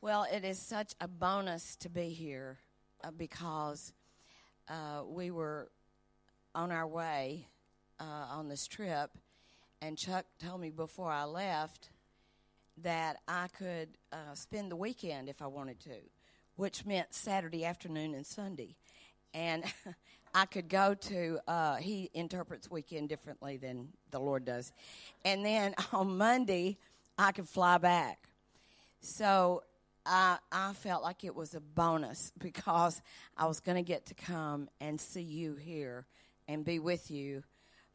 Well, 0.00 0.28
it 0.32 0.44
is 0.44 0.60
such 0.60 0.94
a 1.00 1.08
bonus 1.08 1.74
to 1.80 1.88
be 1.88 2.10
here 2.10 2.58
uh, 3.02 3.10
because 3.10 3.92
uh, 4.68 5.02
we 5.04 5.32
were 5.32 5.72
on 6.54 6.70
our 6.70 6.86
way 6.86 7.48
uh, 7.98 8.26
on 8.30 8.48
this 8.48 8.68
trip, 8.68 9.10
and 9.82 9.98
Chuck 9.98 10.24
told 10.38 10.60
me 10.60 10.70
before 10.70 11.10
I 11.10 11.24
left 11.24 11.90
that 12.84 13.16
I 13.26 13.48
could 13.48 13.88
uh, 14.12 14.34
spend 14.34 14.70
the 14.70 14.76
weekend 14.76 15.28
if 15.28 15.42
I 15.42 15.48
wanted 15.48 15.80
to, 15.80 15.96
which 16.54 16.86
meant 16.86 17.12
Saturday 17.12 17.64
afternoon 17.64 18.14
and 18.14 18.24
Sunday. 18.24 18.76
And 19.34 19.64
I 20.32 20.46
could 20.46 20.68
go 20.68 20.94
to, 20.94 21.40
uh, 21.48 21.74
he 21.74 22.08
interprets 22.14 22.70
weekend 22.70 23.08
differently 23.08 23.56
than 23.56 23.88
the 24.12 24.20
Lord 24.20 24.44
does. 24.44 24.70
And 25.24 25.44
then 25.44 25.74
on 25.92 26.16
Monday, 26.16 26.78
I 27.18 27.32
could 27.32 27.48
fly 27.48 27.78
back. 27.78 28.28
So 29.00 29.64
I, 30.08 30.38
I 30.50 30.72
felt 30.72 31.02
like 31.02 31.22
it 31.22 31.34
was 31.34 31.54
a 31.54 31.60
bonus 31.60 32.32
because 32.38 33.02
I 33.36 33.46
was 33.46 33.60
going 33.60 33.76
to 33.76 33.82
get 33.82 34.06
to 34.06 34.14
come 34.14 34.68
and 34.80 35.00
see 35.00 35.22
you 35.22 35.54
here 35.54 36.06
and 36.48 36.64
be 36.64 36.78
with 36.78 37.10
you 37.10 37.42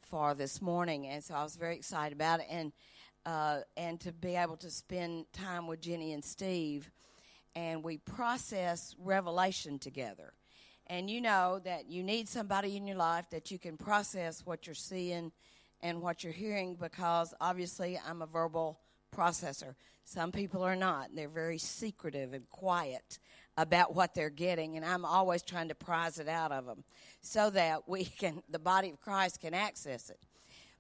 for 0.02 0.36
this 0.36 0.62
morning. 0.62 1.08
And 1.08 1.24
so 1.24 1.34
I 1.34 1.44
was 1.44 1.56
very 1.56 1.76
excited 1.76 2.14
about 2.14 2.40
it. 2.40 2.46
And, 2.50 2.72
uh, 3.26 3.62
and 3.76 4.00
to 4.02 4.12
be 4.12 4.36
able 4.36 4.58
to 4.58 4.70
spend 4.70 5.26
time 5.34 5.66
with 5.66 5.82
Jenny 5.82 6.14
and 6.14 6.24
Steve. 6.24 6.92
And 7.56 7.84
we 7.84 7.98
process 7.98 8.96
revelation 9.00 9.80
together. 9.80 10.34
And 10.88 11.10
you 11.10 11.22
know 11.22 11.60
that 11.64 11.90
you 11.90 12.04
need 12.04 12.28
somebody 12.28 12.76
in 12.76 12.86
your 12.86 12.98
life 12.98 13.30
that 13.32 13.50
you 13.50 13.58
can 13.58 13.78
process 13.78 14.46
what 14.46 14.68
you're 14.68 14.76
seeing 14.76 15.32
and 15.82 16.02
what 16.02 16.24
you're 16.24 16.34
hearing 16.34 16.76
because 16.76 17.34
obviously 17.40 18.00
I'm 18.08 18.22
a 18.22 18.26
verbal 18.26 18.80
processor. 19.16 19.76
Some 20.06 20.32
people 20.32 20.64
are 20.64 20.76
not. 20.76 21.10
They're 21.16 21.30
very 21.30 21.58
secretive 21.58 22.34
and 22.34 22.50
quiet 22.50 23.20
about 23.58 23.96
what 23.96 24.14
they're 24.14 24.30
getting, 24.30 24.76
and 24.76 24.86
I'm 24.86 25.06
always 25.06 25.44
trying 25.44 25.70
to 25.70 25.76
prize 25.76 26.20
it 26.20 26.28
out 26.28 26.52
of 26.52 26.66
them 26.66 26.84
so 27.22 27.50
that 27.52 27.88
we 27.88 28.06
can, 28.20 28.42
the 28.50 28.60
body 28.60 28.90
of 28.90 29.00
Christ 29.00 29.42
can 29.42 29.54
access 29.54 30.10
it. 30.10 30.20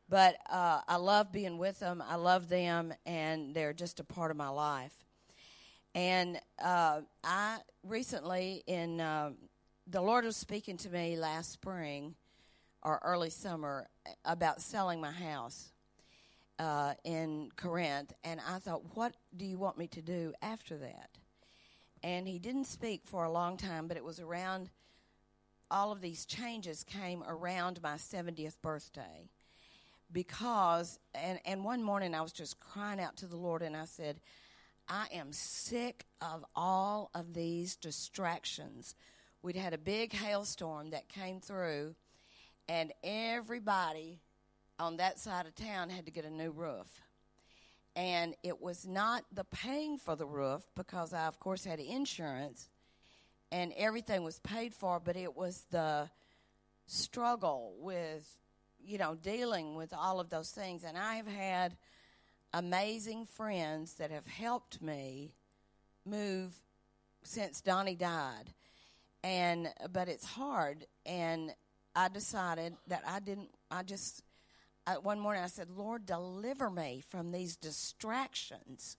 But 0.09 0.35
uh, 0.52 0.81
I 0.88 0.97
love 0.97 1.31
being 1.31 1.58
with 1.58 1.80
them. 1.80 2.03
I 2.05 2.16
love 2.16 2.49
them, 2.49 2.93
and 3.05 3.53
they're 3.55 3.73
just 3.73 3.99
a 3.99 4.03
part 4.03 4.31
of 4.31 4.38
my 4.38 4.49
life. 4.49 4.93
And 5.95 6.39
uh, 6.63 7.02
I 7.23 7.58
recently, 7.83 8.63
in 8.67 8.99
uh, 8.99 9.31
the 9.88 10.02
Lord 10.02 10.25
was 10.25 10.36
speaking 10.36 10.77
to 10.77 10.89
me 10.89 11.15
last 11.15 11.52
spring 11.52 12.15
or 12.81 12.99
early 13.03 13.30
summer 13.30 13.88
about 14.25 14.61
selling 14.61 14.99
my 14.99 15.11
house 15.11 15.72
uh, 16.59 16.93
in 17.03 17.49
Corinth, 17.55 18.13
and 18.23 18.39
I 18.47 18.59
thought, 18.59 18.95
what 18.95 19.15
do 19.35 19.45
you 19.45 19.57
want 19.57 19.77
me 19.77 19.87
to 19.87 20.01
do 20.01 20.33
after 20.41 20.77
that? 20.77 21.09
And 22.03 22.27
he 22.27 22.39
didn't 22.39 22.65
speak 22.65 23.01
for 23.05 23.23
a 23.23 23.31
long 23.31 23.57
time, 23.57 23.87
but 23.87 23.97
it 23.97 24.03
was 24.03 24.19
around 24.19 24.69
all 25.71 25.91
of 25.91 26.01
these 26.01 26.25
changes 26.25 26.83
came 26.83 27.23
around 27.27 27.81
my 27.81 27.95
70th 27.95 28.61
birthday 28.61 29.29
because 30.11 30.99
and 31.15 31.39
and 31.45 31.63
one 31.63 31.81
morning 31.81 32.13
I 32.13 32.21
was 32.21 32.31
just 32.31 32.59
crying 32.59 32.99
out 32.99 33.17
to 33.17 33.25
the 33.25 33.35
Lord 33.35 33.63
and 33.63 33.75
I 33.75 33.85
said 33.85 34.19
I 34.87 35.07
am 35.11 35.31
sick 35.31 36.05
of 36.21 36.45
all 36.55 37.09
of 37.15 37.33
these 37.33 37.75
distractions. 37.75 38.95
We'd 39.41 39.55
had 39.55 39.73
a 39.73 39.77
big 39.77 40.13
hailstorm 40.13 40.91
that 40.91 41.09
came 41.09 41.39
through 41.39 41.95
and 42.67 42.93
everybody 43.03 44.19
on 44.84 44.98
that 44.98 45.17
side 45.17 45.45
of 45.45 45.56
town 45.56 45.89
had 45.89 46.06
to 46.06 46.12
get 46.12 46.26
a 46.26 46.30
new 46.30 46.52
roof. 46.52 46.88
And 47.95 48.36
it 48.44 48.62
was 48.62 48.86
not 48.86 49.23
the 49.31 49.45
paying 49.45 49.98
for 49.98 50.16
the 50.16 50.26
roof 50.26 50.62
because 50.76 51.14
I, 51.14 51.28
of 51.28 51.39
course, 51.39 51.64
had 51.64 51.80
insurance 51.80 52.67
and 53.52 53.72
everything 53.78 54.23
was 54.23 54.39
paid 54.39 54.73
for, 54.73 54.99
but 54.99 55.16
it 55.16 55.38
was 55.38 55.66
the 55.72 56.10
struggle 56.86 57.76
with, 57.80 58.27
you 58.83 58.98
know, 58.98 59.16
dealing 59.16 59.76
with 59.76 59.93
all 59.93 60.20
of 60.20 60.30
those 60.30 60.49
things. 60.49 60.83
And 60.83 60.98
I 60.98 61.16
have 61.16 61.27
had 61.27 61.77
amazing 62.52 63.26
friends 63.26 63.93
that 63.95 64.11
have 64.11 64.27
helped 64.27 64.82
me 64.82 65.33
move 66.05 66.54
since 67.23 67.61
Donnie 67.61 67.95
died. 67.95 68.54
And, 69.23 69.70
but 69.93 70.10
it's 70.10 70.26
hard. 70.26 70.86
And 71.05 71.54
I 71.95 72.10
decided 72.10 72.76
that 72.88 73.04
I 73.08 73.22
didn't, 73.22 73.52
I 73.72 73.83
just, 73.83 74.23
I, 74.86 74.98
one 74.98 75.20
morning 75.20 75.44
I 75.44 75.48
said, 75.48 75.70
Lord, 75.70 76.05
deliver 76.05 76.70
me 76.70 77.02
from 77.08 77.32
these 77.32 77.55
distractions. 77.55 78.98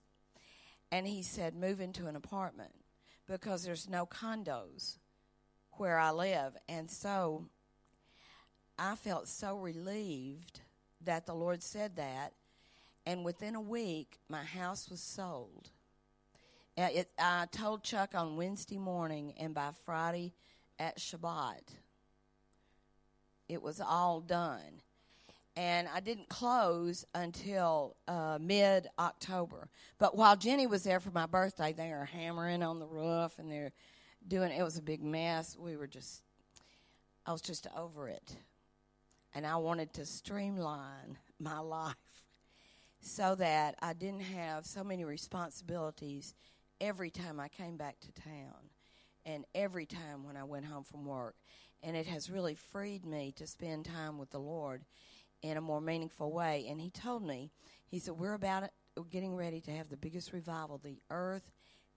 And 0.91 1.05
he 1.05 1.21
said, 1.21 1.55
move 1.55 1.81
into 1.81 2.07
an 2.07 2.15
apartment 2.15 2.71
because 3.27 3.63
there's 3.63 3.89
no 3.89 4.05
condos 4.05 4.97
where 5.73 5.97
I 5.97 6.11
live. 6.11 6.55
And 6.67 6.89
so 6.89 7.45
I 8.77 8.95
felt 8.95 9.27
so 9.27 9.57
relieved 9.57 10.61
that 11.03 11.25
the 11.25 11.35
Lord 11.35 11.61
said 11.61 11.95
that. 11.97 12.33
And 13.05 13.23
within 13.23 13.55
a 13.55 13.61
week, 13.61 14.19
my 14.29 14.43
house 14.43 14.89
was 14.89 15.01
sold. 15.01 15.69
Uh, 16.77 16.89
it, 16.93 17.09
I 17.19 17.47
told 17.51 17.83
Chuck 17.83 18.15
on 18.15 18.35
Wednesday 18.35 18.77
morning, 18.77 19.33
and 19.39 19.53
by 19.53 19.69
Friday 19.85 20.33
at 20.79 20.97
Shabbat, 20.97 21.61
it 23.47 23.61
was 23.61 23.79
all 23.79 24.19
done 24.19 24.81
and 25.57 25.87
I 25.93 25.99
didn't 26.01 26.27
close 26.27 27.05
until 27.13 27.95
uh, 28.07 28.37
mid 28.41 28.87
October. 28.99 29.69
But 29.97 30.15
while 30.15 30.35
Jenny 30.35 30.67
was 30.67 30.83
there 30.83 30.99
for 30.99 31.11
my 31.11 31.25
birthday, 31.25 31.71
they 31.73 31.89
were 31.89 32.05
hammering 32.05 32.61
on 32.61 32.79
the 32.79 32.87
roof 32.87 33.39
and 33.39 33.49
they're 33.49 33.71
doing 34.27 34.51
it 34.51 34.63
was 34.63 34.77
a 34.77 34.81
big 34.81 35.03
mess. 35.03 35.55
We 35.57 35.77
were 35.77 35.87
just, 35.87 36.23
I 37.25 37.31
was 37.31 37.41
just 37.41 37.67
over 37.77 38.09
it. 38.09 38.35
And 39.33 39.45
I 39.45 39.57
wanted 39.57 39.93
to 39.93 40.05
streamline 40.05 41.17
my 41.39 41.59
life 41.59 41.95
so 43.01 43.35
that 43.35 43.75
I 43.81 43.93
didn't 43.93 44.21
have 44.21 44.65
so 44.65 44.83
many 44.83 45.05
responsibilities 45.05 46.33
every 46.81 47.11
time 47.11 47.39
I 47.39 47.47
came 47.47 47.77
back 47.77 47.99
to 48.01 48.11
town 48.21 48.69
and 49.25 49.45
every 49.53 49.85
time 49.85 50.23
when 50.23 50.37
I 50.37 50.43
went 50.43 50.65
home 50.65 50.83
from 50.83 51.05
work. 51.05 51.35
And 51.83 51.95
it 51.95 52.07
has 52.07 52.29
really 52.29 52.55
freed 52.55 53.05
me 53.05 53.33
to 53.37 53.45
spend 53.45 53.85
time 53.85 54.17
with 54.17 54.31
the 54.31 54.39
Lord 54.39 54.83
in 55.49 55.57
a 55.57 55.61
more 55.61 55.81
meaningful 55.81 56.31
way. 56.31 56.65
And 56.69 56.79
he 56.79 56.89
told 56.89 57.23
me, 57.23 57.51
he 57.87 57.99
said, 57.99 58.15
We're 58.15 58.33
about 58.33 58.63
it, 58.63 58.71
we're 58.97 59.03
getting 59.03 59.35
ready 59.35 59.61
to 59.61 59.71
have 59.71 59.89
the 59.89 59.97
biggest 59.97 60.33
revival 60.33 60.79
the 60.83 60.99
earth 61.09 61.51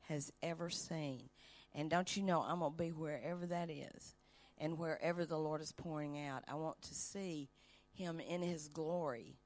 has 0.08 0.32
ever 0.42 0.70
seen. 0.70 1.28
And 1.74 1.90
don't 1.90 2.16
you 2.16 2.22
know, 2.22 2.40
I'm 2.40 2.60
going 2.60 2.72
to 2.72 2.78
be 2.78 2.92
wherever 2.92 3.46
that 3.46 3.70
is 3.70 4.14
and 4.58 4.78
wherever 4.78 5.24
the 5.24 5.38
Lord 5.38 5.60
is 5.60 5.72
pouring 5.72 6.18
out. 6.26 6.44
I 6.48 6.54
want 6.54 6.80
to 6.82 6.94
see 6.94 7.48
him 7.92 8.20
in 8.20 8.42
his 8.42 8.68
glory 8.68 9.36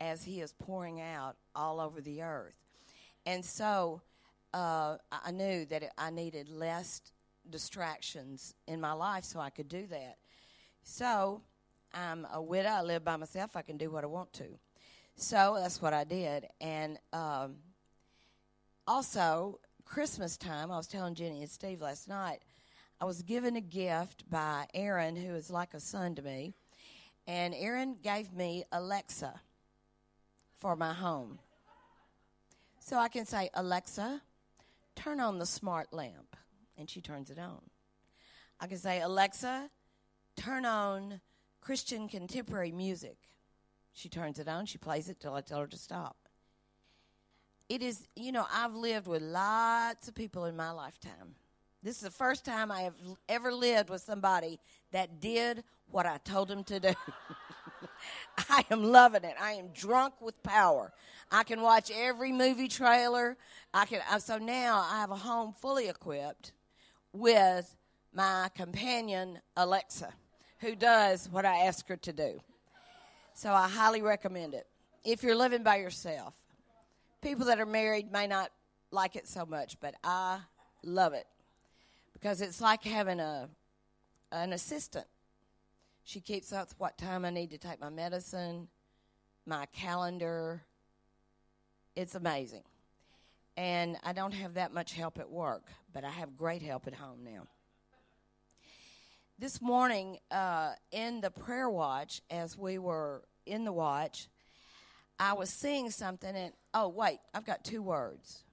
as 0.00 0.24
he 0.24 0.40
is 0.40 0.52
pouring 0.52 1.00
out 1.00 1.36
all 1.54 1.80
over 1.80 2.00
the 2.00 2.22
earth. 2.22 2.56
And 3.24 3.44
so 3.44 4.02
uh, 4.54 4.96
I 5.10 5.30
knew 5.32 5.64
that 5.66 5.92
I 5.98 6.10
needed 6.10 6.48
less 6.48 7.00
distractions 7.48 8.54
in 8.66 8.80
my 8.80 8.92
life 8.92 9.24
so 9.24 9.40
I 9.40 9.50
could 9.50 9.68
do 9.68 9.86
that. 9.88 10.16
So 10.82 11.42
I'm 11.96 12.26
a 12.30 12.42
widow. 12.42 12.68
I 12.68 12.82
live 12.82 13.04
by 13.04 13.16
myself. 13.16 13.56
I 13.56 13.62
can 13.62 13.78
do 13.78 13.90
what 13.90 14.04
I 14.04 14.06
want 14.06 14.32
to. 14.34 14.44
So 15.16 15.56
that's 15.58 15.80
what 15.80 15.94
I 15.94 16.04
did. 16.04 16.46
And 16.60 16.98
um, 17.14 17.56
also, 18.86 19.60
Christmas 19.86 20.36
time, 20.36 20.70
I 20.70 20.76
was 20.76 20.86
telling 20.86 21.14
Jenny 21.14 21.40
and 21.40 21.50
Steve 21.50 21.80
last 21.80 22.06
night, 22.06 22.40
I 23.00 23.06
was 23.06 23.22
given 23.22 23.56
a 23.56 23.62
gift 23.62 24.28
by 24.28 24.66
Aaron, 24.74 25.16
who 25.16 25.34
is 25.34 25.48
like 25.48 25.72
a 25.72 25.80
son 25.80 26.14
to 26.16 26.22
me. 26.22 26.52
And 27.26 27.54
Aaron 27.54 27.96
gave 28.02 28.30
me 28.32 28.64
Alexa 28.72 29.40
for 30.58 30.76
my 30.76 30.92
home. 30.92 31.38
So 32.78 32.98
I 32.98 33.08
can 33.08 33.24
say, 33.24 33.48
Alexa, 33.54 34.20
turn 34.96 35.18
on 35.18 35.38
the 35.38 35.46
smart 35.46 35.92
lamp. 35.94 36.36
And 36.76 36.90
she 36.90 37.00
turns 37.00 37.30
it 37.30 37.38
on. 37.38 37.62
I 38.60 38.66
can 38.66 38.76
say, 38.76 39.00
Alexa, 39.00 39.70
turn 40.36 40.66
on 40.66 41.20
Christian 41.66 42.06
contemporary 42.06 42.70
music. 42.70 43.16
She 43.92 44.08
turns 44.08 44.38
it 44.38 44.46
on, 44.46 44.66
she 44.66 44.78
plays 44.78 45.08
it 45.08 45.18
till 45.18 45.34
I 45.34 45.40
tell 45.40 45.58
her 45.58 45.66
to 45.66 45.76
stop. 45.76 46.16
It 47.68 47.82
is, 47.82 48.06
you 48.14 48.30
know, 48.30 48.46
I've 48.54 48.76
lived 48.76 49.08
with 49.08 49.20
lots 49.20 50.06
of 50.06 50.14
people 50.14 50.44
in 50.44 50.54
my 50.54 50.70
lifetime. 50.70 51.34
This 51.82 51.96
is 51.96 52.02
the 52.02 52.10
first 52.12 52.44
time 52.44 52.70
I 52.70 52.82
have 52.82 52.94
ever 53.28 53.52
lived 53.52 53.90
with 53.90 54.00
somebody 54.00 54.60
that 54.92 55.20
did 55.20 55.64
what 55.90 56.06
I 56.06 56.18
told 56.18 56.46
them 56.46 56.62
to 56.62 56.78
do. 56.78 56.94
I 58.48 58.64
am 58.70 58.84
loving 58.84 59.24
it. 59.24 59.34
I 59.40 59.54
am 59.54 59.70
drunk 59.74 60.14
with 60.20 60.40
power. 60.44 60.92
I 61.32 61.42
can 61.42 61.62
watch 61.62 61.90
every 61.92 62.30
movie 62.30 62.68
trailer. 62.68 63.36
I 63.74 63.86
can 63.86 64.02
so 64.20 64.38
now 64.38 64.86
I 64.88 65.00
have 65.00 65.10
a 65.10 65.16
home 65.16 65.52
fully 65.52 65.88
equipped 65.88 66.52
with 67.12 67.74
my 68.12 68.50
companion 68.54 69.40
Alexa 69.56 70.14
who 70.58 70.74
does 70.74 71.28
what 71.30 71.44
I 71.44 71.66
ask 71.66 71.86
her 71.88 71.96
to 71.96 72.12
do. 72.12 72.40
So 73.34 73.52
I 73.52 73.68
highly 73.68 74.02
recommend 74.02 74.54
it. 74.54 74.66
If 75.04 75.22
you're 75.22 75.36
living 75.36 75.62
by 75.62 75.76
yourself, 75.76 76.34
people 77.20 77.46
that 77.46 77.60
are 77.60 77.66
married 77.66 78.10
may 78.10 78.26
not 78.26 78.50
like 78.90 79.16
it 79.16 79.28
so 79.28 79.44
much, 79.44 79.78
but 79.80 79.94
I 80.02 80.40
love 80.82 81.12
it 81.12 81.26
because 82.12 82.40
it's 82.40 82.60
like 82.60 82.82
having 82.82 83.20
a 83.20 83.48
an 84.32 84.52
assistant. 84.52 85.06
She 86.04 86.20
keeps 86.20 86.52
up 86.52 86.70
what 86.78 86.96
time 86.98 87.24
I 87.24 87.30
need 87.30 87.50
to 87.50 87.58
take 87.58 87.80
my 87.80 87.90
medicine, 87.90 88.68
my 89.44 89.66
calendar. 89.66 90.62
It's 91.94 92.14
amazing. 92.14 92.62
And 93.56 93.96
I 94.04 94.12
don't 94.12 94.32
have 94.32 94.54
that 94.54 94.72
much 94.72 94.92
help 94.92 95.18
at 95.18 95.30
work, 95.30 95.64
but 95.92 96.04
I 96.04 96.10
have 96.10 96.36
great 96.36 96.62
help 96.62 96.86
at 96.86 96.94
home 96.94 97.24
now. 97.24 97.46
This 99.38 99.60
morning, 99.60 100.16
uh, 100.30 100.70
in 100.92 101.20
the 101.20 101.30
prayer 101.30 101.68
watch, 101.68 102.22
as 102.30 102.56
we 102.56 102.78
were 102.78 103.22
in 103.44 103.66
the 103.66 103.72
watch, 103.72 104.28
I 105.18 105.34
was 105.34 105.50
seeing 105.50 105.90
something, 105.90 106.34
and 106.34 106.54
oh, 106.72 106.88
wait, 106.88 107.18
I've 107.34 107.44
got 107.44 107.62
two 107.62 107.82
words. 107.82 108.44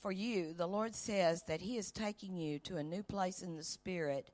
For 0.00 0.10
you, 0.10 0.52
the 0.52 0.66
Lord 0.66 0.96
says 0.96 1.44
that 1.46 1.60
He 1.60 1.76
is 1.76 1.92
taking 1.92 2.36
you 2.36 2.58
to 2.60 2.76
a 2.76 2.82
new 2.82 3.04
place 3.04 3.40
in 3.40 3.54
the 3.54 3.62
Spirit 3.62 4.32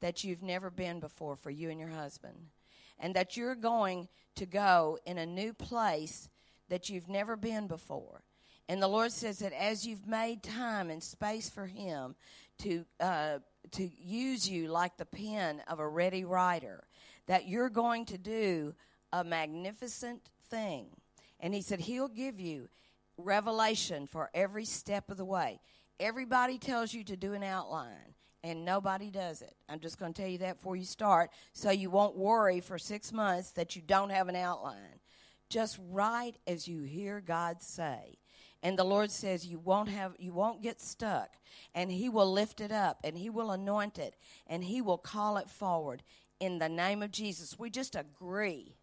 that 0.00 0.22
you've 0.22 0.44
never 0.44 0.70
been 0.70 1.00
before 1.00 1.34
for 1.34 1.50
you 1.50 1.68
and 1.68 1.80
your 1.80 1.88
husband. 1.88 2.36
And 3.00 3.16
that 3.16 3.36
you're 3.36 3.56
going 3.56 4.06
to 4.36 4.46
go 4.46 4.96
in 5.06 5.18
a 5.18 5.26
new 5.26 5.52
place 5.52 6.28
that 6.68 6.88
you've 6.88 7.08
never 7.08 7.34
been 7.36 7.66
before. 7.66 8.22
And 8.68 8.80
the 8.80 8.86
Lord 8.86 9.10
says 9.10 9.40
that 9.40 9.52
as 9.52 9.84
you've 9.84 10.06
made 10.06 10.44
time 10.44 10.88
and 10.88 11.02
space 11.02 11.50
for 11.50 11.66
Him 11.66 12.14
to, 12.58 12.84
uh, 13.00 13.38
to 13.72 13.90
use 13.98 14.48
you 14.48 14.68
like 14.68 14.96
the 14.96 15.06
pen 15.06 15.62
of 15.68 15.78
a 15.78 15.88
ready 15.88 16.24
writer, 16.24 16.84
that 17.26 17.48
you're 17.48 17.70
going 17.70 18.04
to 18.06 18.18
do 18.18 18.74
a 19.12 19.24
magnificent 19.24 20.30
thing. 20.50 20.86
And 21.38 21.54
he 21.54 21.62
said, 21.62 21.80
He'll 21.80 22.08
give 22.08 22.40
you 22.40 22.68
revelation 23.16 24.06
for 24.06 24.30
every 24.34 24.64
step 24.64 25.10
of 25.10 25.16
the 25.16 25.24
way. 25.24 25.60
Everybody 25.98 26.58
tells 26.58 26.94
you 26.94 27.04
to 27.04 27.16
do 27.16 27.34
an 27.34 27.42
outline, 27.42 28.14
and 28.42 28.64
nobody 28.64 29.10
does 29.10 29.42
it. 29.42 29.54
I'm 29.68 29.80
just 29.80 29.98
going 29.98 30.14
to 30.14 30.22
tell 30.22 30.30
you 30.30 30.38
that 30.38 30.56
before 30.56 30.76
you 30.76 30.84
start, 30.84 31.30
so 31.52 31.70
you 31.70 31.90
won't 31.90 32.16
worry 32.16 32.60
for 32.60 32.78
six 32.78 33.12
months 33.12 33.50
that 33.52 33.76
you 33.76 33.82
don't 33.82 34.10
have 34.10 34.28
an 34.28 34.36
outline. 34.36 35.00
Just 35.50 35.78
write 35.90 36.36
as 36.46 36.66
you 36.66 36.82
hear 36.82 37.20
God 37.20 37.60
say. 37.60 38.19
And 38.62 38.78
the 38.78 38.84
Lord 38.84 39.10
says 39.10 39.46
you 39.46 39.58
won't 39.58 39.88
have 39.88 40.14
you 40.18 40.32
won't 40.32 40.62
get 40.62 40.80
stuck 40.80 41.30
and 41.74 41.90
he 41.90 42.08
will 42.08 42.30
lift 42.30 42.60
it 42.60 42.72
up 42.72 43.00
and 43.04 43.16
he 43.16 43.30
will 43.30 43.50
anoint 43.50 43.98
it 43.98 44.16
and 44.46 44.62
he 44.62 44.82
will 44.82 44.98
call 44.98 45.36
it 45.38 45.48
forward 45.48 46.02
in 46.40 46.58
the 46.58 46.68
name 46.68 47.02
of 47.02 47.10
Jesus. 47.10 47.58
We 47.58 47.70
just 47.70 47.96
agree 47.96 48.76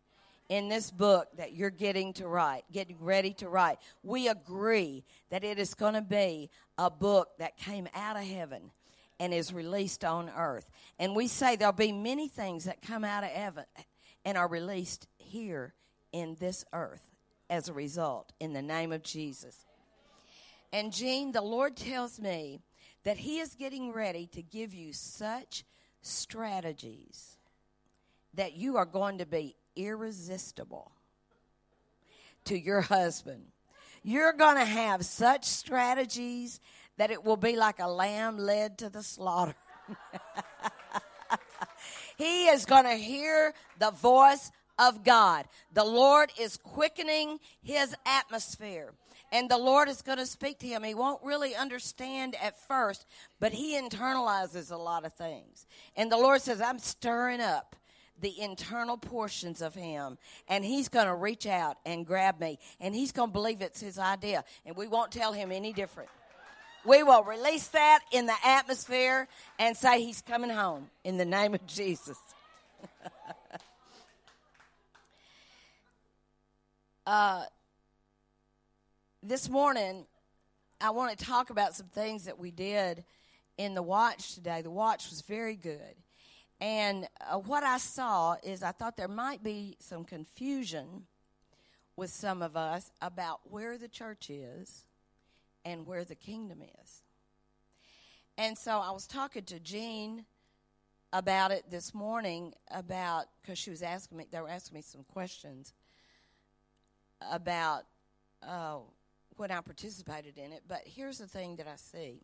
in 0.49 0.69
this 0.69 0.91
book 0.91 1.27
that 1.37 1.53
you're 1.53 1.69
getting 1.69 2.13
to 2.13 2.27
write, 2.27 2.63
getting 2.71 2.97
ready 2.99 3.33
to 3.33 3.49
write. 3.49 3.77
We 4.03 4.27
agree 4.29 5.03
that 5.29 5.43
it 5.43 5.59
is 5.59 5.73
going 5.73 5.95
to 5.95 6.01
be 6.01 6.49
a 6.77 6.89
book 6.89 7.29
that 7.39 7.57
came 7.57 7.87
out 7.93 8.15
of 8.15 8.23
heaven 8.23 8.71
and 9.19 9.33
is 9.33 9.51
released 9.51 10.05
on 10.05 10.31
earth. 10.35 10.69
And 10.99 11.15
we 11.15 11.27
say 11.27 11.55
there'll 11.55 11.73
be 11.73 11.91
many 11.91 12.27
things 12.27 12.65
that 12.65 12.81
come 12.81 13.03
out 13.03 13.23
of 13.23 13.29
heaven 13.29 13.65
and 14.23 14.37
are 14.37 14.47
released 14.47 15.07
here 15.17 15.73
in 16.11 16.35
this 16.39 16.63
earth 16.73 17.11
as 17.49 17.67
a 17.67 17.73
result 17.73 18.31
in 18.39 18.53
the 18.53 18.61
name 18.61 18.91
of 18.91 19.03
Jesus. 19.03 19.65
And 20.71 20.91
Jean, 20.91 21.31
the 21.31 21.41
Lord 21.41 21.75
tells 21.75 22.19
me 22.19 22.61
that 23.03 23.17
He 23.17 23.39
is 23.39 23.55
getting 23.55 23.93
ready 23.93 24.27
to 24.27 24.41
give 24.41 24.73
you 24.73 24.93
such 24.93 25.63
strategies 26.01 27.37
that 28.33 28.53
you 28.53 28.77
are 28.77 28.85
going 28.85 29.17
to 29.17 29.25
be 29.25 29.55
irresistible 29.75 30.91
to 32.45 32.57
your 32.57 32.81
husband. 32.81 33.45
You're 34.03 34.33
going 34.33 34.57
to 34.57 34.65
have 34.65 35.05
such 35.05 35.45
strategies 35.45 36.59
that 36.97 37.11
it 37.11 37.23
will 37.23 37.37
be 37.37 37.55
like 37.55 37.79
a 37.79 37.87
lamb 37.87 38.37
led 38.37 38.77
to 38.79 38.89
the 38.89 39.03
slaughter. 39.03 39.55
he 42.17 42.47
is 42.47 42.65
going 42.65 42.85
to 42.85 42.95
hear 42.95 43.53
the 43.79 43.91
voice 43.91 44.51
of 44.79 45.03
God. 45.03 45.45
The 45.73 45.83
Lord 45.83 46.31
is 46.39 46.57
quickening 46.57 47.39
his 47.61 47.95
atmosphere. 48.05 48.93
And 49.31 49.49
the 49.49 49.57
Lord 49.57 49.89
is 49.89 50.01
going 50.01 50.19
to 50.19 50.25
speak 50.25 50.59
to 50.59 50.67
him. 50.67 50.83
He 50.83 50.93
won't 50.93 51.23
really 51.23 51.55
understand 51.55 52.35
at 52.41 52.59
first, 52.67 53.05
but 53.39 53.51
he 53.51 53.79
internalizes 53.79 54.71
a 54.71 54.77
lot 54.77 55.05
of 55.05 55.13
things. 55.13 55.65
And 55.95 56.11
the 56.11 56.17
Lord 56.17 56.41
says, 56.41 56.61
I'm 56.61 56.79
stirring 56.79 57.41
up 57.41 57.75
the 58.19 58.39
internal 58.39 58.97
portions 58.97 59.61
of 59.61 59.75
him 59.75 60.17
and 60.47 60.65
he's 60.65 60.89
going 60.89 61.05
to 61.05 61.13
reach 61.13 61.45
out 61.45 61.77
and 61.85 62.03
grab 62.05 62.39
me 62.39 62.57
and 62.79 62.95
he's 62.95 63.11
going 63.11 63.29
to 63.29 63.33
believe 63.33 63.61
it's 63.61 63.79
his 63.79 63.99
idea 63.99 64.43
and 64.65 64.75
we 64.75 64.87
won't 64.87 65.11
tell 65.11 65.33
him 65.33 65.51
any 65.51 65.71
different 65.71 66.09
we 66.83 67.03
will 67.03 67.23
release 67.23 67.67
that 67.67 67.99
in 68.11 68.25
the 68.25 68.33
atmosphere 68.43 69.27
and 69.59 69.77
say 69.77 70.01
he's 70.01 70.21
coming 70.21 70.49
home 70.49 70.89
in 71.03 71.17
the 71.17 71.25
name 71.25 71.53
of 71.53 71.63
jesus 71.67 72.17
uh, 77.05 77.43
this 79.23 79.49
morning 79.49 80.05
i 80.79 80.89
want 80.89 81.17
to 81.17 81.25
talk 81.25 81.49
about 81.49 81.75
some 81.75 81.87
things 81.87 82.25
that 82.25 82.37
we 82.37 82.51
did 82.51 83.03
in 83.57 83.73
the 83.73 83.81
watch 83.81 84.35
today 84.35 84.61
the 84.61 84.69
watch 84.69 85.09
was 85.09 85.21
very 85.21 85.55
good 85.55 85.95
and 86.59 87.07
uh, 87.21 87.37
what 87.37 87.63
I 87.63 87.77
saw 87.77 88.35
is 88.43 88.63
I 88.63 88.71
thought 88.71 88.97
there 88.97 89.07
might 89.07 89.43
be 89.43 89.77
some 89.79 90.03
confusion 90.03 91.05
with 91.95 92.09
some 92.09 92.41
of 92.41 92.57
us 92.57 92.91
about 93.01 93.41
where 93.49 93.77
the 93.77 93.87
church 93.87 94.29
is 94.29 94.85
and 95.65 95.85
where 95.85 96.03
the 96.03 96.15
kingdom 96.15 96.61
is. 96.81 97.01
And 98.37 98.57
so 98.57 98.79
I 98.79 98.91
was 98.91 99.07
talking 99.07 99.43
to 99.43 99.59
Jean 99.59 100.25
about 101.13 101.51
it 101.51 101.69
this 101.69 101.93
morning 101.93 102.53
about 102.71 103.25
because 103.41 103.57
she 103.57 103.69
was 103.69 103.81
asking 103.81 104.17
me 104.17 104.25
they 104.29 104.41
were 104.41 104.49
asking 104.49 104.75
me 104.75 104.81
some 104.81 105.03
questions 105.03 105.73
about 107.31 107.83
uh, 108.45 108.77
when 109.37 109.51
I 109.51 109.61
participated 109.61 110.37
in 110.37 110.51
it. 110.51 110.63
But 110.67 110.81
here's 110.85 111.19
the 111.19 111.27
thing 111.27 111.55
that 111.57 111.67
I 111.67 111.75
see 111.75 112.21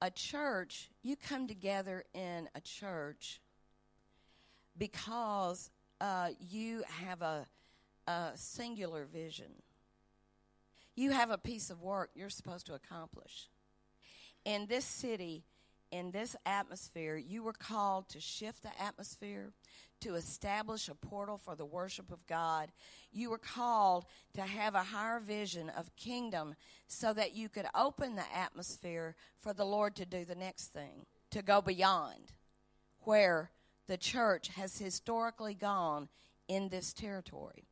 a 0.00 0.10
church, 0.10 0.90
you 1.02 1.16
come 1.16 1.48
together 1.48 2.04
in 2.14 2.48
a 2.54 2.60
church 2.60 3.40
because 4.76 5.70
uh, 6.00 6.28
you 6.38 6.84
have 7.02 7.22
a, 7.22 7.46
a 8.06 8.30
singular 8.34 9.06
vision. 9.06 9.50
You 10.94 11.10
have 11.10 11.30
a 11.30 11.38
piece 11.38 11.70
of 11.70 11.80
work 11.80 12.10
you're 12.14 12.30
supposed 12.30 12.66
to 12.66 12.74
accomplish. 12.74 13.48
In 14.44 14.66
this 14.66 14.84
city, 14.84 15.44
in 15.90 16.10
this 16.10 16.36
atmosphere, 16.46 17.16
you 17.16 17.42
were 17.42 17.52
called 17.52 18.08
to 18.10 18.20
shift 18.20 18.62
the 18.62 18.82
atmosphere, 18.82 19.52
to 20.00 20.14
establish 20.14 20.88
a 20.88 20.94
portal 20.94 21.38
for 21.38 21.56
the 21.56 21.64
worship 21.64 22.12
of 22.12 22.26
God. 22.26 22.70
You 23.10 23.30
were 23.30 23.38
called 23.38 24.04
to 24.34 24.42
have 24.42 24.74
a 24.74 24.82
higher 24.82 25.18
vision 25.18 25.70
of 25.70 25.94
kingdom 25.96 26.54
so 26.86 27.12
that 27.14 27.34
you 27.34 27.48
could 27.48 27.66
open 27.74 28.14
the 28.14 28.36
atmosphere 28.36 29.16
for 29.40 29.52
the 29.52 29.64
Lord 29.64 29.96
to 29.96 30.06
do 30.06 30.24
the 30.24 30.34
next 30.34 30.68
thing, 30.68 31.06
to 31.30 31.42
go 31.42 31.60
beyond 31.60 32.32
where 33.00 33.50
the 33.86 33.96
church 33.96 34.48
has 34.48 34.78
historically 34.78 35.54
gone 35.54 36.08
in 36.46 36.68
this 36.68 36.92
territory. 36.92 37.64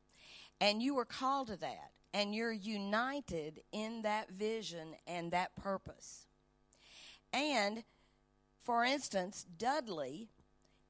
And 0.60 0.82
you 0.82 0.94
were 0.94 1.04
called 1.04 1.48
to 1.48 1.56
that, 1.56 1.90
and 2.14 2.34
you're 2.34 2.52
united 2.52 3.60
in 3.72 4.02
that 4.02 4.30
vision 4.30 4.94
and 5.06 5.30
that 5.32 5.54
purpose. 5.54 6.26
And, 7.32 7.84
for 8.66 8.84
instance, 8.84 9.46
Dudley 9.58 10.28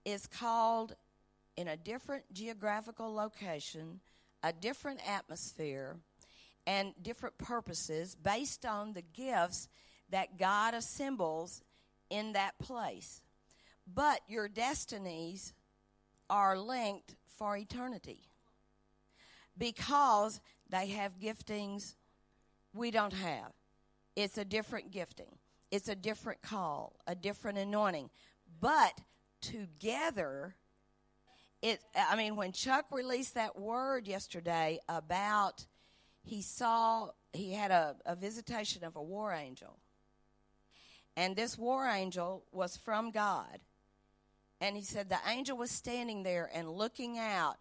is 0.07 0.27
called 0.27 0.97
in 1.59 1.69
a 1.69 1.77
different 1.77 2.25
geographical 2.33 3.13
location, 3.13 4.01
a 4.43 4.51
different 4.51 4.99
atmosphere, 5.07 5.99
and 6.67 6.95
different 7.03 7.37
purposes 7.37 8.15
based 8.15 8.65
on 8.65 8.95
the 8.95 9.03
gifts 9.03 9.69
that 10.09 10.39
God 10.39 10.73
assembles 10.73 11.63
in 12.09 12.33
that 12.33 12.59
place. 12.59 13.21
But 13.87 14.21
your 14.27 14.49
destinies 14.49 15.53
are 16.31 16.59
linked 16.59 17.15
for 17.27 17.59
eternity 17.59 18.21
because 19.59 20.41
they 20.71 20.87
have 20.87 21.21
giftings 21.21 21.95
we 22.73 22.91
don't 22.91 23.13
have. 23.13 23.53
It's 24.17 24.39
a 24.39 24.47
different 24.47 24.93
gifting, 24.93 25.37
it's 25.71 25.89
a 25.89 25.95
different 25.95 26.43
call, 26.43 26.97
a 27.07 27.15
different 27.15 27.59
anointing. 27.59 28.11
But 28.61 29.01
together, 29.41 30.55
it 31.63 31.81
i 31.95 32.17
mean 32.17 32.37
when 32.37 32.53
chuck 32.53 32.87
released 32.91 33.35
that 33.35 33.59
word 33.59 34.07
yesterday 34.07 34.79
about 34.89 35.67
he 36.23 36.43
saw 36.43 37.09
he 37.33 37.53
had 37.53 37.71
a, 37.71 37.97
a 38.05 38.17
visitation 38.17 38.85
of 38.85 38.97
a 38.97 39.03
war 39.03 39.33
angel. 39.33 39.79
And 41.17 41.35
this 41.35 41.57
war 41.57 41.87
angel 41.87 42.45
was 42.53 42.77
from 42.77 43.11
god. 43.11 43.61
And 44.61 44.77
he 44.77 44.83
said 44.83 45.09
the 45.09 45.19
angel 45.29 45.57
was 45.57 45.71
standing 45.71 46.23
there 46.23 46.51
and 46.53 46.69
looking 46.71 47.19
out 47.19 47.57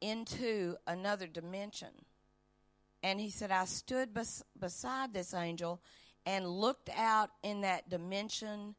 into 0.00 0.76
another 0.86 1.26
dimension. 1.26 1.90
And 3.02 3.20
he 3.20 3.30
said, 3.30 3.50
I 3.50 3.64
stood 3.64 4.12
bes- 4.12 4.42
beside 4.58 5.12
this 5.12 5.32
angel 5.34 5.80
and 6.26 6.46
looked 6.46 6.90
out 6.96 7.30
in 7.42 7.62
that 7.62 7.88
dimension 7.88 8.74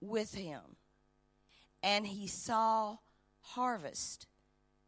with 0.00 0.34
him. 0.34 0.60
And 1.82 2.06
he 2.06 2.26
saw 2.26 2.98
harvest. 3.40 4.26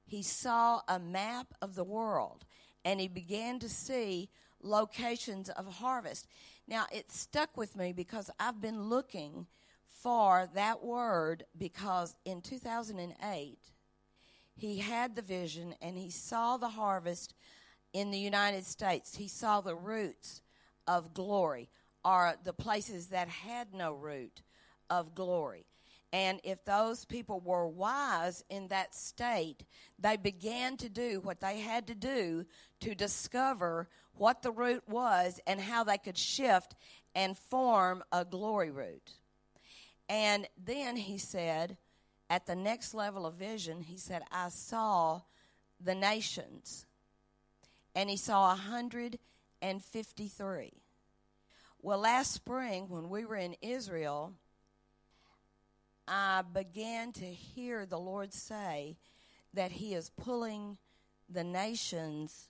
He 0.04 0.22
saw 0.22 0.80
a 0.88 0.98
map 0.98 1.48
of 1.60 1.74
the 1.74 1.84
world 1.84 2.44
and 2.84 3.00
he 3.00 3.08
began 3.08 3.58
to 3.58 3.68
see 3.68 4.30
locations 4.62 5.50
of 5.50 5.66
harvest. 5.74 6.26
Now, 6.68 6.86
it 6.92 7.10
stuck 7.10 7.56
with 7.56 7.76
me 7.76 7.92
because 7.92 8.30
I've 8.38 8.60
been 8.60 8.84
looking 8.84 9.46
for 9.86 10.48
that 10.54 10.82
word 10.82 11.44
because 11.58 12.14
in 12.24 12.40
2008, 12.40 13.58
he 14.54 14.78
had 14.78 15.16
the 15.16 15.22
vision 15.22 15.74
and 15.82 15.98
he 15.98 16.10
saw 16.10 16.56
the 16.56 16.68
harvest 16.68 17.34
in 17.92 18.10
the 18.10 18.18
United 18.18 18.64
States. 18.64 19.16
He 19.16 19.28
saw 19.28 19.60
the 19.60 19.74
roots 19.74 20.42
of 20.86 21.12
glory, 21.12 21.68
or 22.06 22.36
the 22.44 22.52
places 22.52 23.08
that 23.08 23.28
had 23.28 23.74
no 23.74 23.92
root 23.92 24.42
of 24.88 25.16
glory. 25.16 25.66
And 26.12 26.40
if 26.44 26.64
those 26.64 27.04
people 27.04 27.40
were 27.40 27.66
wise 27.66 28.44
in 28.48 28.68
that 28.68 28.94
state, 28.94 29.64
they 29.98 30.16
began 30.16 30.76
to 30.76 30.88
do 30.88 31.18
what 31.20 31.40
they 31.40 31.58
had 31.58 31.88
to 31.88 31.96
do 31.96 32.46
to 32.80 32.94
discover 32.94 33.88
what 34.14 34.42
the 34.42 34.52
root 34.52 34.84
was 34.88 35.40
and 35.48 35.60
how 35.60 35.82
they 35.82 35.98
could 35.98 36.16
shift 36.16 36.76
and 37.16 37.36
form 37.36 38.04
a 38.12 38.24
glory 38.24 38.70
root. 38.70 39.14
And 40.08 40.46
then 40.64 40.94
he 40.96 41.18
said, 41.18 41.76
at 42.30 42.46
the 42.46 42.54
next 42.54 42.94
level 42.94 43.26
of 43.26 43.34
vision, 43.34 43.80
he 43.80 43.96
said, 43.96 44.22
I 44.30 44.50
saw 44.50 45.22
the 45.80 45.96
nations. 45.96 46.86
And 47.96 48.08
he 48.08 48.16
saw 48.16 48.46
153. 48.48 50.72
Well, 51.86 52.00
last 52.00 52.32
spring, 52.32 52.88
when 52.88 53.08
we 53.08 53.24
were 53.24 53.36
in 53.36 53.54
Israel, 53.62 54.32
I 56.08 56.42
began 56.42 57.12
to 57.12 57.24
hear 57.24 57.86
the 57.86 57.96
Lord 57.96 58.34
say 58.34 58.96
that 59.54 59.70
He 59.70 59.94
is 59.94 60.10
pulling 60.10 60.78
the 61.28 61.44
nations 61.44 62.48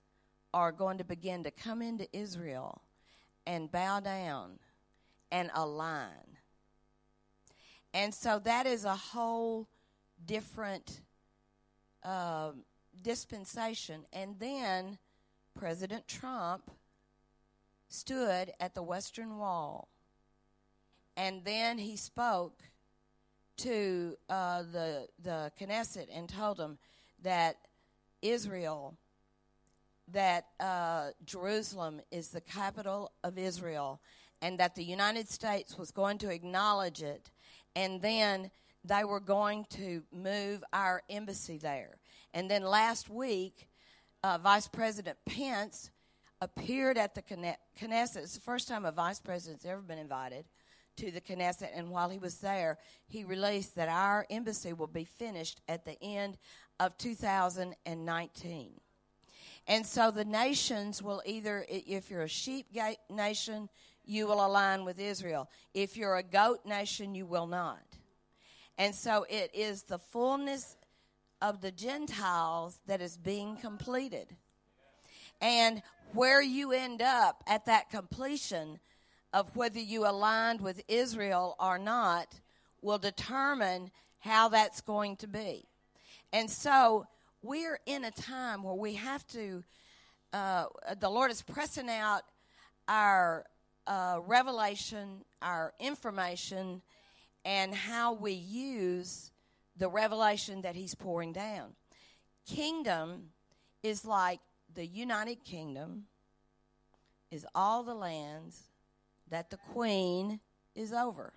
are 0.55 0.73
going 0.73 0.97
to 0.97 1.05
begin 1.05 1.45
to 1.45 1.51
come 1.51 1.83
into 1.83 2.09
Israel 2.17 2.81
and 3.47 3.71
bow 3.71 4.01
down 4.01 4.59
and 5.31 5.51
align. 5.55 6.39
And 7.93 8.15
so 8.15 8.39
that 8.39 8.67
is 8.67 8.87
a 8.87 8.97
whole 8.97 9.69
different 10.25 11.03
uh, 12.03 12.53
dispensation. 13.03 14.07
And 14.15 14.37
then 14.39 14.97
President 15.55 16.09
Trump 16.09 16.71
stood 17.89 18.53
at 18.61 18.75
the 18.75 18.83
Western 18.83 19.39
Wall 19.39 19.89
and 21.17 21.45
then 21.45 21.79
he 21.79 21.97
spoke 21.97 22.63
to 23.59 24.17
uh, 24.29 24.63
the 24.71 25.09
the 25.23 25.51
Knesset 25.59 26.09
and 26.13 26.29
told 26.29 26.59
them 26.59 26.79
that 27.23 27.57
Israel, 28.21 28.99
that 30.13 30.47
uh, 30.61 31.11
Jerusalem 31.25 32.01
is 32.11 32.29
the 32.29 32.41
capital 32.41 33.13
of 33.25 33.39
Israel, 33.39 34.01
and 34.43 34.59
that 34.61 34.75
the 34.75 34.85
United 34.85 35.29
States 35.29 35.79
was 35.79 35.91
going 35.91 36.19
to 36.19 36.31
acknowledge 36.31 37.03
it, 37.03 37.31
and 37.75 38.03
then 38.03 38.51
they 38.85 39.05
were 39.05 39.21
going 39.21 39.65
to 39.71 40.03
move 40.13 40.63
our 40.73 41.03
embassy 41.09 41.57
there. 41.57 41.97
And 42.35 42.51
then 42.51 42.63
last 42.63 43.09
week, 43.09 43.69
uh, 44.23 44.39
Vice 44.39 44.69
President 44.69 45.17
Pence 45.25 45.91
appeared 46.41 46.99
at 46.99 47.15
the 47.15 47.23
Knesset. 47.23 48.17
It's 48.17 48.35
the 48.35 48.41
first 48.41 48.69
time 48.69 48.85
a 48.85 48.93
vice 48.93 49.21
president's 49.21 49.65
ever 49.65 49.81
been 49.81 49.99
invited 49.99 50.45
to 50.97 51.11
the 51.11 51.21
Knesset, 51.21 51.71
and 51.75 51.91
while 51.91 52.09
he 52.09 52.19
was 52.19 52.39
there, 52.39 52.79
he 53.07 53.23
released 53.25 53.75
that 53.77 53.89
our 53.89 54.27
embassy 54.31 54.73
will 54.73 54.87
be 54.87 55.05
finished 55.05 55.61
at 55.69 55.85
the 55.85 56.03
end 56.03 56.39
of 56.81 56.97
2019. 56.97 58.73
And 59.67 59.85
so 59.85 60.11
the 60.11 60.25
nations 60.25 61.03
will 61.03 61.23
either, 61.27 61.67
if 61.69 62.11
you're 62.11 62.23
a 62.23 62.29
sheep 62.29 62.67
nation, 63.11 63.69
you 64.05 64.27
will 64.27 64.45
align 64.45 64.85
with 64.85 65.01
Israel. 65.01 65.51
If 65.75 65.97
you're 65.97 66.17
a 66.17 66.23
goat 66.23 66.65
nation, 66.65 67.15
you 67.15 67.27
will 67.27 67.47
not. 67.47 67.83
And 68.79 68.95
so 68.95 69.27
it 69.29 69.51
is 69.53 69.83
the 69.83 69.99
fullness 69.99 70.77
of 71.43 71.61
the 71.61 71.73
Gentiles 71.73 72.79
that 72.87 73.03
is 73.03 73.17
being 73.17 73.57
completed. 73.57 74.37
And 75.41 75.83
where 76.13 76.43
you 76.43 76.73
end 76.73 77.03
up 77.03 77.43
at 77.47 77.67
that 77.67 77.91
completion 77.91 78.79
of 79.33 79.55
whether 79.55 79.81
you 79.81 80.07
aligned 80.07 80.61
with 80.61 80.83
Israel 80.89 81.57
or 81.61 81.79
not 81.79 82.41
will 82.81 82.99
determine 82.99 83.91
how 84.21 84.49
that's 84.49 84.81
going 84.81 85.17
to 85.17 85.27
be. 85.27 85.65
And 86.33 86.51
so 86.51 87.07
we're 87.43 87.79
in 87.87 88.05
a 88.05 88.11
time 88.11 88.63
where 88.63 88.75
we 88.75 88.95
have 88.95 89.27
to, 89.29 89.63
uh, 90.33 90.67
the 91.01 91.09
Lord 91.09 91.31
is 91.31 91.43
pressing 91.43 91.89
out 91.89 92.23
our 92.89 93.45
uh, 93.87 94.19
revelation, 94.27 95.25
our 95.43 95.73
information, 95.79 96.83
and 97.45 97.75
how 97.75 98.15
we 98.15 98.33
use 98.33 99.31
the 99.77 99.89
revelation 99.89 100.63
that 100.63 100.75
He's 100.75 100.95
pouring 100.95 101.33
down. 101.33 101.75
Kingdom 102.49 103.31
is 103.83 104.05
like 104.05 104.41
the 104.77 104.87
United 104.87 105.43
Kingdom, 105.43 106.05
is 107.31 107.45
all 107.55 107.83
the 107.83 107.95
lands 107.95 108.69
that 109.29 109.51
the 109.51 109.57
queen 109.57 110.39
is 110.77 110.93
over, 110.93 111.33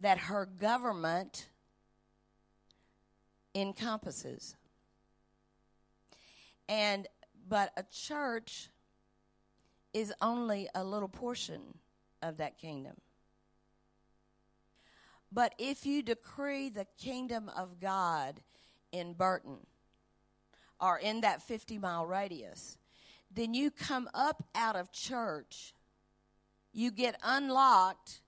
that 0.00 0.18
her 0.18 0.44
government 0.44 1.48
encompasses. 3.54 4.56
And 6.68 7.06
but 7.48 7.72
a 7.78 7.84
church 7.90 8.68
is 9.94 10.12
only 10.20 10.68
a 10.74 10.84
little 10.84 11.08
portion 11.08 11.78
of 12.20 12.36
that 12.36 12.58
kingdom. 12.58 12.96
But 15.32 15.54
if 15.58 15.86
you 15.86 16.02
decree 16.02 16.68
the 16.68 16.86
kingdom 16.98 17.50
of 17.56 17.80
God 17.80 18.40
in 18.92 19.14
Burton 19.14 19.58
or 20.80 20.98
in 20.98 21.22
that 21.22 21.42
50 21.42 21.78
mile 21.78 22.06
radius, 22.06 22.76
then 23.30 23.54
you 23.54 23.70
come 23.70 24.08
up 24.14 24.44
out 24.54 24.76
of 24.76 24.92
church 24.92 25.74
you 26.72 26.90
get 26.90 27.16
unlocked 27.24 28.20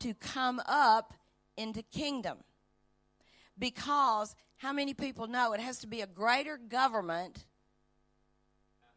to 0.00 0.14
come 0.14 0.62
up 0.66 1.12
into 1.56 1.82
kingdom. 1.82 2.38
Because 3.58 4.34
how 4.56 4.72
many 4.72 4.94
people 4.94 5.26
know 5.26 5.52
it 5.52 5.60
has 5.60 5.78
to 5.80 5.86
be 5.86 6.00
a 6.00 6.06
greater 6.06 6.56
government 6.56 7.44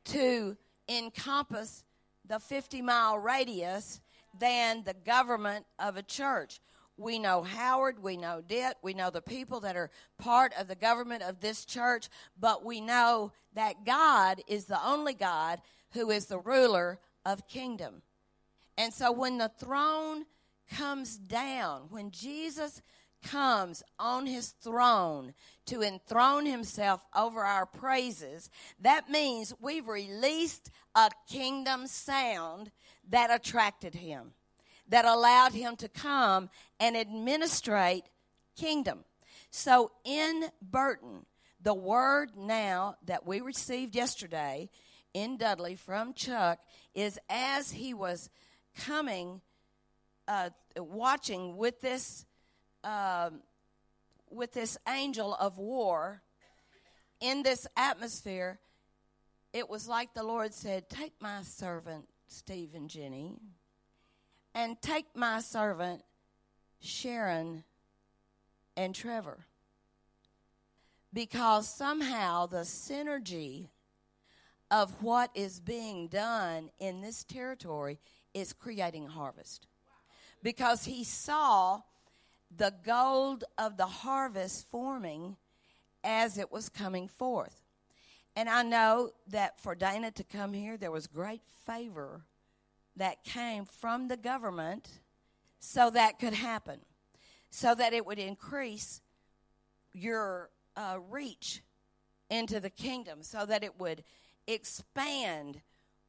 to 0.06 0.56
encompass 0.88 1.84
the 2.26 2.40
50 2.40 2.82
mile 2.82 3.18
radius 3.18 4.00
than 4.40 4.84
the 4.84 4.94
government 4.94 5.66
of 5.78 5.98
a 5.98 6.04
church? 6.04 6.62
We 6.98 7.20
know 7.20 7.42
Howard, 7.42 8.02
we 8.02 8.18
know 8.18 8.42
Ditt, 8.46 8.78
we 8.82 8.94
know 8.94 9.10
the 9.10 9.22
people 9.22 9.62
that 9.62 9.76
are 9.76 9.90
part 10.18 10.54
of 10.58 10.68
the 10.68 10.76
government 10.76 11.24
of 11.24 11.40
this 11.40 11.66
church, 11.66 12.10
but 12.40 12.64
we 12.64 12.82
know 12.82 13.32
that 13.54 13.86
God 13.86 14.42
is 14.48 14.66
the 14.66 14.84
only 14.86 15.14
God 15.14 15.62
who 15.92 16.12
is 16.12 16.28
the 16.28 16.40
ruler 16.40 17.00
of 17.26 17.48
kingdom. 17.48 18.02
And 18.78 18.94
so 18.94 19.12
when 19.12 19.38
the 19.38 19.52
throne 19.58 20.26
comes 20.72 21.18
down, 21.18 21.84
when 21.90 22.12
Jesus 22.12 22.82
comes 23.24 23.84
on 24.00 24.26
his 24.26 24.50
throne 24.50 25.34
to 25.68 25.84
enthrone 25.84 26.46
himself 26.46 27.06
over 27.16 27.42
our 27.42 27.66
praises, 27.66 28.50
that 28.80 29.10
means 29.10 29.54
we've 29.60 29.88
released 29.88 30.72
a 30.96 31.10
kingdom 31.30 31.88
sound 31.88 32.72
that 33.10 33.32
attracted 33.32 33.96
him, 33.96 34.32
that 34.92 35.06
allowed 35.06 35.54
him 35.54 35.76
to 35.78 35.88
come 35.88 36.50
and 36.80 36.96
administrate 36.96 38.04
kingdom. 38.58 39.06
So 39.50 39.92
in 40.04 40.46
Burton, 40.62 41.26
the 41.62 41.74
word 41.74 42.32
now 42.36 42.98
that 43.06 43.26
we 43.26 43.40
received 43.40 43.96
yesterday 43.96 44.70
in 45.14 45.38
Dudley 45.38 45.76
from 45.76 46.14
Chuck 46.14 46.60
is 46.94 47.18
as 47.30 47.72
he 47.72 47.94
was 47.94 48.30
coming, 48.78 49.42
uh, 50.28 50.50
watching 50.76 51.56
with 51.56 51.80
this, 51.80 52.26
uh, 52.84 53.30
with 54.30 54.52
this 54.52 54.78
angel 54.90 55.36
of 55.36 55.58
war 55.58 56.22
in 57.22 57.44
this 57.44 57.66
atmosphere. 57.78 58.60
It 59.54 59.70
was 59.70 59.88
like 59.88 60.14
the 60.14 60.24
Lord 60.24 60.54
said, 60.54 60.90
"Take 60.90 61.14
my 61.22 61.44
servant 61.44 62.10
Steve 62.28 62.74
and 62.74 62.90
Jenny, 62.90 63.38
and 64.54 64.82
take 64.82 65.16
my 65.16 65.40
servant 65.40 66.04
Sharon 66.80 67.64
and 68.76 68.94
Trevor." 68.94 69.46
Because 71.14 71.68
somehow 71.68 72.46
the 72.46 72.62
synergy 72.62 73.70
of 74.70 75.04
what 75.04 75.30
is 75.36 75.60
being 75.60 76.08
done 76.08 76.72
in 76.80 77.02
this 77.02 77.24
territory 77.26 78.00
is 78.34 78.54
creating 78.54 79.08
harvest. 79.08 79.68
Because 80.42 80.86
he 80.86 81.04
saw 81.04 81.82
the 82.50 82.74
gold 82.84 83.44
of 83.58 83.78
the 83.78 83.86
harvest 83.86 84.70
forming 84.70 85.38
as 86.04 86.38
it 86.38 86.52
was 86.52 86.70
coming 86.70 87.08
forth. 87.08 87.62
And 88.36 88.50
I 88.50 88.64
know 88.64 89.12
that 89.28 89.60
for 89.60 89.76
Dana 89.76 90.12
to 90.12 90.24
come 90.24 90.54
here, 90.54 90.78
there 90.78 90.92
was 90.92 91.08
great 91.08 91.42
favor 91.66 92.26
that 92.96 93.24
came 93.24 93.66
from 93.66 94.08
the 94.08 94.18
government 94.18 94.88
so 95.60 95.90
that 95.90 96.20
could 96.20 96.34
happen, 96.34 96.80
so 97.50 97.76
that 97.76 97.94
it 97.94 98.06
would 98.06 98.20
increase 98.20 99.02
your 99.94 100.50
uh, 100.76 100.98
reach 101.10 101.62
into 102.30 102.60
the 102.60 102.70
kingdom, 102.70 103.22
so 103.22 103.46
that 103.46 103.64
it 103.64 103.80
would 103.80 104.04
expand 104.48 105.62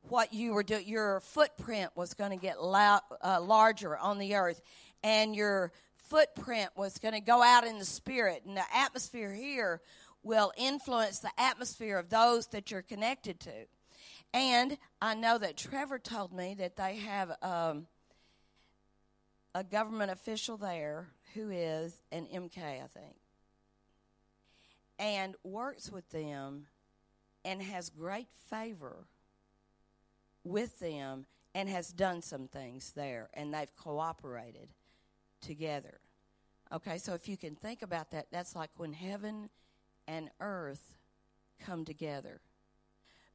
what 0.09 0.33
you 0.33 0.55
were 0.55 0.63
doing. 0.63 0.87
Your 0.87 1.21
footprint 1.21 1.91
was 1.95 2.15
going 2.15 2.31
to 2.31 2.37
get 2.37 2.57
uh, 2.59 3.41
larger 3.41 3.97
on 3.97 4.19
the 4.19 4.35
earth, 4.35 4.61
and 5.03 5.35
your 5.35 5.73
footprint 5.97 6.71
was 6.77 6.99
going 6.99 7.15
to 7.15 7.21
go 7.21 7.43
out 7.43 7.67
in 7.67 7.79
the 7.79 7.85
spirit, 7.85 8.43
and 8.47 8.57
the 8.57 8.65
atmosphere 8.75 9.33
here 9.33 9.81
will 10.23 10.53
influence 10.57 11.19
the 11.19 11.33
atmosphere 11.37 11.99
of 11.99 12.09
those 12.09 12.47
that 12.49 12.71
you're 12.71 12.83
connected 12.83 13.41
to. 13.41 13.67
And 14.35 14.79
I 15.01 15.15
know 15.15 15.39
that 15.39 15.57
Trevor 15.57 15.99
told 15.99 16.33
me 16.33 16.55
that 16.59 16.77
they 16.77 16.97
have 16.97 17.33
um, 17.43 17.87
a 19.55 19.63
government 19.63 20.11
official 20.11 20.57
there 20.57 21.09
who 21.35 21.51
is 21.51 22.01
an 22.11 22.27
MK, 22.33 22.59
I 22.59 22.87
think, 22.87 23.17
and 24.99 25.35
works 25.45 25.91
with 25.91 26.09
them 26.11 26.67
and 27.45 27.63
has 27.63 27.91
great 27.91 28.29
favor 28.49 29.07
with 30.45 30.79
them 30.79 31.27
and 31.55 31.69
has 31.69 31.89
done 31.93 32.23
some 32.23 32.49
things 32.49 32.93
there, 32.93 33.29
and 33.35 33.53
they've 33.53 33.75
cooperated 33.77 34.71
together. 35.43 36.01
Okay, 36.73 36.97
so 36.97 37.13
if 37.13 37.29
you 37.29 37.37
can 37.37 37.55
think 37.55 37.83
about 37.83 38.11
that, 38.13 38.29
that's 38.33 38.57
like 38.57 38.71
when 38.79 38.95
heaven 38.95 39.51
and 40.09 40.31
earth 40.41 40.95
come 41.61 41.85
together. 41.85 42.41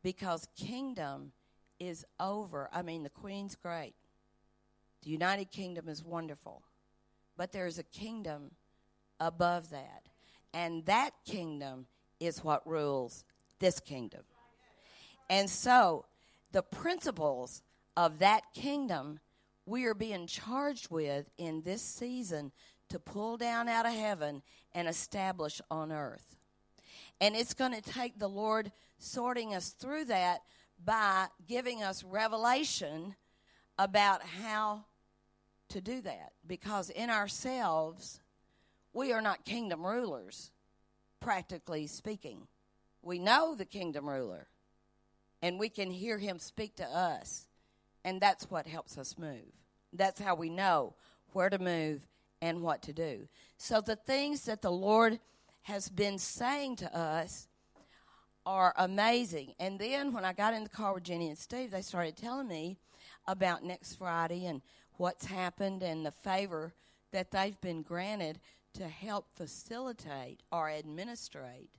Because 0.04 0.48
kingdom 0.58 1.32
is 1.80 2.06
over. 2.20 2.70
I 2.72 2.82
mean, 2.82 3.04
the 3.04 3.10
Queen's 3.10 3.56
great, 3.56 3.94
the 5.04 5.10
United 5.10 5.52
Kingdom 5.52 5.90
is 5.90 6.04
wonderful, 6.04 6.64
but 7.36 7.52
there's 7.52 7.78
a 7.78 7.84
kingdom 7.84 8.52
above 9.20 9.70
that. 9.72 10.04
And 10.54 10.86
that 10.86 11.12
kingdom 11.26 11.88
is 12.20 12.44
what 12.44 12.68
rules 12.68 13.24
this 13.60 13.80
kingdom. 13.80 14.22
And 15.30 15.50
so, 15.50 16.06
the 16.52 16.64
principles 16.64 17.62
of 17.96 18.20
that 18.20 18.44
kingdom 18.54 19.20
we 19.66 19.86
are 19.86 19.94
being 19.94 20.28
charged 20.28 20.90
with 20.90 21.30
in 21.38 21.62
this 21.62 21.82
season 21.82 22.54
to 22.90 23.00
pull 23.00 23.36
down 23.36 23.68
out 23.68 23.86
of 23.86 23.94
heaven 23.94 24.42
and 24.74 24.88
establish 24.88 25.62
on 25.70 25.92
earth. 25.92 26.37
And 27.20 27.36
it's 27.36 27.54
going 27.54 27.74
to 27.74 27.82
take 27.82 28.20
the 28.20 28.30
Lord 28.30 28.72
sorting 29.00 29.56
us 29.56 29.70
through 29.70 30.06
that 30.06 30.42
by 30.84 31.28
giving 31.48 31.84
us 31.84 32.04
revelation 32.04 33.16
about 33.80 34.22
how 34.24 34.86
to 35.70 35.82
do 35.82 36.02
that. 36.02 36.34
Because 36.46 36.90
in 36.90 37.10
ourselves, 37.10 38.20
we 38.94 39.12
are 39.14 39.22
not 39.22 39.46
kingdom 39.46 39.86
rulers, 39.86 40.52
practically 41.20 41.88
speaking. 41.88 42.48
We 43.02 43.20
know 43.20 43.56
the 43.56 43.66
kingdom 43.66 44.10
ruler, 44.10 44.48
and 45.42 45.60
we 45.60 45.70
can 45.70 45.92
hear 45.92 46.18
him 46.18 46.40
speak 46.40 46.76
to 46.78 46.86
us, 46.86 47.48
and 48.04 48.20
that's 48.20 48.50
what 48.50 48.68
helps 48.68 48.98
us 48.98 49.18
move. 49.18 49.54
That's 49.94 50.20
how 50.20 50.36
we 50.36 50.50
know 50.50 50.94
where 51.34 51.50
to 51.50 51.60
move 51.60 52.08
and 52.42 52.62
what 52.62 52.82
to 52.84 52.94
do. 52.94 53.28
So 53.58 53.82
the 53.82 53.96
things 53.96 54.46
that 54.46 54.62
the 54.62 54.72
Lord 54.72 55.20
has 55.68 55.90
been 55.90 56.18
saying 56.18 56.78
to 56.78 56.98
us 56.98 57.50
are 58.46 58.74
amazing. 58.78 59.54
And 59.60 59.78
then 59.78 60.14
when 60.14 60.24
I 60.24 60.32
got 60.32 60.54
in 60.54 60.64
the 60.64 60.70
car 60.70 60.94
with 60.94 61.04
Jenny 61.04 61.28
and 61.28 61.38
Steve, 61.38 61.72
they 61.72 61.82
started 61.82 62.16
telling 62.16 62.48
me 62.48 62.78
about 63.28 63.66
next 63.66 63.96
Friday 63.96 64.46
and 64.46 64.62
what's 64.94 65.26
happened 65.26 65.84
and 65.84 66.06
the 66.06 66.12
favor 66.12 66.72
that 67.12 67.32
they've 67.32 67.60
been 67.60 67.82
granted 67.82 68.40
to 68.76 68.88
help 68.88 69.26
facilitate 69.34 70.40
or 70.54 70.70
administrate 70.70 71.72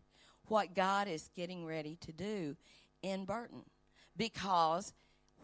what 0.48 0.74
God 0.74 1.08
is 1.08 1.30
getting 1.34 1.64
ready 1.64 1.96
to 2.02 2.12
do 2.12 2.56
in 3.00 3.24
Burton. 3.24 3.62
Because 4.18 4.92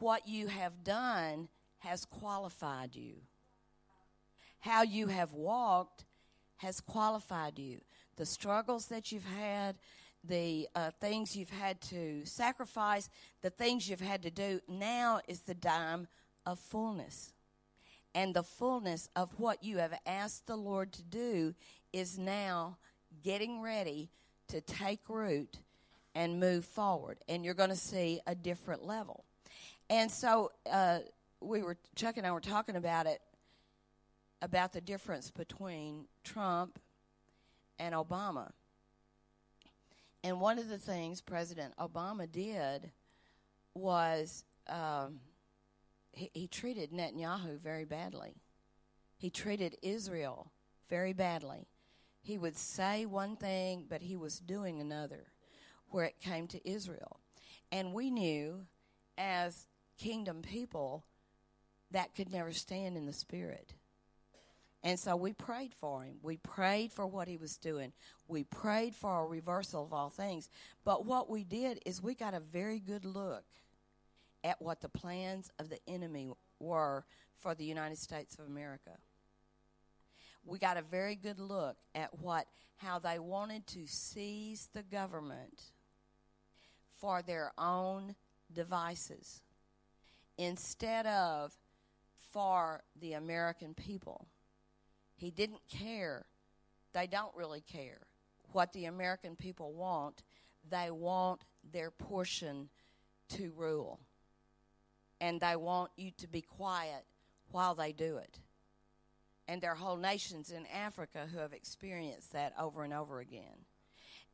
what 0.01 0.29
you 0.29 0.49
have 0.49 0.85
done 0.85 1.49
has 1.79 2.05
qualified 2.05 2.95
you. 2.95 3.15
How 4.61 4.83
you 4.83 5.07
have 5.07 5.33
walked 5.33 6.05
has 6.59 6.83
qualified 6.83 7.59
you 7.59 7.81
the 8.17 8.27
struggles 8.27 8.87
that 8.87 9.13
you've 9.13 9.27
had, 9.39 9.77
the 10.23 10.69
uh, 10.75 10.91
things 11.01 11.37
you've 11.37 11.51
had 11.51 11.81
to 11.83 12.25
sacrifice, 12.25 13.09
the 13.43 13.51
things 13.51 13.89
you've 13.89 14.01
had 14.01 14.23
to 14.23 14.31
do. 14.31 14.61
Now 14.69 15.21
is 15.29 15.41
the 15.41 15.55
time 15.55 16.09
of 16.47 16.59
fullness. 16.59 17.33
And 18.15 18.35
the 18.35 18.43
fullness 18.43 19.09
of 19.17 19.31
what 19.39 19.65
you 19.65 19.79
have 19.79 19.99
asked 20.07 20.47
the 20.47 20.57
Lord 20.57 20.93
to 20.93 21.03
do 21.03 21.55
is 21.93 22.19
now 22.19 22.79
getting 23.23 23.61
ready 23.61 24.11
to 24.49 24.61
take 24.61 25.01
root 25.09 25.59
and 26.15 26.39
move 26.39 26.65
forward. 26.65 27.19
And 27.29 27.45
you're 27.45 27.55
going 27.55 27.71
to 27.71 27.77
see 27.77 28.21
a 28.27 28.35
different 28.35 28.87
level. 28.87 29.25
And 29.91 30.11
so 30.11 30.53
uh, 30.71 31.01
we 31.41 31.63
were, 31.63 31.77
Chuck 31.97 32.17
and 32.17 32.27
I 32.27 32.31
were 32.31 32.41
talking 32.41 32.77
about 32.77 33.07
it, 33.07 33.21
about 34.41 34.73
the 34.73 34.81
difference 34.81 35.31
between 35.31 36.05
Trump 36.23 36.79
and 37.79 37.95
Obama. 37.95 38.51
And 40.23 40.41
one 40.41 40.59
of 40.59 40.69
the 40.69 40.79
things 40.79 41.21
President 41.21 41.75
Obama 41.77 42.31
did 42.31 42.91
was 43.75 44.45
um, 44.69 45.21
he, 46.13 46.31
he 46.33 46.47
treated 46.47 46.93
Netanyahu 46.93 47.59
very 47.59 47.85
badly. 47.85 48.35
He 49.17 49.31
treated 49.31 49.77
Israel 49.83 50.51
very 50.89 51.13
badly. 51.13 51.69
He 52.23 52.39
would 52.39 52.57
say 52.57 53.05
one 53.05 53.37
thing, 53.37 53.85
but 53.89 54.01
he 54.01 54.17
was 54.17 54.39
doing 54.39 54.81
another 54.81 55.27
where 55.91 56.05
it 56.05 56.21
came 56.21 56.47
to 56.49 56.69
Israel. 56.69 57.21
And 57.71 57.93
we 57.93 58.11
knew 58.11 58.67
as 59.19 59.67
kingdom 59.99 60.43
people 60.43 61.05
that 61.91 62.15
could 62.15 62.33
never 62.33 62.53
stand 62.53 62.97
in 62.97 63.07
the 63.07 63.13
spirit. 63.13 63.75
And 64.85 65.01
so 65.01 65.17
we 65.17 65.33
prayed 65.33 65.73
for 65.73 66.05
him. 66.05 66.17
We 66.23 66.37
prayed 66.37 66.93
for 66.93 67.07
what 67.07 67.27
he 67.27 67.39
was 67.39 67.57
doing. 67.57 67.95
We 68.29 68.45
prayed 68.45 68.95
for 68.95 69.23
a 69.23 69.27
reversal 69.27 69.83
of 69.83 69.95
all 69.95 70.11
things. 70.11 70.51
But 70.85 71.07
what 71.07 71.31
we 71.31 71.43
did 71.43 71.81
is 71.87 72.03
we 72.03 72.15
got 72.15 72.35
a 72.35 72.41
very 72.41 72.81
good 72.81 73.07
look 73.07 73.45
at 74.45 74.61
what 74.61 74.83
the 74.83 74.91
plans 74.91 75.51
of 75.59 75.71
the 75.71 75.79
enemy 75.89 76.31
were 76.61 77.07
for 77.39 77.55
the 77.55 77.65
United 77.65 77.97
States 77.97 78.37
of 78.39 78.47
America. 78.47 78.91
We 80.45 80.59
got 80.59 80.77
a 80.77 80.83
very 80.83 81.17
good 81.17 81.41
look 81.41 81.79
at 81.95 82.21
what 82.21 82.47
how 82.77 82.99
they 82.99 83.19
wanted 83.19 83.67
to 83.69 83.87
seize 83.87 84.69
the 84.75 84.83
government 84.83 85.63
for 86.99 87.23
their 87.23 87.53
own 87.57 88.15
devices 88.53 89.41
instead 90.37 91.07
of 91.07 91.57
for 92.33 92.83
the 93.01 93.13
American 93.15 93.73
people. 93.73 94.27
He 95.25 95.31
didn't 95.31 95.63
care. 95.69 96.27
They 96.93 97.07
don't 97.07 97.35
really 97.35 97.63
care 97.63 98.01
what 98.53 98.73
the 98.73 98.85
American 98.85 99.37
people 99.37 99.73
want. 99.73 100.23
They 100.71 100.91
want 100.91 101.45
their 101.73 101.91
portion 101.91 102.69
to 103.31 103.51
rule. 103.57 104.01
And 105.21 105.41
they 105.41 105.57
want 105.57 105.93
you 105.97 106.11
to 106.19 106.29
be 106.29 106.43
quiet 106.43 107.07
while 107.51 107.75
they 107.75 107.93
do 107.93 108.19
it. 108.19 108.39
And 109.49 109.63
there 109.63 109.73
are 109.73 109.77
whole 109.77 109.97
nations 109.97 110.51
in 110.51 110.67
Africa 110.67 111.27
who 111.33 111.39
have 111.39 111.53
experienced 111.53 112.33
that 112.33 112.53
over 112.59 112.85
and 112.85 112.93
over 112.93 113.21
again 113.21 113.65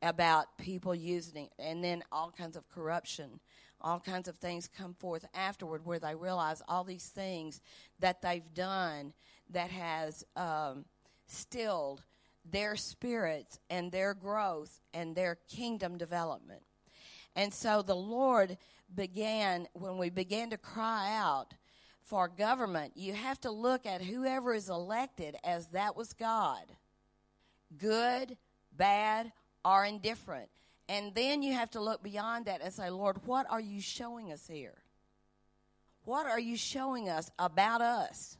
about 0.01 0.57
people 0.57 0.95
using 0.95 1.47
and 1.59 1.83
then 1.83 2.03
all 2.11 2.31
kinds 2.31 2.57
of 2.57 2.67
corruption, 2.69 3.39
all 3.79 3.99
kinds 3.99 4.27
of 4.27 4.35
things 4.37 4.67
come 4.67 4.93
forth 4.93 5.25
afterward 5.33 5.85
where 5.85 5.99
they 5.99 6.15
realize 6.15 6.61
all 6.67 6.83
these 6.83 7.07
things 7.07 7.61
that 7.99 8.21
they've 8.21 8.53
done 8.53 9.13
that 9.51 9.69
has 9.71 10.23
um, 10.35 10.85
stilled 11.27 12.03
their 12.49 12.75
spirits 12.75 13.59
and 13.69 13.91
their 13.91 14.13
growth 14.13 14.79
and 14.93 15.15
their 15.15 15.37
kingdom 15.47 15.97
development. 15.97 16.63
And 17.35 17.53
so 17.53 17.81
the 17.81 17.95
Lord 17.95 18.57
began, 18.93 19.67
when 19.73 19.97
we 19.97 20.09
began 20.09 20.49
to 20.49 20.57
cry 20.57 21.15
out 21.15 21.53
for 22.01 22.27
government, 22.27 22.93
you 22.95 23.13
have 23.13 23.39
to 23.41 23.51
look 23.51 23.85
at 23.85 24.01
whoever 24.01 24.53
is 24.53 24.69
elected 24.69 25.35
as 25.43 25.67
that 25.67 25.95
was 25.95 26.13
God 26.13 26.65
good, 27.77 28.37
bad, 28.75 29.31
or 29.63 29.85
indifferent. 29.85 30.49
And 30.89 31.13
then 31.15 31.41
you 31.41 31.53
have 31.53 31.69
to 31.71 31.81
look 31.81 32.03
beyond 32.03 32.45
that 32.45 32.61
and 32.61 32.73
say, 32.73 32.89
Lord, 32.89 33.17
what 33.25 33.49
are 33.49 33.61
you 33.61 33.81
showing 33.81 34.31
us 34.31 34.47
here? 34.47 34.77
What 36.03 36.25
are 36.25 36.39
you 36.39 36.57
showing 36.57 37.09
us 37.09 37.29
about 37.37 37.81
us 37.81 38.37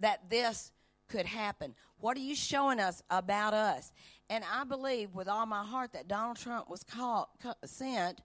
that 0.00 0.28
this 0.28 0.72
could 1.08 1.26
happen? 1.26 1.74
What 1.98 2.16
are 2.16 2.20
you 2.20 2.34
showing 2.34 2.80
us 2.80 3.02
about 3.10 3.54
us? 3.54 3.92
And 4.28 4.44
I 4.52 4.64
believe 4.64 5.14
with 5.14 5.28
all 5.28 5.46
my 5.46 5.64
heart 5.64 5.92
that 5.92 6.08
Donald 6.08 6.38
Trump 6.38 6.70
was 6.70 6.82
called, 6.84 7.26
sent 7.64 8.20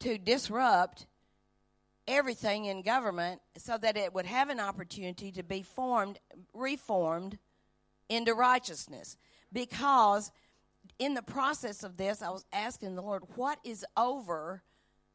to 0.00 0.18
disrupt 0.18 1.06
everything 2.06 2.66
in 2.66 2.82
government 2.82 3.40
so 3.56 3.76
that 3.78 3.96
it 3.96 4.14
would 4.14 4.26
have 4.26 4.50
an 4.50 4.60
opportunity 4.60 5.32
to 5.32 5.42
be 5.42 5.62
formed, 5.62 6.18
reformed 6.54 7.38
into 8.08 8.34
righteousness. 8.34 9.16
Because 9.52 10.30
in 10.98 11.14
the 11.14 11.22
process 11.22 11.82
of 11.82 11.96
this, 11.96 12.22
I 12.22 12.30
was 12.30 12.44
asking 12.52 12.94
the 12.94 13.02
Lord, 13.02 13.22
what 13.36 13.58
is 13.64 13.84
over 13.96 14.62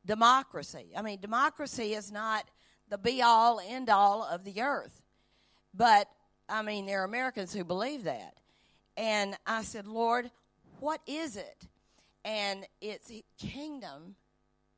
democracy? 0.05 0.91
I 0.97 1.01
mean, 1.01 1.19
democracy 1.21 1.93
is 1.93 2.11
not 2.11 2.49
the 2.89 2.97
be 2.97 3.21
all, 3.21 3.59
end 3.59 3.89
all 3.89 4.23
of 4.23 4.43
the 4.43 4.61
earth. 4.61 5.02
But, 5.73 6.07
I 6.47 6.61
mean, 6.61 6.85
there 6.85 7.01
are 7.01 7.05
Americans 7.05 7.53
who 7.53 7.63
believe 7.63 8.03
that. 8.03 8.35
And 8.95 9.35
I 9.47 9.63
said, 9.63 9.87
Lord, 9.87 10.29
what 10.79 11.01
is 11.07 11.35
it? 11.35 11.67
And 12.23 12.65
its 12.81 13.11
kingdom 13.37 14.15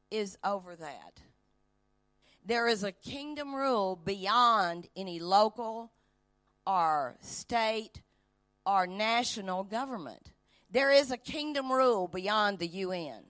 is 0.10 0.38
over 0.43 0.75
that. 0.75 1.19
There 2.45 2.67
is 2.67 2.84
a 2.84 2.91
kingdom 2.91 3.55
rule 3.55 3.95
beyond 3.95 4.88
any 4.95 5.19
local 5.19 5.91
or 6.65 7.17
state 7.19 8.01
or 8.65 8.88
national 8.88 9.63
government. 9.63 10.31
There 10.71 10.91
is 10.91 11.12
a 11.12 11.17
kingdom 11.17 11.71
rule 11.71 12.08
beyond 12.08 12.60
the 12.60 12.67
UN. 12.67 13.23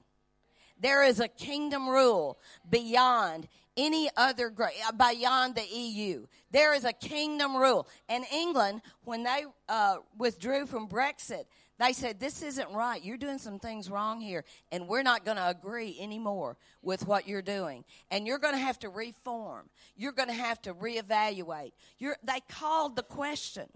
There 0.79 1.03
is 1.03 1.19
a 1.19 1.27
kingdom 1.27 1.87
rule 1.87 2.37
beyond 2.69 3.47
any 3.77 4.09
other 4.15 4.53
uh, 4.57 4.91
beyond 4.91 5.55
the 5.55 5.65
EU. 5.65 6.25
There 6.51 6.73
is 6.73 6.85
a 6.85 6.93
kingdom 6.93 7.55
rule. 7.55 7.87
And 8.09 8.25
England, 8.31 8.81
when 9.03 9.23
they 9.23 9.45
uh, 9.67 9.97
withdrew 10.17 10.65
from 10.65 10.87
Brexit, 10.87 11.45
they 11.77 11.93
said, 11.93 12.19
This 12.19 12.41
isn't 12.41 12.71
right. 12.71 13.03
You're 13.03 13.17
doing 13.17 13.37
some 13.37 13.59
things 13.59 13.89
wrong 13.89 14.21
here, 14.21 14.45
and 14.71 14.87
we're 14.87 15.03
not 15.03 15.25
going 15.25 15.37
to 15.37 15.47
agree 15.47 15.97
anymore 15.99 16.57
with 16.81 17.05
what 17.05 17.27
you're 17.27 17.41
doing. 17.41 17.83
And 18.11 18.25
you're 18.25 18.39
going 18.39 18.53
to 18.53 18.59
have 18.59 18.79
to 18.79 18.89
reform. 18.89 19.69
You're 19.95 20.13
going 20.13 20.29
to 20.29 20.35
have 20.35 20.61
to 20.63 20.73
reevaluate. 20.73 21.73
You're, 21.99 22.17
they 22.23 22.39
called 22.49 22.95
the 22.95 23.03
question. 23.03 23.67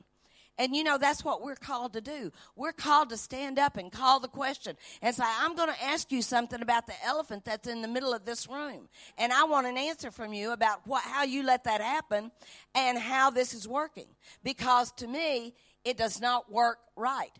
And 0.59 0.75
you 0.75 0.83
know, 0.83 0.97
that's 0.97 1.23
what 1.23 1.41
we're 1.41 1.55
called 1.55 1.93
to 1.93 2.01
do. 2.01 2.33
We're 2.57 2.73
called 2.73 3.09
to 3.11 3.17
stand 3.17 3.57
up 3.57 3.77
and 3.77 3.89
call 3.89 4.19
the 4.19 4.27
question 4.27 4.75
and 5.01 5.15
say, 5.15 5.23
I'm 5.25 5.55
going 5.55 5.69
to 5.69 5.83
ask 5.83 6.11
you 6.11 6.21
something 6.21 6.61
about 6.61 6.85
the 6.85 6.93
elephant 7.05 7.45
that's 7.45 7.67
in 7.67 7.81
the 7.81 7.87
middle 7.87 8.13
of 8.13 8.25
this 8.25 8.47
room. 8.47 8.89
And 9.17 9.31
I 9.31 9.45
want 9.45 9.67
an 9.67 9.77
answer 9.77 10.11
from 10.11 10.33
you 10.33 10.51
about 10.51 10.85
what, 10.85 11.03
how 11.03 11.23
you 11.23 11.43
let 11.43 11.63
that 11.63 11.79
happen 11.79 12.31
and 12.75 12.97
how 12.97 13.29
this 13.29 13.53
is 13.53 13.69
working. 13.69 14.07
Because 14.43 14.91
to 14.93 15.07
me, 15.07 15.53
it 15.85 15.95
does 15.95 16.19
not 16.19 16.51
work 16.51 16.79
right. 16.97 17.31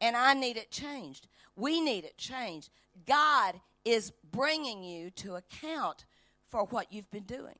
And 0.00 0.16
I 0.16 0.32
need 0.32 0.56
it 0.56 0.70
changed. 0.70 1.28
We 1.56 1.82
need 1.82 2.04
it 2.04 2.16
changed. 2.16 2.70
God 3.06 3.60
is 3.84 4.10
bringing 4.32 4.82
you 4.82 5.10
to 5.10 5.34
account 5.34 6.06
for 6.48 6.64
what 6.64 6.92
you've 6.92 7.10
been 7.10 7.24
doing. 7.24 7.58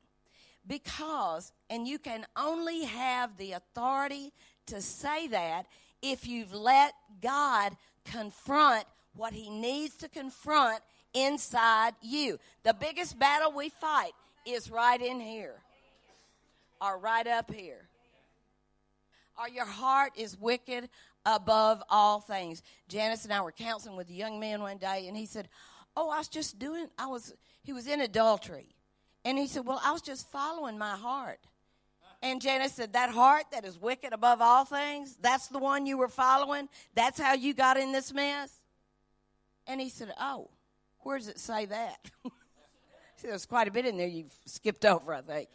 Because, 0.66 1.52
and 1.68 1.86
you 1.86 1.98
can 1.98 2.24
only 2.36 2.84
have 2.84 3.36
the 3.36 3.52
authority 3.52 4.32
to 4.66 4.80
say 4.80 5.28
that 5.28 5.66
if 6.02 6.26
you've 6.26 6.52
let 6.52 6.92
God 7.22 7.76
confront 8.04 8.84
what 9.16 9.32
he 9.32 9.48
needs 9.48 9.96
to 9.96 10.08
confront 10.08 10.82
inside 11.14 11.94
you. 12.02 12.38
The 12.64 12.74
biggest 12.74 13.18
battle 13.18 13.52
we 13.52 13.68
fight 13.68 14.12
is 14.46 14.70
right 14.70 15.00
in 15.00 15.20
here 15.20 15.54
or 16.80 16.98
right 16.98 17.26
up 17.26 17.52
here. 17.52 17.88
Or 19.38 19.48
your 19.48 19.66
heart 19.66 20.12
is 20.16 20.38
wicked 20.38 20.88
above 21.24 21.82
all 21.88 22.20
things. 22.20 22.62
Janice 22.88 23.24
and 23.24 23.32
I 23.32 23.40
were 23.40 23.52
counseling 23.52 23.96
with 23.96 24.08
a 24.10 24.12
young 24.12 24.38
man 24.38 24.60
one 24.60 24.78
day, 24.78 25.06
and 25.08 25.16
he 25.16 25.26
said, 25.26 25.48
Oh, 25.96 26.10
I 26.10 26.18
was 26.18 26.28
just 26.28 26.58
doing, 26.58 26.88
I 26.98 27.06
was, 27.06 27.32
he 27.62 27.72
was 27.72 27.86
in 27.86 28.00
adultery. 28.00 28.74
And 29.24 29.38
he 29.38 29.46
said, 29.46 29.64
Well, 29.66 29.80
I 29.84 29.92
was 29.92 30.02
just 30.02 30.30
following 30.30 30.78
my 30.78 30.96
heart. 30.96 31.40
And 32.24 32.40
Janice 32.40 32.72
said, 32.72 32.94
That 32.94 33.10
heart 33.10 33.44
that 33.52 33.66
is 33.66 33.78
wicked 33.78 34.14
above 34.14 34.40
all 34.40 34.64
things, 34.64 35.14
that's 35.20 35.48
the 35.48 35.58
one 35.58 35.84
you 35.84 35.98
were 35.98 36.08
following? 36.08 36.70
That's 36.94 37.20
how 37.20 37.34
you 37.34 37.52
got 37.52 37.76
in 37.76 37.92
this 37.92 38.14
mess? 38.14 38.50
And 39.66 39.78
he 39.78 39.90
said, 39.90 40.12
Oh, 40.18 40.48
where 41.00 41.18
does 41.18 41.28
it 41.28 41.38
say 41.38 41.66
that? 41.66 42.10
See, 43.16 43.28
there's 43.28 43.44
quite 43.44 43.68
a 43.68 43.70
bit 43.70 43.84
in 43.84 43.98
there 43.98 44.08
you've 44.08 44.32
skipped 44.46 44.86
over, 44.86 45.12
I 45.12 45.20
think. 45.20 45.50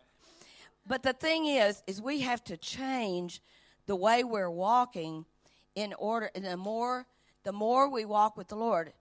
But 0.86 1.02
the 1.02 1.12
thing 1.12 1.48
is, 1.48 1.82
is 1.88 2.00
we 2.00 2.22
have 2.22 2.44
to 2.46 2.56
change 2.56 3.42
the 3.88 3.96
way 3.96 4.24
we're 4.24 4.50
walking 4.50 5.26
in 5.74 5.94
order 5.98 6.30
and 6.36 6.46
the 6.46 6.56
more 6.56 7.08
the 7.46 7.52
more 7.52 7.90
we 7.90 8.06
walk 8.06 8.38
with 8.38 8.48
the 8.48 8.56
Lord. 8.56 8.94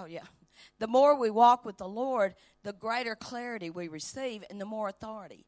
Oh 0.00 0.06
yeah. 0.06 0.24
The 0.80 0.88
more 0.88 1.16
we 1.16 1.30
walk 1.30 1.64
with 1.64 1.76
the 1.76 1.88
Lord, 1.88 2.34
the 2.64 2.72
greater 2.72 3.14
clarity 3.14 3.70
we 3.70 3.86
receive 3.86 4.42
and 4.50 4.60
the 4.60 4.64
more 4.64 4.88
authority 4.88 5.46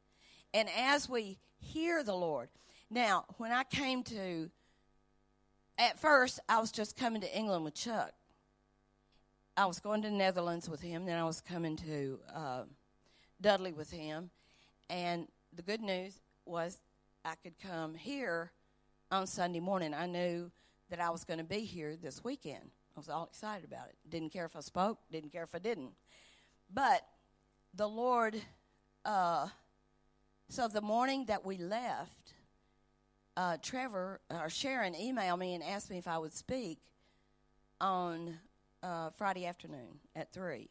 and 0.56 0.70
as 0.74 1.06
we 1.06 1.36
hear 1.58 2.02
the 2.02 2.14
Lord. 2.14 2.48
Now, 2.90 3.26
when 3.36 3.52
I 3.52 3.62
came 3.62 4.02
to, 4.04 4.50
at 5.76 5.98
first, 5.98 6.40
I 6.48 6.60
was 6.60 6.72
just 6.72 6.96
coming 6.96 7.20
to 7.20 7.38
England 7.38 7.62
with 7.62 7.74
Chuck. 7.74 8.12
I 9.54 9.66
was 9.66 9.80
going 9.80 10.00
to 10.00 10.08
the 10.08 10.14
Netherlands 10.14 10.66
with 10.66 10.80
him, 10.80 11.04
then 11.04 11.18
I 11.18 11.24
was 11.24 11.42
coming 11.42 11.76
to 11.76 12.18
uh, 12.34 12.62
Dudley 13.38 13.74
with 13.74 13.90
him. 13.90 14.30
And 14.88 15.28
the 15.54 15.60
good 15.60 15.82
news 15.82 16.22
was 16.46 16.78
I 17.22 17.34
could 17.42 17.58
come 17.58 17.94
here 17.94 18.50
on 19.10 19.26
Sunday 19.26 19.60
morning. 19.60 19.92
I 19.92 20.06
knew 20.06 20.50
that 20.88 21.00
I 21.00 21.10
was 21.10 21.24
going 21.24 21.38
to 21.38 21.44
be 21.44 21.60
here 21.60 21.96
this 22.00 22.24
weekend. 22.24 22.70
I 22.96 23.00
was 23.00 23.10
all 23.10 23.24
excited 23.24 23.66
about 23.66 23.88
it. 23.88 23.96
Didn't 24.08 24.32
care 24.32 24.46
if 24.46 24.56
I 24.56 24.60
spoke, 24.60 25.00
didn't 25.12 25.32
care 25.32 25.42
if 25.42 25.54
I 25.54 25.58
didn't. 25.58 25.92
But 26.72 27.02
the 27.74 27.88
Lord 27.88 28.36
uh, 29.04 29.48
so 30.48 30.68
the 30.68 30.80
morning 30.80 31.24
that 31.26 31.44
we 31.44 31.59
left, 31.59 32.32
uh, 33.37 33.56
Trevor 33.62 34.20
or 34.30 34.48
Sharon 34.48 34.94
emailed 34.94 35.38
me 35.38 35.54
and 35.54 35.62
asked 35.62 35.90
me 35.90 35.98
if 35.98 36.09
I 36.09 36.18
would 36.18 36.32
speak 36.32 36.78
on 37.80 38.38
uh, 38.82 39.11
Friday 39.11 39.46
afternoon 39.46 39.98
at 40.14 40.32
three. 40.32 40.70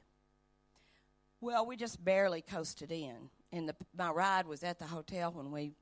Well, 1.42 1.66
we 1.66 1.76
just 1.76 2.04
barely 2.04 2.42
coasted 2.42 2.92
in, 2.92 3.30
and 3.52 3.70
the, 3.70 3.76
my 3.96 4.10
ride 4.10 4.48
was 4.48 4.64
at 4.64 4.80
the 4.80 4.86
hotel 4.86 5.32
when 5.32 5.52
we 5.52 5.74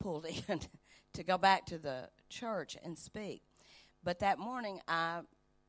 pulled 0.00 0.26
in 0.48 0.60
to 1.14 1.22
go 1.22 1.38
back 1.38 1.66
to 1.66 1.78
the 1.78 2.08
church 2.28 2.76
and 2.84 2.98
speak. 2.98 3.42
But 4.04 4.18
that 4.18 4.38
morning, 4.38 4.80
I 4.88 5.20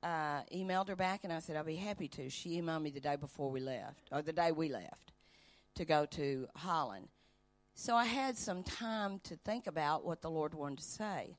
uh, 0.02 0.42
emailed 0.54 0.88
her 0.88 0.96
back 0.96 1.24
and 1.24 1.32
I 1.32 1.39
said 1.39 1.56
I'll 1.56 1.63
be 1.63 1.76
happy 1.76 2.08
to. 2.10 2.30
She 2.30 2.60
emailed 2.62 2.82
me 2.82 2.89
the 2.89 3.00
day 3.00 3.16
before 3.16 3.50
we 3.50 3.60
left, 3.60 4.10
or 4.12 4.22
the 4.22 4.34
day 4.34 4.52
we 4.52 4.70
left, 4.70 5.13
to 5.76 5.86
go 5.86 6.06
to 6.08 6.48
Holland. 6.56 7.08
So 7.76 7.96
I 7.96 8.06
had 8.06 8.38
some 8.38 8.64
time 8.64 9.20
to 9.24 9.36
think 9.36 9.68
about 9.68 10.06
what 10.06 10.22
the 10.22 10.30
Lord 10.30 10.54
wanted 10.54 10.80
to 10.80 10.84
say. 10.84 11.38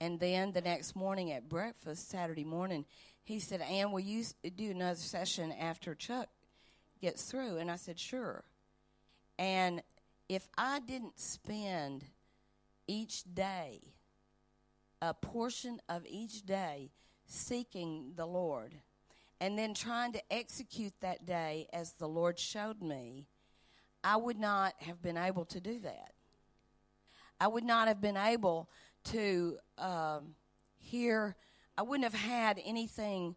And 0.00 0.20
then 0.20 0.52
the 0.52 0.60
next 0.60 0.94
morning 0.94 1.32
at 1.32 1.48
breakfast, 1.48 2.10
Saturday 2.10 2.44
morning, 2.44 2.84
he 3.24 3.40
said, 3.40 3.60
Anne, 3.60 3.92
will 3.92 4.00
you 4.00 4.24
do 4.56 4.70
another 4.70 4.98
session 4.98 5.52
after 5.52 5.94
Chuck 5.94 6.28
gets 7.00 7.24
through? 7.24 7.58
And 7.58 7.70
I 7.70 7.76
said, 7.76 7.98
sure. 7.98 8.44
And 9.38 9.82
if 10.28 10.48
I 10.56 10.80
didn't 10.80 11.18
spend 11.18 12.04
each 12.86 13.22
day, 13.34 13.80
a 15.00 15.14
portion 15.14 15.80
of 15.88 16.04
each 16.06 16.44
day, 16.44 16.90
seeking 17.26 18.12
the 18.16 18.26
Lord, 18.26 18.74
and 19.40 19.58
then 19.58 19.74
trying 19.74 20.12
to 20.12 20.32
execute 20.32 20.92
that 21.00 21.24
day 21.24 21.68
as 21.72 21.92
the 21.92 22.08
Lord 22.08 22.38
showed 22.38 22.82
me, 22.82 23.26
I 24.02 24.16
would 24.16 24.38
not 24.38 24.74
have 24.78 25.02
been 25.02 25.16
able 25.16 25.44
to 25.46 25.60
do 25.60 25.78
that. 25.80 26.12
I 27.40 27.48
would 27.48 27.64
not 27.64 27.88
have 27.88 28.00
been 28.00 28.16
able 28.16 28.68
to 29.04 29.58
um, 29.78 30.34
hear, 30.78 31.36
I 31.76 31.82
wouldn't 31.82 32.10
have 32.10 32.20
had 32.20 32.60
anything 32.64 33.36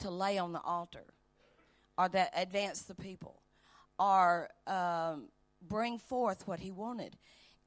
to 0.00 0.10
lay 0.10 0.38
on 0.38 0.52
the 0.52 0.60
altar 0.60 1.04
or 1.98 2.08
that 2.08 2.32
advance 2.34 2.82
the 2.82 2.94
people 2.94 3.42
or 3.98 4.50
um, 4.66 5.28
bring 5.66 5.98
forth 5.98 6.46
what 6.46 6.60
he 6.60 6.70
wanted. 6.70 7.16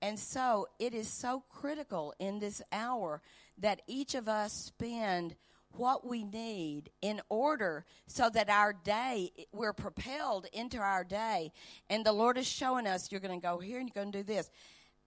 And 0.01 0.17
so 0.17 0.67
it 0.79 0.93
is 0.93 1.07
so 1.07 1.43
critical 1.49 2.13
in 2.19 2.39
this 2.39 2.61
hour 2.71 3.21
that 3.57 3.81
each 3.87 4.15
of 4.15 4.27
us 4.27 4.53
spend 4.53 5.35
what 5.73 6.05
we 6.05 6.23
need 6.23 6.89
in 7.01 7.21
order 7.29 7.85
so 8.07 8.29
that 8.29 8.49
our 8.49 8.73
day, 8.73 9.31
we're 9.51 9.73
propelled 9.73 10.47
into 10.53 10.77
our 10.77 11.03
day. 11.03 11.51
And 11.89 12.05
the 12.05 12.11
Lord 12.11 12.37
is 12.37 12.47
showing 12.47 12.87
us 12.87 13.11
you're 13.11 13.21
going 13.21 13.39
to 13.39 13.45
go 13.45 13.59
here 13.59 13.79
and 13.79 13.89
you're 13.89 14.03
going 14.03 14.11
to 14.11 14.19
do 14.19 14.23
this. 14.23 14.49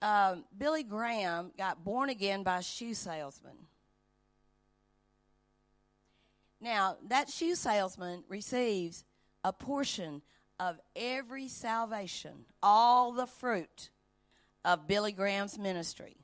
Um, 0.01 0.45
Billy 0.57 0.83
Graham 0.83 1.53
got 1.57 1.85
born 1.85 2.09
again 2.09 2.43
by 2.43 2.59
a 2.59 2.63
shoe 2.63 2.95
salesman. 2.95 3.57
Now, 6.61 6.97
that 7.09 7.29
shoe 7.29 7.55
salesman 7.55 8.25
receives 8.29 9.05
a 9.45 9.53
portion 9.53 10.23
of 10.61 10.81
every 10.95 11.49
salvation, 11.49 12.47
all 12.63 13.13
the 13.13 13.27
fruit 13.27 13.91
of 14.65 14.87
Billy 14.87 15.13
Graham's 15.13 15.59
ministry. 15.59 16.17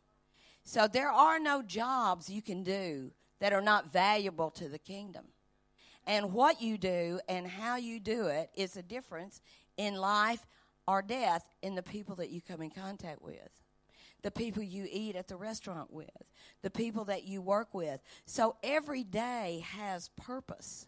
So 0.63 0.87
there 0.87 1.11
are 1.11 1.41
no 1.41 1.63
jobs 1.63 2.31
you 2.31 2.43
can 2.43 2.63
do 2.63 3.11
that 3.41 3.53
are 3.53 3.61
not 3.61 3.93
valuable 3.93 4.51
to 4.51 4.69
the 4.69 4.79
kingdom. 4.79 5.25
And 6.07 6.33
what 6.33 6.63
you 6.63 6.79
do 6.79 7.21
and 7.29 7.47
how 7.47 7.77
you 7.77 8.01
do 8.01 8.27
it 8.27 8.51
is 8.55 8.77
a 8.77 8.83
difference 8.83 9.41
in 9.77 9.95
life 9.95 10.47
or 10.87 11.03
death 11.03 11.45
in 11.63 11.75
the 11.75 11.83
people 11.83 12.17
that 12.17 12.31
you 12.31 12.41
come 12.41 12.63
in 12.63 12.71
contact 12.71 13.21
with, 13.21 13.51
the 14.23 14.31
people 14.31 14.63
you 14.63 14.87
eat 14.91 15.17
at 15.17 15.29
the 15.29 15.37
restaurant 15.37 15.93
with, 15.93 16.09
the 16.63 16.71
people 16.71 17.05
that 17.05 17.25
you 17.25 17.43
work 17.43 17.75
with. 17.75 18.01
So 18.25 18.57
every 18.63 19.05
day 19.05 19.65
has 19.77 20.09
purpose 20.17 20.87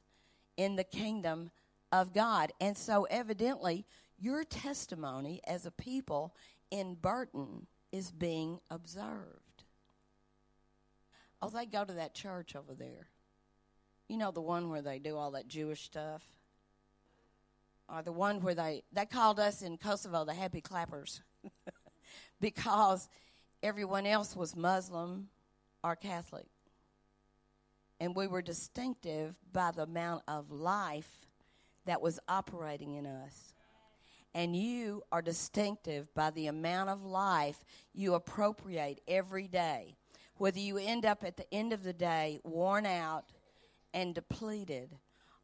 in 0.57 0.77
the 0.77 0.85
kingdom 0.85 1.51
of 1.93 2.15
God. 2.15 2.53
And 2.61 2.77
so 2.77 3.07
evidently, 3.11 3.85
your 4.19 4.45
testimony 4.45 5.41
as 5.47 5.67
a 5.67 5.71
people 5.71 6.35
in 6.71 6.95
Burton 6.95 7.67
is 7.93 8.11
being 8.11 8.61
observed. 8.71 9.40
Oh, 11.43 11.49
they 11.49 11.67
go 11.67 11.85
to 11.85 11.95
that 11.95 12.15
church 12.15 12.55
over 12.55 12.75
there. 12.75 13.09
You 14.09 14.19
know, 14.19 14.31
the 14.31 14.41
one 14.41 14.71
where 14.71 14.83
they 14.83 14.99
do 14.99 15.17
all 15.17 15.31
that 15.33 15.49
Jewish 15.49 15.83
stuff? 15.83 16.23
Or 17.89 18.03
the 18.03 18.13
one 18.13 18.41
where 18.41 18.55
they, 18.55 18.83
they 18.93 19.07
called 19.07 19.41
us 19.41 19.63
in 19.63 19.77
Kosovo 19.77 20.25
the 20.25 20.35
happy 20.35 20.61
clappers 20.61 21.23
because 22.41 23.09
everyone 23.63 24.07
else 24.07 24.37
was 24.37 24.55
Muslim 24.55 25.29
or 25.83 25.97
Catholic. 25.97 26.47
And 27.99 28.15
we 28.15 28.27
were 28.27 28.43
distinctive 28.43 29.37
by 29.53 29.73
the 29.73 29.83
amount 29.83 30.23
of 30.29 30.51
life 30.51 31.27
that 31.87 32.01
was 32.01 32.19
operating 32.29 32.95
in 32.95 33.07
us. 33.07 33.55
And 34.35 34.55
you 34.55 35.03
are 35.11 35.23
distinctive 35.23 36.13
by 36.15 36.31
the 36.31 36.47
amount 36.47 36.89
of 36.91 37.03
life 37.03 37.65
you 37.93 38.15
appropriate 38.15 39.01
every 39.09 39.49
day. 39.49 39.97
Whether 40.41 40.61
you 40.61 40.79
end 40.79 41.05
up 41.05 41.23
at 41.23 41.37
the 41.37 41.53
end 41.53 41.75
of 41.75 41.83
the 41.83 41.93
day 41.93 42.41
worn 42.45 42.87
out, 42.87 43.27
and 43.93 44.15
depleted, 44.15 44.97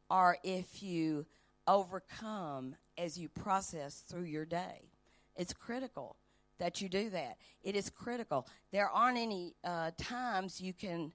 or 0.09 0.37
if 0.43 0.81
you 0.81 1.25
overcome 1.67 2.75
as 2.97 3.17
you 3.17 3.29
process 3.29 4.03
through 4.07 4.23
your 4.23 4.45
day. 4.45 4.89
It's 5.35 5.53
critical 5.53 6.15
that 6.57 6.81
you 6.81 6.89
do 6.89 7.09
that. 7.11 7.37
It 7.61 7.75
is 7.75 7.89
critical. 7.89 8.47
There 8.71 8.89
aren't 8.89 9.17
any 9.17 9.53
uh, 9.63 9.91
times 9.97 10.61
you 10.61 10.73
can 10.73 11.11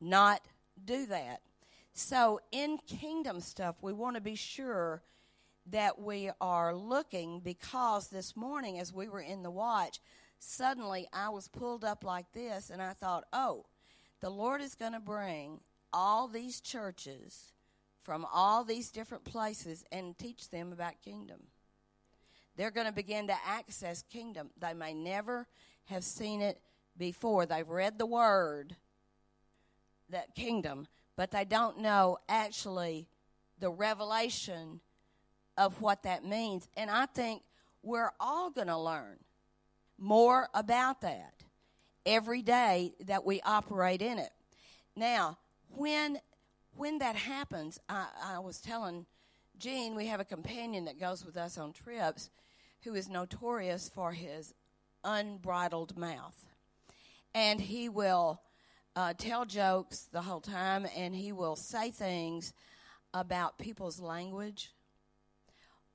not 0.00 0.42
do 0.84 1.06
that. 1.06 1.40
So, 1.94 2.40
in 2.52 2.78
kingdom 2.86 3.40
stuff, 3.40 3.76
we 3.80 3.94
want 3.94 4.16
to 4.16 4.20
be 4.20 4.34
sure 4.34 5.02
that 5.70 5.98
we 5.98 6.30
are 6.40 6.74
looking 6.74 7.40
because 7.40 8.08
this 8.08 8.36
morning, 8.36 8.78
as 8.78 8.92
we 8.92 9.08
were 9.08 9.22
in 9.22 9.42
the 9.42 9.50
watch, 9.50 10.00
suddenly 10.38 11.08
I 11.12 11.28
was 11.30 11.48
pulled 11.48 11.84
up 11.84 12.04
like 12.04 12.30
this, 12.32 12.70
and 12.70 12.80
I 12.82 12.92
thought, 12.92 13.24
oh, 13.32 13.66
the 14.20 14.30
Lord 14.30 14.60
is 14.60 14.74
going 14.74 14.92
to 14.92 15.00
bring 15.00 15.60
all 15.92 16.28
these 16.28 16.60
churches 16.60 17.52
from 18.02 18.26
all 18.32 18.64
these 18.64 18.90
different 18.90 19.24
places 19.24 19.84
and 19.90 20.16
teach 20.16 20.50
them 20.50 20.72
about 20.72 21.02
kingdom. 21.02 21.40
They're 22.56 22.70
going 22.70 22.86
to 22.86 22.92
begin 22.92 23.26
to 23.26 23.36
access 23.46 24.02
kingdom. 24.02 24.50
They 24.58 24.74
may 24.74 24.94
never 24.94 25.46
have 25.86 26.04
seen 26.04 26.40
it 26.40 26.60
before. 26.96 27.46
They've 27.46 27.68
read 27.68 27.98
the 27.98 28.06
word, 28.06 28.76
that 30.08 30.34
kingdom, 30.34 30.86
but 31.16 31.30
they 31.30 31.44
don't 31.44 31.80
know 31.80 32.18
actually 32.28 33.08
the 33.58 33.70
revelation 33.70 34.80
of 35.58 35.80
what 35.80 36.02
that 36.04 36.24
means. 36.24 36.68
And 36.76 36.90
I 36.90 37.06
think 37.06 37.42
we're 37.82 38.12
all 38.20 38.50
going 38.50 38.66
to 38.68 38.78
learn 38.78 39.18
more 39.98 40.48
about 40.54 41.00
that 41.00 41.44
every 42.04 42.42
day 42.42 42.94
that 43.06 43.24
we 43.24 43.40
operate 43.42 44.02
in 44.02 44.18
it. 44.18 44.30
Now, 44.94 45.38
when 45.70 46.18
when 46.76 46.98
that 46.98 47.16
happens, 47.16 47.78
I, 47.88 48.06
I 48.22 48.38
was 48.38 48.60
telling 48.60 49.06
Gene 49.58 49.94
we 49.94 50.06
have 50.06 50.20
a 50.20 50.24
companion 50.24 50.84
that 50.84 51.00
goes 51.00 51.24
with 51.24 51.36
us 51.36 51.56
on 51.56 51.72
trips 51.72 52.28
who 52.84 52.94
is 52.94 53.08
notorious 53.08 53.88
for 53.88 54.12
his 54.12 54.52
unbridled 55.02 55.96
mouth, 55.96 56.44
and 57.34 57.60
he 57.60 57.88
will 57.88 58.42
uh, 58.94 59.14
tell 59.16 59.44
jokes 59.44 60.00
the 60.12 60.22
whole 60.22 60.40
time, 60.40 60.86
and 60.96 61.14
he 61.14 61.32
will 61.32 61.56
say 61.56 61.90
things 61.90 62.52
about 63.14 63.58
people's 63.58 64.00
language 64.00 64.72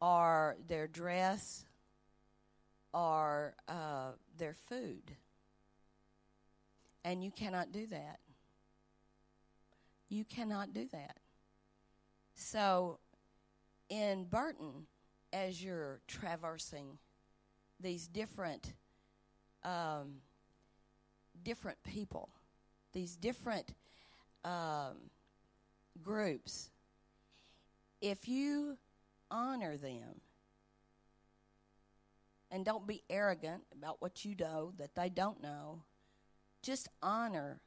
or 0.02 0.56
their 0.68 0.88
dress 0.88 1.66
or 2.94 3.56
uh, 3.68 4.12
their 4.38 4.54
food. 4.54 5.12
And 7.04 7.24
you 7.24 7.32
cannot 7.32 7.72
do 7.72 7.88
that. 7.88 8.20
You 10.10 10.26
cannot 10.26 10.74
do 10.74 10.88
that. 10.92 11.18
So, 12.36 13.00
in 13.90 14.26
Burton, 14.26 14.88
as 15.34 15.64
you're 15.64 16.02
traversing 16.08 16.98
these 17.80 18.08
different, 18.08 18.74
um, 19.64 20.18
different 21.44 21.82
people, 21.84 22.30
these 22.94 23.16
different 23.16 23.74
um, 24.44 24.98
groups, 26.04 26.70
if 28.02 28.28
you 28.28 28.78
honor 29.30 29.78
them 29.78 30.22
and 32.52 32.66
don't 32.66 32.86
be 32.86 33.04
arrogant 33.10 33.64
about 33.74 34.02
what 34.02 34.26
you 34.26 34.36
know 34.38 34.74
that 34.78 34.94
they 34.96 35.10
don't 35.10 35.42
know, 35.42 35.84
just 36.62 36.90
honor 37.02 37.62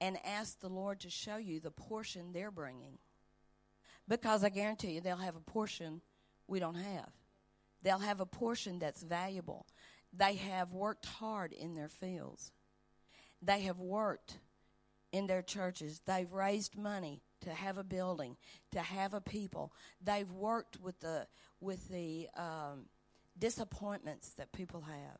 and 0.00 0.18
ask 0.24 0.58
the 0.60 0.68
Lord 0.68 1.00
to 1.00 1.10
show 1.10 1.36
you 1.36 1.60
the 1.60 1.70
portion 1.70 2.32
they're 2.32 2.50
bringing. 2.50 2.98
Because 4.08 4.42
I 4.42 4.48
guarantee 4.48 4.92
you, 4.92 5.00
they'll 5.00 5.16
have 5.16 5.36
a 5.36 5.40
portion 5.40 6.00
we 6.48 6.58
don't 6.58 6.74
have. 6.74 7.10
They'll 7.82 7.98
have 7.98 8.20
a 8.20 8.26
portion 8.26 8.78
that's 8.78 9.02
valuable. 9.02 9.66
They 10.12 10.34
have 10.34 10.72
worked 10.72 11.06
hard 11.06 11.52
in 11.52 11.74
their 11.74 11.88
fields, 11.88 12.50
they 13.42 13.60
have 13.62 13.78
worked 13.78 14.38
in 15.12 15.26
their 15.26 15.42
churches, 15.42 16.00
they've 16.06 16.32
raised 16.32 16.76
money 16.78 17.22
to 17.42 17.50
have 17.50 17.78
a 17.78 17.84
building, 17.84 18.36
to 18.72 18.80
have 18.80 19.14
a 19.14 19.20
people. 19.20 19.72
They've 20.02 20.30
worked 20.30 20.78
with 20.80 21.00
the 21.00 21.26
with 21.60 21.88
the 21.88 22.28
um, 22.36 22.86
disappointments 23.40 24.30
that 24.30 24.52
people 24.52 24.82
have 24.82 25.18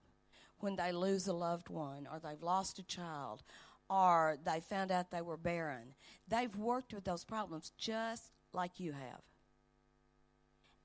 when 0.59 0.77
they 0.77 0.93
lose 0.93 1.27
a 1.27 1.33
loved 1.33 1.69
one 1.69 2.07
or 2.11 2.21
they've 2.21 2.43
lost 2.43 2.79
a 2.79 2.85
child 2.85 3.43
or 3.89 4.39
they 4.45 4.61
found 4.61 4.93
out 4.93 5.11
they 5.11 5.21
were 5.21 5.37
barren. 5.37 5.95
They've 6.29 6.55
worked 6.55 6.95
with 6.95 7.05
those 7.05 7.25
problems 7.25 7.73
just 7.77 8.31
like 8.53 8.79
you 8.79 8.93
have, 8.93 9.23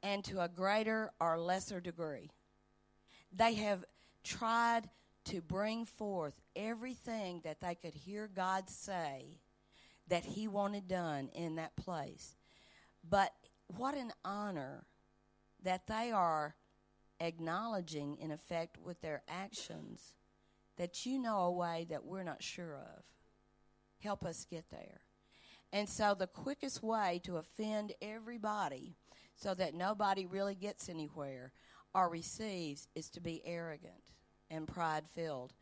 and 0.02 0.24
to 0.26 0.42
a 0.42 0.50
greater 0.50 1.12
or 1.20 1.40
lesser 1.40 1.80
degree. 1.80 2.32
They 3.32 3.54
have 3.56 3.86
tried 4.24 4.90
to 5.26 5.42
bring 5.42 5.86
forth 5.86 6.34
everything 6.56 7.42
that 7.44 7.62
they 7.62 7.76
could 7.76 7.94
hear 7.94 8.28
God 8.34 8.70
say 8.70 9.40
that 10.08 10.26
He 10.26 10.48
wanted 10.48 10.88
done 10.88 11.30
in 11.34 11.56
that 11.56 11.76
place. 11.76 12.36
But 13.08 13.34
what 13.68 13.96
an 13.96 14.12
honor 14.24 14.86
that 15.64 15.88
they 15.88 16.12
are 16.12 16.56
acknowledging, 17.20 18.18
in 18.18 18.32
effect, 18.32 18.78
with 18.78 19.02
their 19.02 19.24
actions 19.28 20.16
that 20.78 21.06
you 21.06 21.20
know 21.20 21.40
a 21.40 21.52
way 21.52 21.86
that 21.90 22.06
we're 22.06 22.24
not 22.24 22.44
sure 22.44 22.76
of. 22.76 23.04
Help 24.00 24.26
us 24.26 24.46
get 24.50 24.66
there. 24.72 25.02
And 25.72 25.90
so, 25.90 26.14
the 26.14 26.28
quickest 26.28 26.84
way 26.84 27.22
to 27.24 27.38
offend 27.38 27.94
everybody 28.02 28.96
so 29.36 29.54
that 29.56 29.74
nobody 29.74 30.26
really 30.26 30.56
gets 30.56 30.90
anywhere 30.90 31.52
or 31.94 32.10
receives 32.10 32.88
is 32.96 33.10
to 33.10 33.22
be 33.22 33.42
arrogant 33.46 34.14
and 34.50 34.68
pride 34.68 35.04
filled 35.08 35.54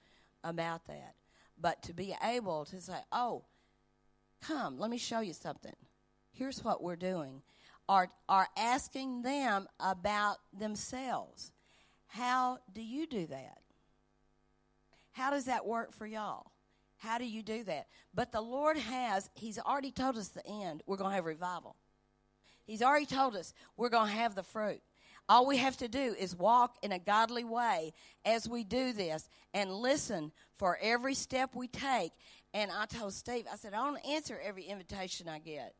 about 0.43 0.85
that. 0.87 1.15
But 1.59 1.81
to 1.83 1.93
be 1.93 2.15
able 2.23 2.65
to 2.65 2.81
say, 2.81 2.97
oh, 3.11 3.45
come, 4.41 4.77
let 4.77 4.89
me 4.89 4.97
show 4.97 5.21
you 5.21 5.33
something. 5.33 5.75
Here's 6.31 6.63
what 6.63 6.81
we're 6.81 6.95
doing. 6.95 7.41
Are, 7.89 8.09
are 8.29 8.47
asking 8.55 9.23
them 9.23 9.67
about 9.79 10.37
themselves. 10.57 11.51
How 12.07 12.59
do 12.73 12.81
you 12.81 13.07
do 13.07 13.25
that? 13.27 13.59
How 15.11 15.31
does 15.31 15.45
that 15.45 15.65
work 15.65 15.91
for 15.91 16.05
y'all? 16.05 16.51
How 16.97 17.17
do 17.17 17.25
you 17.25 17.43
do 17.43 17.63
that? 17.65 17.87
But 18.13 18.31
the 18.31 18.41
Lord 18.41 18.77
has, 18.77 19.29
He's 19.33 19.59
already 19.59 19.91
told 19.91 20.17
us 20.17 20.29
the 20.29 20.45
end. 20.47 20.83
We're 20.85 20.97
going 20.97 21.11
to 21.11 21.15
have 21.15 21.25
revival. 21.25 21.75
He's 22.65 22.81
already 22.81 23.05
told 23.05 23.35
us 23.35 23.53
we're 23.75 23.89
going 23.89 24.07
to 24.09 24.15
have 24.15 24.35
the 24.35 24.43
fruit. 24.43 24.81
All 25.27 25.45
we 25.45 25.57
have 25.57 25.77
to 25.77 25.87
do 25.87 26.15
is 26.17 26.35
walk 26.35 26.77
in 26.81 26.91
a 26.91 26.99
godly 26.99 27.43
way 27.43 27.93
as 28.25 28.47
we 28.47 28.63
do 28.63 28.93
this 28.93 29.29
and 29.53 29.71
listen 29.71 30.31
for 30.57 30.77
every 30.81 31.13
step 31.13 31.55
we 31.55 31.67
take. 31.67 32.11
And 32.53 32.71
I 32.71 32.85
told 32.85 33.13
Steve, 33.13 33.45
I 33.51 33.55
said, 33.55 33.73
I 33.73 33.85
don't 33.85 34.05
answer 34.05 34.39
every 34.43 34.63
invitation 34.65 35.27
I 35.27 35.39
get. 35.39 35.73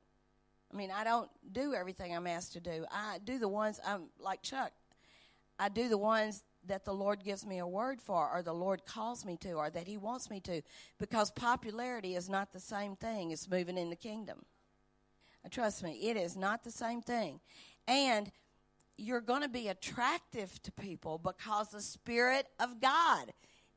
I 0.74 0.76
mean, 0.76 0.92
I 0.92 1.04
don't 1.04 1.30
do 1.52 1.74
everything 1.74 2.16
I'm 2.16 2.26
asked 2.26 2.54
to 2.54 2.60
do. 2.60 2.86
I 2.92 3.20
do 3.24 3.38
the 3.38 3.48
ones 3.48 3.80
I'm 3.86 4.06
like 4.20 4.42
Chuck. 4.42 4.72
I 5.60 5.70
do 5.70 5.88
the 5.88 5.98
ones 5.98 6.44
that 6.66 6.86
the 6.86 6.94
Lord 6.94 7.24
gives 7.24 7.46
me 7.46 7.60
a 7.60 7.68
word 7.68 8.02
for, 8.02 8.30
or 8.34 8.42
the 8.42 8.54
Lord 8.54 8.86
calls 8.86 9.26
me 9.26 9.38
to, 9.38 9.54
or 9.54 9.70
that 9.70 9.88
He 9.88 9.98
wants 9.98 10.30
me 10.30 10.40
to, 10.42 10.62
because 10.98 11.30
popularity 11.30 12.16
is 12.16 12.30
not 12.30 12.52
the 12.52 12.60
same 12.60 12.96
thing 12.96 13.32
as 13.32 13.50
moving 13.50 13.78
in 13.78 13.90
the 13.90 13.96
kingdom. 13.96 14.46
Uh, 15.46 15.50
trust 15.52 15.84
me, 15.84 15.92
it 16.02 16.18
is 16.18 16.36
not 16.36 16.64
the 16.64 16.72
same 16.72 17.02
thing. 17.02 17.40
And 17.88 18.32
you're 18.98 19.22
going 19.22 19.42
to 19.42 19.50
be 19.50 19.68
attractive 19.68 20.62
to 20.64 20.72
people 20.72 21.18
because 21.18 21.70
the 21.70 21.82
Spirit 21.82 22.48
of 22.60 22.82
God 22.82 23.34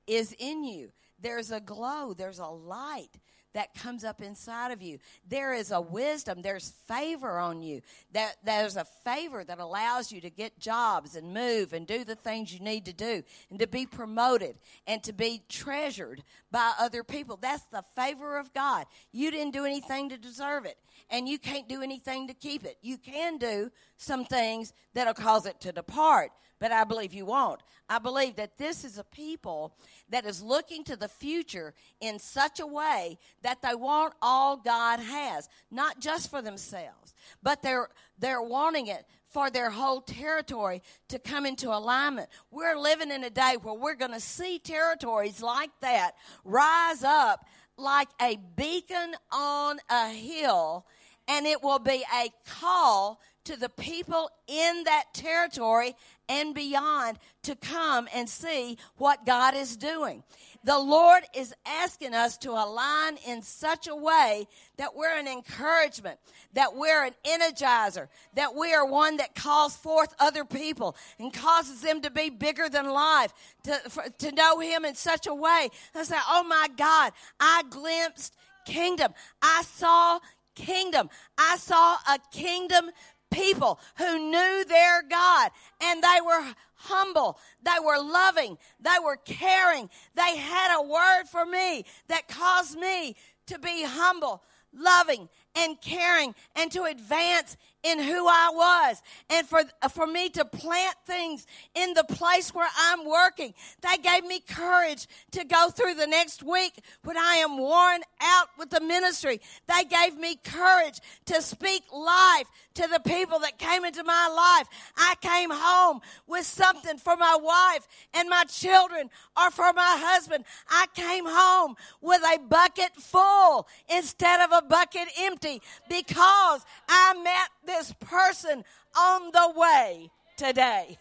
is 0.06 0.35
in 0.38 0.64
you. 0.64 0.92
There's 1.20 1.50
a 1.50 1.61
glow, 1.61 2.14
there's 2.14 2.38
a 2.38 2.46
light 2.46 3.18
that 3.57 3.73
comes 3.73 4.05
up 4.05 4.21
inside 4.21 4.71
of 4.71 4.83
you. 4.83 4.99
There 5.27 5.55
is 5.55 5.71
a 5.71 5.81
wisdom, 5.81 6.42
there's 6.42 6.75
favor 6.87 7.38
on 7.38 7.62
you. 7.62 7.81
That 8.12 8.35
there's 8.45 8.77
a 8.77 8.85
favor 8.85 9.45
that 9.45 9.59
allows 9.59 10.12
you 10.12 10.21
to 10.21 10.29
get 10.29 10.59
jobs 10.59 11.16
and 11.16 11.33
move 11.33 11.73
and 11.73 11.87
do 11.87 12.05
the 12.05 12.14
things 12.14 12.53
you 12.53 12.61
need 12.61 12.85
to 12.85 12.92
do 12.92 13.23
and 13.49 13.59
to 13.59 13.66
be 13.66 13.87
promoted 13.87 14.57
and 14.87 15.03
to 15.05 15.14
be 15.14 15.42
treasured 15.49 16.23
by 16.51 16.75
other 16.79 17.03
people. 17.03 17.38
That's 17.40 17.64
the 17.73 17.83
favor 17.95 18.37
of 18.37 18.53
God. 18.53 18.85
You 19.11 19.31
didn't 19.31 19.55
do 19.55 19.64
anything 19.64 20.11
to 20.11 20.19
deserve 20.19 20.66
it 20.66 20.77
and 21.09 21.27
you 21.27 21.38
can't 21.38 21.66
do 21.66 21.83
anything 21.83 22.29
to 22.29 22.35
keep 22.35 22.64
it. 22.64 22.77
You 22.83 22.99
can 22.99 23.38
do 23.38 23.71
some 23.97 24.27
things 24.27 24.75
that'll 24.92 25.14
cause 25.14 25.47
it 25.47 25.61
to 25.61 25.73
depart, 25.73 26.31
but 26.59 26.73
I 26.73 26.85
believe 26.85 27.12
you 27.12 27.27
won't. 27.27 27.61
I 27.88 27.99
believe 27.99 28.37
that 28.37 28.57
this 28.57 28.85
is 28.85 28.99
a 28.99 29.05
people 29.05 29.75
that 30.09 30.25
is 30.25 30.42
looking 30.42 30.85
to 30.85 30.97
the 30.97 31.09
future 31.09 31.75
in 32.01 32.19
such 32.19 32.61
a 32.61 32.66
way 32.66 33.19
that 33.42 33.62
they 33.62 33.75
want 33.75 34.14
all 34.21 34.57
God 34.57 35.01
has, 35.01 35.49
not 35.71 36.01
just 36.01 36.31
for 36.31 36.42
themselves, 36.42 37.14
but 37.42 37.62
they're 37.62 37.88
they're 38.19 38.42
wanting 38.42 38.87
it 38.87 39.05
for 39.29 39.51
their 39.51 39.71
whole 39.71 40.01
territory 40.01 40.83
to 41.09 41.19
come 41.19 41.45
into 41.45 41.69
alignment. 41.69 42.29
We're 42.51 42.79
living 42.79 43.11
in 43.11 43.23
a 43.25 43.31
day 43.31 43.57
where 43.61 43.75
we're 43.75 43.95
going 43.95 44.12
to 44.12 44.21
see 44.21 44.59
territories 44.59 45.42
like 45.42 45.71
that 45.81 46.12
rise 46.45 47.05
up 47.05 47.47
like 47.77 48.09
a 48.21 48.38
beacon 48.57 49.14
on 49.31 49.79
a 49.90 50.09
hill, 50.09 50.87
and 51.29 51.47
it 51.47 51.62
will 51.62 51.79
be 51.79 52.03
a 52.14 52.31
call 52.49 53.21
to 53.46 53.56
the 53.56 53.68
people 53.68 54.30
in 54.46 54.85
that 54.85 55.04
territory 55.14 55.94
and 56.28 56.54
beyond 56.54 57.18
to 57.44 57.54
come 57.54 58.09
and 58.12 58.28
see 58.28 58.76
what 58.96 59.24
God 59.24 59.54
is 59.54 59.76
doing. 59.76 60.22
The 60.64 60.78
Lord 60.78 61.22
is 61.32 61.54
asking 61.64 62.12
us 62.12 62.37
to 62.38 62.50
align 62.50 63.18
in 63.26 63.42
such 63.42 63.87
a 63.87 63.94
way 63.94 64.48
that 64.78 64.96
we're 64.96 65.16
an 65.16 65.28
encouragement, 65.28 66.18
that 66.54 66.74
we're 66.74 67.04
an 67.04 67.14
energizer, 67.24 68.09
that 68.35 68.56
we 68.56 68.74
are 68.74 68.85
one 68.85 69.18
that 69.18 69.37
calls 69.37 69.76
forth 69.76 70.12
other 70.18 70.44
people 70.44 70.96
and 71.20 71.32
causes 71.32 71.82
them 71.82 72.00
to 72.02 72.11
be 72.11 72.30
bigger 72.30 72.68
than 72.68 72.90
life, 72.90 73.32
to, 73.62 73.74
for, 73.88 74.04
to 74.18 74.32
know 74.32 74.59
Him 74.59 74.85
in 74.85 74.96
such 74.96 75.28
a 75.28 75.35
way. 75.35 75.68
I 75.94 76.02
say, 76.02 76.16
oh 76.28 76.42
my 76.42 76.66
God, 76.76 77.12
I 77.38 77.62
glimpsed 77.70 78.35
kingdom. 78.66 79.14
I 79.40 79.62
saw 79.62 80.18
kingdom. 80.56 81.09
I 81.38 81.56
saw 81.59 81.94
a 82.09 82.18
kingdom 82.32 82.90
people 83.30 83.78
who 83.96 84.30
knew 84.30 84.64
their 84.68 85.02
God 85.02 85.50
and 85.80 86.02
they 86.02 86.18
were 86.24 86.54
humble. 86.74 87.38
They 87.62 87.84
were 87.84 87.98
loving. 87.98 88.58
They 88.80 88.98
were 89.02 89.16
caring. 89.16 89.90
They 90.14 90.36
had 90.36 90.78
a 90.78 90.82
word 90.82 91.24
for 91.30 91.44
me 91.44 91.84
that 92.08 92.28
caused 92.28 92.78
me 92.78 93.16
to 93.46 93.58
be 93.58 93.84
humble, 93.84 94.42
loving, 94.72 95.28
and 95.54 95.80
caring 95.80 96.34
and 96.54 96.70
to 96.72 96.84
advance 96.84 97.56
in 97.87 97.99
who 98.01 98.27
I 98.27 98.51
was 98.53 99.03
and 99.31 99.46
for, 99.46 99.62
uh, 99.83 99.88
for 99.88 100.07
me 100.07 100.29
to 100.31 100.44
plant 100.44 100.96
things 101.07 101.46
in 101.75 101.94
the 101.94 102.05
place 102.05 102.55
where 102.55 102.68
I'm 102.79 103.07
working. 103.07 103.55
They 103.81 103.96
gave 104.03 104.25
me 104.27 104.40
courage 104.40 105.07
to 105.33 105.44
go 105.44 105.70
through 105.70 105.94
the 105.94 106.07
next 106.07 106.42
week 106.42 106.81
when 107.05 107.16
I 107.16 107.37
am 107.37 107.59
worn 107.59 108.01
out 108.20 108.49
with 108.59 108.70
the 108.70 108.81
ministry. 108.81 109.40
They 109.68 109.85
gave 109.85 110.16
me 110.18 110.37
courage 110.37 111.01
to 111.27 111.40
speak 111.42 111.85
life 111.92 112.46
to 112.75 112.88
the 112.88 113.01
people 113.01 113.38
that 113.40 113.59
came 113.59 113.85
into 113.85 114.05
my 114.05 114.29
life. 114.29 114.68
I 114.96 115.14
came 115.20 115.51
home 115.51 116.01
with 116.27 116.44
something 116.44 116.99
for 116.99 117.16
my 117.16 117.38
wife 117.40 117.87
and 118.14 118.29
my 118.29 118.44
children 118.44 119.11
or 119.37 119.51
for 119.51 119.72
my 119.72 119.96
husband. 119.99 120.44
I 120.68 120.87
came 120.94 121.25
home 121.27 121.77
with 122.01 122.22
a 122.22 122.38
bucket 122.38 122.94
full 122.96 123.68
instead 123.88 124.40
of 124.40 124.53
a 124.53 124.66
bucket 124.66 125.09
empty 125.20 125.62
because 125.88 126.64
I 126.88 127.14
met 127.22 127.51
this 127.66 127.92
person 128.00 128.64
on 128.96 129.31
the 129.33 129.52
way 129.57 130.11
today. 130.37 130.98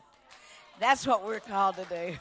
That's 0.80 1.06
what 1.06 1.24
we're 1.24 1.40
called 1.40 1.76
to 1.76 1.84
do. 1.84 2.16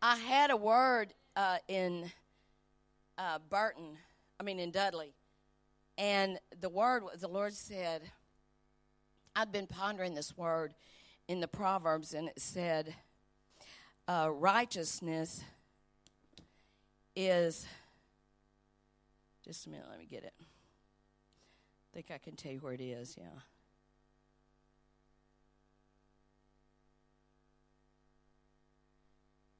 I 0.00 0.16
had 0.16 0.50
a 0.50 0.56
word 0.56 1.14
uh, 1.34 1.56
in 1.66 2.12
uh, 3.16 3.38
Burton, 3.48 3.96
I 4.38 4.42
mean 4.42 4.60
in 4.60 4.70
Dudley, 4.70 5.14
and 5.96 6.38
the 6.60 6.68
word 6.68 7.04
the 7.20 7.28
Lord 7.28 7.54
said. 7.54 8.02
I'd 9.36 9.50
been 9.50 9.66
pondering 9.66 10.14
this 10.14 10.36
word 10.36 10.74
in 11.26 11.40
the 11.40 11.48
Proverbs, 11.48 12.14
and 12.14 12.28
it 12.28 12.38
said, 12.38 12.94
uh, 14.06 14.28
"Righteousness 14.30 15.42
is 17.16 17.66
just 19.44 19.66
a 19.66 19.70
minute, 19.70 19.86
let 19.90 19.98
me 19.98 20.06
get 20.10 20.24
it. 20.24 20.34
I 20.40 20.44
think 21.92 22.10
I 22.10 22.18
can 22.18 22.34
tell 22.34 22.52
you 22.52 22.58
where 22.58 22.72
it 22.72 22.80
is, 22.80 23.16
yeah. 23.18 23.40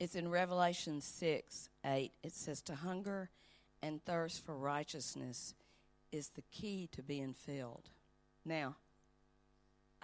It's 0.01 0.17
in 0.17 0.29
Revelation 0.29 1.01
6 1.01 1.69
8. 1.85 2.13
It 2.23 2.35
says, 2.35 2.61
To 2.63 2.75
hunger 2.75 3.31
and 3.83 4.05
thirst 4.05 4.45
for 4.45 4.57
righteousness 4.57 5.55
is 6.11 6.29
the 6.31 6.43
key 6.51 6.89
to 6.93 7.03
being 7.03 7.33
filled. 7.33 7.89
Now, 8.45 8.77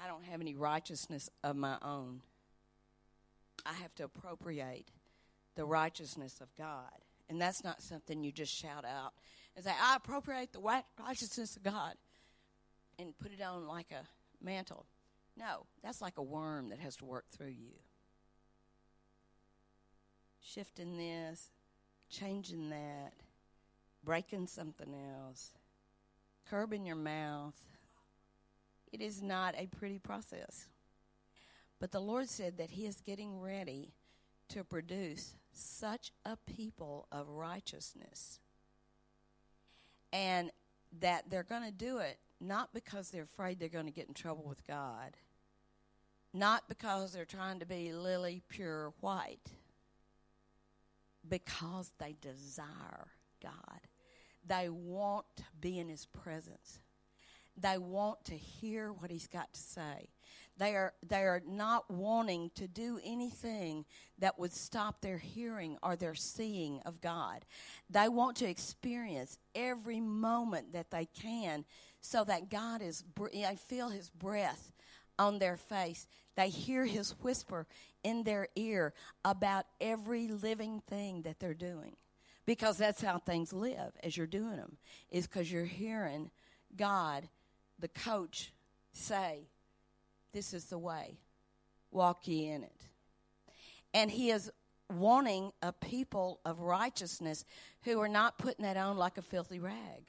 I 0.03 0.07
don't 0.07 0.25
have 0.25 0.41
any 0.41 0.55
righteousness 0.55 1.29
of 1.45 1.57
my 1.57 1.77
own. 1.83 2.23
I 3.67 3.75
have 3.75 3.95
to 3.97 4.05
appropriate 4.05 4.89
the 5.55 5.65
righteousness 5.65 6.41
of 6.41 6.49
God. 6.57 7.05
And 7.31 7.41
that's 7.41 7.63
not 7.63 7.81
something 7.81 8.25
you 8.25 8.33
just 8.33 8.53
shout 8.53 8.85
out 8.85 9.13
and 9.55 9.65
say, 9.65 9.71
I 9.81 9.95
appropriate 9.95 10.53
the 10.53 10.61
righteousness 10.99 11.55
of 11.57 11.63
God 11.63 11.95
and 12.99 13.17
put 13.19 13.33
it 13.33 13.41
on 13.41 13.69
like 13.69 13.93
a 13.93 14.05
mantle. 14.45 14.85
No, 15.37 15.65
that's 15.81 16.03
like 16.03 16.19
a 16.19 16.23
worm 16.23 16.71
that 16.71 16.81
has 16.81 16.97
to 16.97 17.05
work 17.05 17.27
through 17.31 17.51
you. 17.51 17.79
Shifting 20.43 20.99
this, 20.99 21.53
changing 22.11 22.71
that, 22.71 23.13
breaking 24.05 24.49
something 24.49 24.93
else, 24.93 25.53
curbing 26.51 26.85
your 26.85 26.97
mouth. 26.97 27.55
It 28.93 29.01
is 29.01 29.23
not 29.23 29.55
a 29.57 29.69
pretty 29.69 30.01
process. 30.01 30.67
But 31.79 31.93
the 31.93 32.01
Lord 32.01 32.29
said 32.29 32.59
that 32.59 32.73
He 32.73 32.87
is 32.87 33.01
getting 33.01 33.41
ready 33.41 33.93
to 34.49 34.65
produce 34.65 35.37
such 35.53 36.13
a 36.25 36.37
people 36.37 37.07
of 37.11 37.29
righteousness. 37.29 38.41
And 40.13 40.51
that 41.01 41.31
they're 41.31 41.45
going 41.45 41.65
to 41.65 41.71
do 41.71 41.99
it 41.99 42.19
not 42.41 42.73
because 42.73 43.11
they're 43.11 43.25
afraid 43.25 43.59
they're 43.61 43.69
going 43.69 43.87
to 43.87 43.93
get 43.93 44.09
in 44.09 44.15
trouble 44.15 44.45
with 44.49 44.67
God, 44.67 45.17
not 46.33 46.69
because 46.69 47.13
they're 47.13 47.25
trying 47.25 47.61
to 47.61 47.67
be 47.67 47.93
lily 47.93 48.43
pure 48.49 48.93
white, 49.01 49.51
because 51.29 51.93
they 51.99 52.17
desire 52.21 53.09
God. 53.43 53.81
They 54.47 54.71
want 54.71 55.27
to 55.37 55.45
be 55.61 55.79
in 55.79 55.89
His 55.89 56.07
presence. 56.07 56.81
They 57.57 57.77
want 57.77 58.25
to 58.25 58.35
hear 58.35 58.91
what 58.91 59.11
He's 59.11 59.27
got 59.27 59.53
to 59.53 59.61
say. 59.61 60.09
They 60.61 60.77
are, 60.77 60.93
they 61.09 61.23
are 61.23 61.41
not 61.49 61.91
wanting 61.91 62.51
to 62.57 62.69
do 62.69 63.01
anything 63.03 63.87
that 64.19 64.39
would 64.39 64.53
stop 64.53 65.01
their 65.01 65.17
hearing 65.17 65.79
or 65.83 65.97
their 65.97 66.15
seeing 66.15 66.81
of 66.85 67.01
God. 67.01 67.47
They 67.89 68.11
want 68.11 68.37
to 68.37 68.47
experience 68.47 69.39
every 69.55 70.01
moment 70.01 70.75
that 70.75 70.91
they 70.91 71.07
can 71.07 71.65
so 72.03 72.25
that 72.25 72.51
God 72.51 72.83
is, 72.83 73.03
they 73.33 73.57
feel 73.57 73.89
His 73.89 74.11
breath 74.11 74.71
on 75.19 75.39
their 75.39 75.57
face. 75.57 76.07
They 76.37 76.51
hear 76.51 76.85
His 76.85 77.13
whisper 77.23 77.67
in 78.05 78.23
their 78.25 78.49
ear 78.55 78.93
about 79.25 79.65
every 79.81 80.29
living 80.29 80.83
thing 80.87 81.23
that 81.23 81.41
they're 81.41 81.55
doing. 81.55 81.97
Because 82.45 82.77
that's 82.77 83.01
how 83.01 83.17
things 83.17 83.55
live 83.55 83.93
as 84.03 84.15
you're 84.15 84.27
doing 84.27 84.57
them, 84.57 84.77
is 85.11 85.27
because 85.27 85.51
you're 85.51 85.65
hearing 85.65 86.31
God, 86.77 87.31
the 87.79 87.89
coach, 87.89 88.53
say, 88.93 89.47
this 90.33 90.55
is 90.55 90.67
the 90.67 90.79
way. 90.79 91.19
Walk 91.91 92.27
ye 92.29 92.49
in 92.49 92.63
it. 92.63 92.87
And 93.93 94.11
he 94.11 94.31
is 94.31 94.51
wanting 94.89 95.53
a 95.63 95.73
people 95.73 96.41
of 96.45 96.61
righteousness 96.61 97.45
who 97.83 98.01
are 98.01 98.09
not 98.09 98.39
putting 98.39 98.65
that 98.65 98.77
on 98.77 98.97
like 98.97 99.19
a 99.19 99.23
filthy 99.23 99.59
rag. 99.59 100.05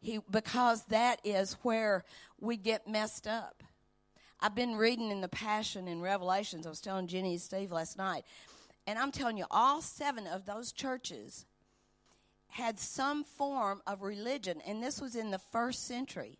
He, 0.00 0.20
because 0.30 0.84
that 0.86 1.20
is 1.24 1.54
where 1.62 2.04
we 2.40 2.56
get 2.56 2.88
messed 2.88 3.26
up. 3.26 3.62
I've 4.40 4.54
been 4.54 4.76
reading 4.76 5.10
in 5.10 5.22
the 5.22 5.28
Passion 5.28 5.88
in 5.88 6.00
Revelations. 6.00 6.66
I 6.66 6.70
was 6.70 6.80
telling 6.80 7.06
Jenny 7.06 7.32
and 7.32 7.40
Steve 7.40 7.72
last 7.72 7.96
night. 7.96 8.24
And 8.86 8.98
I'm 8.98 9.10
telling 9.10 9.38
you, 9.38 9.46
all 9.50 9.80
seven 9.80 10.26
of 10.26 10.44
those 10.44 10.72
churches 10.72 11.46
had 12.48 12.78
some 12.78 13.24
form 13.24 13.82
of 13.86 14.02
religion. 14.02 14.60
And 14.66 14.82
this 14.82 15.00
was 15.00 15.16
in 15.16 15.30
the 15.30 15.38
first 15.38 15.86
century 15.86 16.38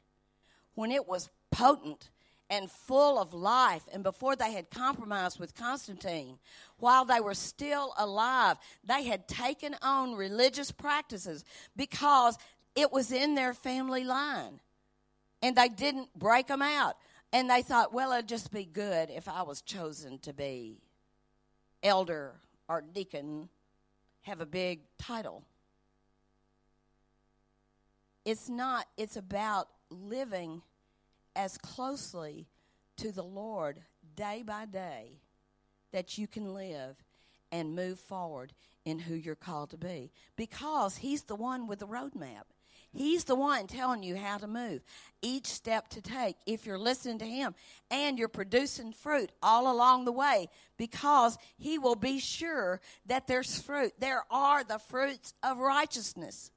when 0.75 0.93
it 0.93 1.09
was 1.09 1.31
potent 1.51 2.11
and 2.49 2.71
full 2.71 3.19
of 3.19 3.35
life, 3.35 3.83
and 3.93 4.03
before 4.03 4.37
they 4.37 4.53
had 4.53 4.71
compromised 4.71 5.41
with 5.41 5.55
Constantine, 5.55 6.39
while 6.79 7.05
they 7.05 7.21
were 7.21 7.35
still 7.35 7.93
alive, 7.99 8.57
they 8.85 9.05
had 9.05 9.27
taken 9.27 9.75
on 9.83 10.15
religious 10.15 10.71
practices 10.71 11.45
because 11.75 12.39
it 12.75 12.93
was 12.93 13.11
in 13.11 13.35
their 13.35 13.55
family 13.55 14.05
line. 14.05 14.61
And 15.43 15.57
they 15.57 15.69
didn't 15.69 16.17
break 16.17 16.47
them 16.47 16.63
out. 16.63 16.97
And 17.33 17.51
they 17.51 17.63
thought, 17.63 17.93
well, 17.93 18.13
it'd 18.13 18.29
just 18.29 18.53
be 18.53 18.65
good 18.65 19.11
if 19.11 19.29
I 19.29 19.43
was 19.43 19.61
chosen 19.61 20.19
to 20.21 20.33
be 20.33 20.79
elder 21.83 22.35
or 22.69 22.81
deacon, 22.81 23.49
have 24.23 24.41
a 24.41 24.47
big 24.47 24.81
title. 24.99 25.43
It's 28.25 28.49
not, 28.49 28.87
it's 28.97 29.17
about 29.17 29.69
living 29.91 30.63
as 31.37 31.59
closely 31.59 32.49
to 32.97 33.13
the 33.13 33.23
Lord 33.23 33.81
day 34.17 34.43
by 34.45 34.65
day 34.65 35.21
that 35.93 36.19
you 36.19 36.27
can 36.27 36.55
live 36.55 36.97
and 37.53 37.77
move 37.77 38.01
forward 38.01 38.53
in 38.85 38.99
who 38.99 39.15
you're 39.15 39.35
called 39.35 39.71
to 39.71 39.77
be 39.77 40.11
because 40.37 40.97
He's 40.97 41.25
the 41.25 41.37
one 41.37 41.67
with 41.67 41.79
the 41.79 41.87
roadmap. 41.87 42.45
He's 42.93 43.25
the 43.25 43.35
one 43.35 43.67
telling 43.67 44.03
you 44.03 44.17
how 44.17 44.39
to 44.39 44.47
move, 44.47 44.83
each 45.21 45.47
step 45.47 45.89
to 45.89 46.01
take 46.01 46.37
if 46.47 46.65
you're 46.65 46.79
listening 46.79 47.19
to 47.19 47.27
Him 47.27 47.55
and 47.91 48.19
you're 48.19 48.29
producing 48.29 48.93
fruit 48.93 49.31
all 49.43 49.71
along 49.71 50.07
the 50.07 50.13
way 50.13 50.49
because 50.79 51.37
He 51.59 51.79
will 51.79 51.97
be 51.97 52.19
sure 52.19 52.81
that 53.07 53.27
there's 53.27 53.61
fruit. 53.61 53.93
There 53.99 54.25
are 54.31 54.65
the 54.65 54.79
fruits 54.79 55.35
of 55.43 55.59
righteousness. 55.59 56.51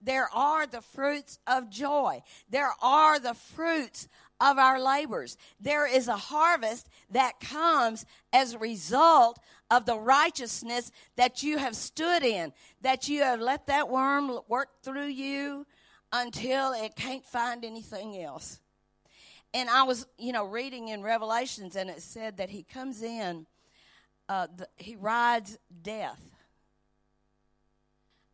There 0.00 0.28
are 0.32 0.66
the 0.66 0.80
fruits 0.80 1.38
of 1.46 1.70
joy. 1.70 2.22
There 2.48 2.72
are 2.80 3.18
the 3.18 3.34
fruits 3.34 4.08
of 4.40 4.58
our 4.58 4.80
labors. 4.80 5.36
There 5.60 5.86
is 5.86 6.08
a 6.08 6.16
harvest 6.16 6.88
that 7.10 7.40
comes 7.40 8.06
as 8.32 8.54
a 8.54 8.58
result 8.58 9.38
of 9.70 9.84
the 9.84 9.98
righteousness 9.98 10.92
that 11.16 11.42
you 11.42 11.58
have 11.58 11.74
stood 11.74 12.22
in, 12.22 12.52
that 12.82 13.08
you 13.08 13.22
have 13.22 13.40
let 13.40 13.66
that 13.66 13.88
worm 13.88 14.38
work 14.48 14.68
through 14.82 15.08
you 15.08 15.66
until 16.12 16.72
it 16.72 16.94
can't 16.94 17.24
find 17.24 17.64
anything 17.64 18.22
else. 18.22 18.60
And 19.52 19.68
I 19.68 19.82
was, 19.82 20.06
you 20.18 20.32
know, 20.32 20.44
reading 20.44 20.88
in 20.88 21.02
Revelations, 21.02 21.74
and 21.74 21.90
it 21.90 22.02
said 22.02 22.36
that 22.36 22.50
he 22.50 22.62
comes 22.62 23.02
in, 23.02 23.46
uh, 24.28 24.46
the, 24.54 24.68
he 24.76 24.94
rides 24.94 25.58
death. 25.82 26.20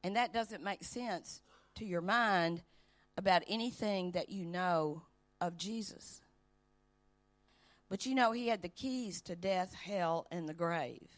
And 0.03 0.17
that 0.17 0.35
doesn't 0.35 0.63
make 0.63 0.85
sense 0.85 1.41
to 1.77 1.85
your 1.85 2.01
mind 2.01 2.63
about 3.17 3.43
anything 3.47 4.13
that 4.13 4.29
you 4.29 4.45
know 4.45 5.03
of 5.41 5.57
Jesus. 5.57 6.21
But 7.89 8.07
you 8.07 8.15
know, 8.15 8.33
he 8.33 8.49
had 8.49 8.63
the 8.63 8.69
keys 8.69 9.21
to 9.23 9.37
death, 9.37 9.75
hell, 9.75 10.27
and 10.31 10.49
the 10.49 10.55
grave. 10.55 11.09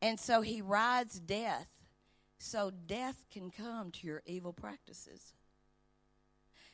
And 0.00 0.20
so 0.20 0.42
he 0.42 0.60
rides 0.60 1.18
death 1.18 1.68
so 2.38 2.70
death 2.70 3.24
can 3.32 3.50
come 3.50 3.90
to 3.90 4.06
your 4.06 4.22
evil 4.26 4.52
practices. 4.52 5.32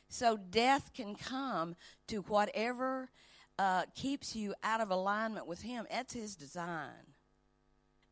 So 0.09 0.37
death 0.37 0.91
can 0.93 1.15
come 1.15 1.75
to 2.07 2.17
whatever 2.23 3.09
uh, 3.57 3.83
keeps 3.95 4.35
you 4.35 4.53
out 4.63 4.81
of 4.81 4.91
alignment 4.91 5.47
with 5.47 5.61
him. 5.61 5.87
That's 5.89 6.13
his 6.13 6.35
design. 6.35 7.15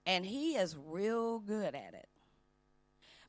And 0.06 0.26
he 0.26 0.56
is 0.56 0.78
real 0.78 1.40
good 1.40 1.76
at 1.76 1.94
it. 1.94 2.08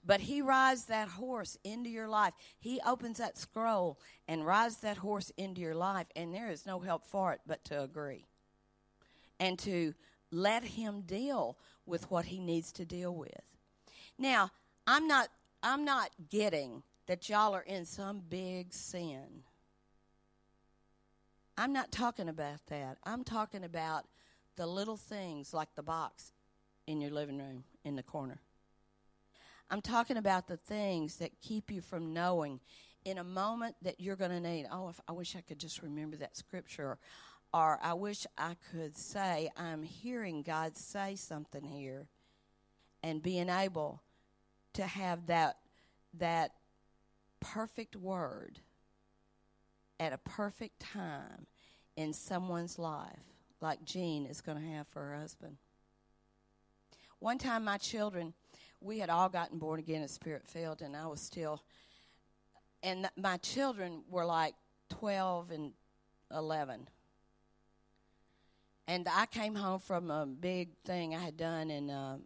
But 0.05 0.21
he 0.21 0.41
rides 0.41 0.87
that 0.87 1.09
horse 1.09 1.59
into 1.63 1.91
your 1.91 2.09
life. 2.09 2.33
He 2.59 2.81
opens 2.87 3.19
that 3.19 3.37
scroll 3.37 3.99
and 4.27 4.47
rides 4.47 4.79
that 4.79 4.97
horse 4.97 5.31
into 5.37 5.61
your 5.61 5.75
life, 5.75 6.07
and 6.17 6.35
there 6.35 6.51
is 6.51 6.67
no 6.67 6.81
help 6.81 7.07
for 7.07 7.33
it 7.33 7.41
but 7.47 7.65
to 7.67 7.83
agree 7.83 8.27
and 9.39 9.59
to 9.59 9.95
let 10.31 10.65
him 10.65 11.03
deal 11.03 11.59
with 11.87 12.11
what 12.11 12.27
he 12.27 12.39
needs 12.39 12.73
to 12.73 12.85
deal 12.85 13.15
with. 13.15 13.43
Now, 14.19 14.51
I'm 14.87 15.07
not 15.07 15.29
I'm 15.63 15.85
not 15.85 16.11
getting 16.31 16.83
that 17.07 17.29
y'all 17.29 17.55
are 17.55 17.63
in 17.63 17.85
some 17.85 18.23
big 18.29 18.73
sin. 18.73 19.43
I'm 21.59 21.73
not 21.73 21.93
talking 21.93 22.29
about 22.29 22.65
that. 22.69 22.97
I'm 23.05 23.25
talking 23.25 23.65
about 23.65 24.07
the 24.57 24.67
little 24.67 24.97
things 24.97 25.53
like 25.53 25.75
the 25.75 25.83
box 25.83 26.33
in 26.87 27.01
your 27.01 27.11
living 27.11 27.39
room 27.39 27.65
in 27.85 27.97
the 27.97 28.03
corner. 28.03 28.41
I'm 29.71 29.81
talking 29.81 30.17
about 30.17 30.49
the 30.49 30.57
things 30.57 31.17
that 31.17 31.31
keep 31.41 31.71
you 31.71 31.81
from 31.81 32.13
knowing 32.13 32.61
in 33.05 33.19
a 33.19 33.25
moment 33.25 33.77
that 33.83 34.01
you're 34.01 34.17
going 34.17 34.33
to 34.33 34.41
need. 34.41 34.67
Oh, 34.71 34.89
if, 34.89 35.01
I 35.09 35.13
wish 35.13 35.37
I 35.37 35.41
could 35.43 35.61
just 35.61 35.81
remember 35.83 36.17
that 36.17 36.37
scripture. 36.37 36.99
Or 37.55 37.79
I 37.83 37.95
wish 37.95 38.27
I 38.37 38.57
could 38.73 38.97
say, 38.97 39.49
I'm 39.57 39.83
hearing 39.83 40.43
God 40.43 40.77
say 40.77 41.15
something 41.15 41.65
here. 41.65 42.07
And 43.03 43.23
being 43.23 43.49
able 43.49 44.03
to 44.75 44.83
have 44.83 45.27
that, 45.29 45.57
that 46.19 46.53
perfect 47.39 47.95
word 47.97 48.59
at 50.01 50.13
a 50.13 50.19
perfect 50.19 50.81
time 50.81 51.47
in 51.97 52.13
someone's 52.13 52.79
life, 52.79 53.19
like 53.61 53.85
Jean 53.85 54.27
is 54.27 54.41
going 54.41 54.59
to 54.59 54.77
have 54.77 54.89
for 54.89 55.01
her 55.01 55.17
husband. 55.17 55.57
One 57.21 57.39
time, 57.39 57.65
my 57.65 57.77
children 57.77 58.33
we 58.81 58.99
had 58.99 59.11
all 59.11 59.29
gotten 59.29 59.59
born 59.59 59.79
again 59.79 60.01
and 60.01 60.11
spirit 60.11 60.47
filled, 60.47 60.83
and 60.83 60.97
I 60.97 61.07
was 61.07 61.21
still. 61.21 61.63
And 62.83 63.09
my 63.17 63.37
children 63.39 64.03
were 64.09 64.25
like 64.25 64.55
12 64.89 65.51
and 65.51 65.73
11. 66.35 66.89
And 68.89 69.07
I 69.09 69.27
came 69.27 69.55
home 69.55 69.81
from 69.81 70.11
a 70.11 70.27
big 70.27 70.71
thing 70.85 71.15
I 71.15 71.19
had 71.19 71.37
done 71.37 71.71
in 71.71 71.91
uh, 71.91 72.19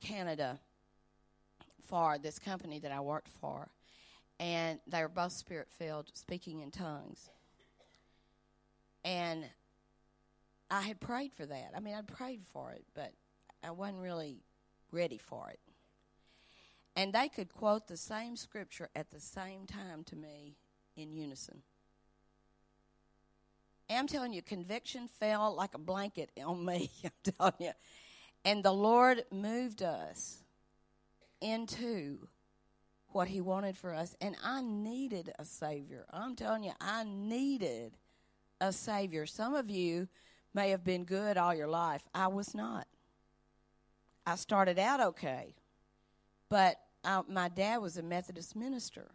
Canada 0.00 0.58
for 1.86 2.18
this 2.18 2.38
company 2.38 2.78
that 2.80 2.90
I 2.90 3.00
worked 3.00 3.28
for. 3.28 3.68
And 4.40 4.80
they 4.86 5.02
were 5.02 5.08
both 5.08 5.32
spirit 5.32 5.68
filled, 5.78 6.10
speaking 6.14 6.62
in 6.62 6.70
tongues. 6.70 7.30
And 9.04 9.44
I 10.70 10.80
had 10.80 11.00
prayed 11.00 11.32
for 11.32 11.46
that. 11.46 11.72
I 11.76 11.80
mean, 11.80 11.94
I'd 11.94 12.08
prayed 12.08 12.40
for 12.52 12.72
it, 12.72 12.84
but 12.94 13.12
I 13.62 13.70
wasn't 13.70 14.00
really 14.00 14.38
ready 14.92 15.18
for 15.18 15.50
it. 15.50 15.58
And 16.94 17.12
they 17.12 17.28
could 17.28 17.52
quote 17.52 17.88
the 17.88 17.96
same 17.96 18.36
scripture 18.36 18.90
at 18.94 19.10
the 19.10 19.20
same 19.20 19.66
time 19.66 20.04
to 20.04 20.16
me 20.16 20.56
in 20.96 21.10
unison. 21.10 21.62
And 23.88 23.98
I'm 23.98 24.06
telling 24.06 24.32
you, 24.32 24.42
conviction 24.42 25.08
fell 25.08 25.54
like 25.54 25.74
a 25.74 25.78
blanket 25.78 26.30
on 26.44 26.64
me. 26.64 26.90
I'm 27.04 27.32
telling 27.38 27.54
you. 27.58 27.72
And 28.44 28.62
the 28.62 28.72
Lord 28.72 29.24
moved 29.30 29.82
us 29.82 30.42
into 31.40 32.28
what 33.08 33.28
He 33.28 33.40
wanted 33.40 33.76
for 33.76 33.94
us. 33.94 34.14
And 34.20 34.36
I 34.42 34.62
needed 34.62 35.32
a 35.38 35.44
Savior. 35.44 36.06
I'm 36.10 36.36
telling 36.36 36.64
you, 36.64 36.72
I 36.80 37.04
needed 37.04 37.96
a 38.60 38.72
Savior. 38.72 39.26
Some 39.26 39.54
of 39.54 39.70
you 39.70 40.08
may 40.54 40.70
have 40.70 40.84
been 40.84 41.04
good 41.04 41.36
all 41.36 41.54
your 41.54 41.68
life. 41.68 42.02
I 42.14 42.28
was 42.28 42.54
not. 42.54 42.86
I 44.26 44.36
started 44.36 44.78
out 44.78 45.00
okay, 45.00 45.54
but 46.48 46.76
I, 47.04 47.22
my 47.28 47.48
dad 47.48 47.78
was 47.78 47.96
a 47.96 48.02
Methodist 48.02 48.54
minister, 48.54 49.10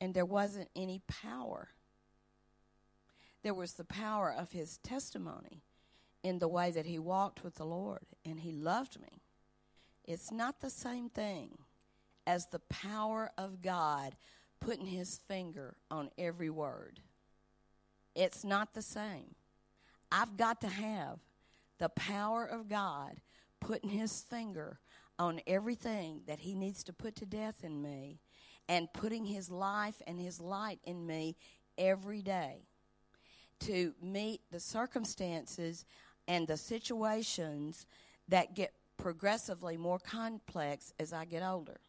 and 0.00 0.14
there 0.14 0.24
wasn't 0.24 0.68
any 0.76 1.00
power. 1.08 1.68
There 3.42 3.54
was 3.54 3.74
the 3.74 3.84
power 3.84 4.32
of 4.32 4.52
his 4.52 4.78
testimony 4.78 5.62
in 6.22 6.38
the 6.38 6.48
way 6.48 6.70
that 6.70 6.86
he 6.86 6.98
walked 6.98 7.42
with 7.42 7.56
the 7.56 7.64
Lord, 7.64 8.06
and 8.24 8.40
he 8.40 8.52
loved 8.52 9.00
me. 9.00 9.22
It's 10.04 10.30
not 10.30 10.60
the 10.60 10.70
same 10.70 11.08
thing 11.08 11.58
as 12.26 12.46
the 12.46 12.60
power 12.60 13.30
of 13.36 13.62
God 13.62 14.14
putting 14.60 14.86
his 14.86 15.18
finger 15.26 15.74
on 15.90 16.10
every 16.16 16.50
word. 16.50 17.00
It's 18.14 18.44
not 18.44 18.74
the 18.74 18.82
same. 18.82 19.34
I've 20.10 20.36
got 20.36 20.60
to 20.60 20.68
have 20.68 21.18
the 21.78 21.88
power 21.88 22.44
of 22.44 22.68
God 22.68 23.20
putting 23.62 23.90
his 23.90 24.22
finger 24.22 24.78
on 25.18 25.40
everything 25.46 26.22
that 26.26 26.40
he 26.40 26.54
needs 26.54 26.82
to 26.84 26.92
put 26.92 27.14
to 27.16 27.26
death 27.26 27.62
in 27.62 27.80
me 27.80 28.18
and 28.68 28.92
putting 28.92 29.24
his 29.24 29.50
life 29.50 30.02
and 30.06 30.18
his 30.18 30.40
light 30.40 30.80
in 30.84 31.06
me 31.06 31.36
every 31.78 32.22
day 32.22 32.66
to 33.60 33.94
meet 34.02 34.40
the 34.50 34.58
circumstances 34.58 35.84
and 36.26 36.48
the 36.48 36.56
situations 36.56 37.86
that 38.28 38.54
get 38.54 38.72
progressively 38.96 39.76
more 39.76 39.98
complex 39.98 40.92
as 40.98 41.12
I 41.12 41.24
get 41.24 41.42
older. 41.42 41.80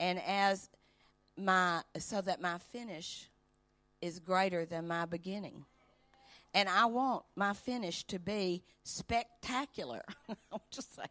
And 0.00 0.20
as 0.26 0.70
my 1.36 1.82
so 1.98 2.20
that 2.20 2.40
my 2.40 2.58
finish 2.58 3.28
is 4.00 4.18
greater 4.18 4.64
than 4.64 4.86
my 4.88 5.04
beginning. 5.04 5.64
And 6.54 6.68
I 6.68 6.86
want 6.86 7.24
my 7.34 7.54
finish 7.54 8.04
to 8.04 8.18
be 8.18 8.62
spectacular. 8.84 10.02
Just 10.70 10.94
say, 10.94 11.04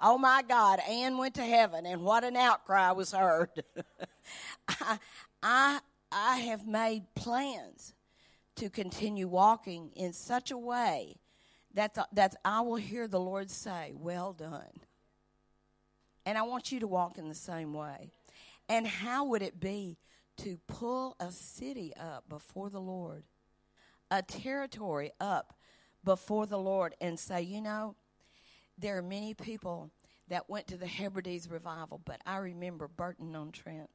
oh 0.00 0.18
my 0.18 0.42
God, 0.46 0.80
Anne 0.88 1.16
went 1.16 1.34
to 1.36 1.44
heaven, 1.44 1.86
and 1.86 2.02
what 2.02 2.24
an 2.24 2.36
outcry 2.36 2.90
was 2.92 3.12
heard. 3.12 3.64
I, 4.68 4.98
I, 5.42 5.80
I 6.10 6.36
have 6.38 6.66
made 6.66 7.04
plans 7.14 7.94
to 8.56 8.68
continue 8.68 9.28
walking 9.28 9.90
in 9.96 10.12
such 10.12 10.50
a 10.50 10.58
way 10.58 11.16
that, 11.74 11.94
the, 11.94 12.06
that 12.12 12.36
I 12.44 12.60
will 12.60 12.76
hear 12.76 13.08
the 13.08 13.20
Lord 13.20 13.50
say, 13.50 13.92
Well 13.94 14.32
done. 14.32 14.80
And 16.26 16.38
I 16.38 16.42
want 16.42 16.70
you 16.70 16.80
to 16.80 16.86
walk 16.86 17.18
in 17.18 17.28
the 17.28 17.34
same 17.34 17.72
way. 17.72 18.10
And 18.68 18.86
how 18.86 19.24
would 19.24 19.42
it 19.42 19.58
be 19.58 19.96
to 20.38 20.58
pull 20.66 21.16
a 21.20 21.30
city 21.30 21.92
up 21.98 22.28
before 22.28 22.70
the 22.70 22.80
Lord, 22.80 23.24
a 24.12 24.22
territory 24.22 25.10
up 25.18 25.54
before 26.04 26.46
the 26.46 26.58
Lord, 26.58 26.94
and 27.00 27.18
say, 27.18 27.42
You 27.42 27.62
know, 27.62 27.96
there 28.78 28.98
are 28.98 29.02
many 29.02 29.34
people 29.34 29.90
that 30.28 30.50
went 30.50 30.68
to 30.68 30.76
the 30.76 30.86
Hebrides 30.86 31.50
revival, 31.50 32.00
but 32.04 32.20
I 32.26 32.36
remember 32.36 32.88
Burton 32.88 33.34
on 33.34 33.50
Trent. 33.52 33.90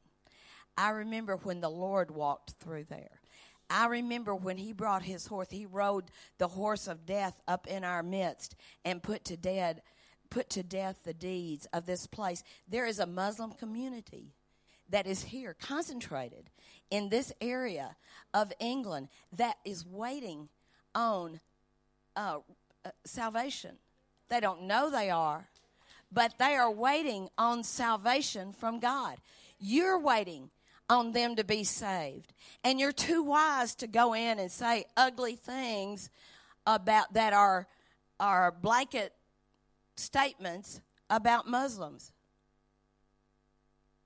I 0.76 0.90
remember 0.90 1.38
when 1.38 1.62
the 1.62 1.70
Lord 1.70 2.12
walked 2.12 2.56
through 2.60 2.86
there. 2.86 3.22
I 3.70 3.88
remember 3.88 4.34
when 4.34 4.58
he 4.58 4.74
brought 4.74 5.04
his 5.04 5.28
horse, 5.28 5.50
he 5.50 5.66
rode 5.66 6.06
the 6.38 6.48
horse 6.48 6.88
of 6.88 7.06
death 7.06 7.40
up 7.48 7.68
in 7.68 7.84
our 7.84 8.02
midst 8.02 8.56
and 8.84 9.04
put 9.04 9.24
to 9.26 9.38
dead 9.38 9.82
put 10.30 10.50
to 10.50 10.64
death 10.64 10.98
the 11.06 11.14
deeds 11.14 11.68
of 11.72 11.86
this 11.86 12.06
place. 12.06 12.44
There 12.68 12.86
is 12.86 13.00
a 13.00 13.06
Muslim 13.06 13.52
community 13.52 14.34
that 14.90 15.08
is 15.08 15.24
here 15.24 15.56
concentrated 15.60 16.50
in 16.90 17.10
this 17.10 17.34
area 17.42 17.96
of 18.34 18.54
England 18.60 19.10
that 19.34 19.58
is 19.66 19.86
waiting 19.86 20.50
on 20.96 21.40
uh, 22.16 22.40
uh, 22.86 22.90
salvation. 23.06 23.78
They 24.30 24.40
don't 24.40 24.64
know 24.64 24.90
they 24.90 25.10
are, 25.10 25.48
but 26.12 26.38
they 26.38 26.56
are 26.56 26.72
waiting 26.72 27.30
on 27.38 27.64
salvation 27.64 28.54
from 28.54 28.80
God. 28.80 29.18
You're 29.60 30.00
waiting 30.00 30.50
on 30.90 31.12
them 31.12 31.36
to 31.36 31.44
be 31.44 31.64
saved. 31.64 32.34
And 32.64 32.80
you're 32.80 32.92
too 32.92 33.24
wise 33.24 33.76
to 33.76 33.88
go 33.88 34.14
in 34.14 34.40
and 34.40 34.52
say 34.52 34.86
ugly 34.96 35.36
things 35.36 36.10
about 36.66 37.14
that 37.14 37.34
are 37.34 37.68
are 38.20 38.52
blanket 38.52 39.14
statements 39.96 40.82
about 41.10 41.48
Muslims. 41.48 42.12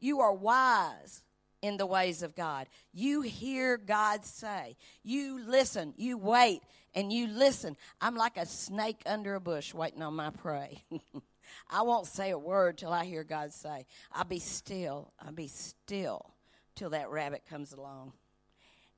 You 0.02 0.20
are 0.20 0.34
wise 0.34 1.24
in 1.62 1.78
the 1.78 1.86
ways 1.86 2.24
of 2.24 2.36
God. 2.36 2.68
You 2.92 3.22
hear 3.22 3.78
God 3.78 4.26
say. 4.26 4.76
You 5.04 5.42
listen, 5.46 5.94
you 5.96 6.18
wait, 6.18 6.62
and 6.94 7.14
you 7.14 7.28
listen. 7.28 7.78
I'm 8.02 8.16
like 8.16 8.36
a 8.36 8.46
snake 8.46 9.04
under 9.06 9.36
a 9.36 9.40
bush 9.40 9.74
waiting 9.74 10.02
on 10.02 10.16
my 10.16 10.32
prey. 10.32 10.84
I 11.70 11.84
won't 11.84 12.08
say 12.08 12.32
a 12.32 12.38
word 12.38 12.78
till 12.78 12.92
I 12.92 13.06
hear 13.06 13.24
God 13.24 13.54
say. 13.54 13.86
I'll 14.12 14.26
be 14.26 14.40
still. 14.40 15.14
I'll 15.24 15.32
be 15.32 15.48
still 15.48 16.34
till 16.76 16.90
that 16.90 17.10
rabbit 17.10 17.44
comes 17.50 17.72
along. 17.72 18.14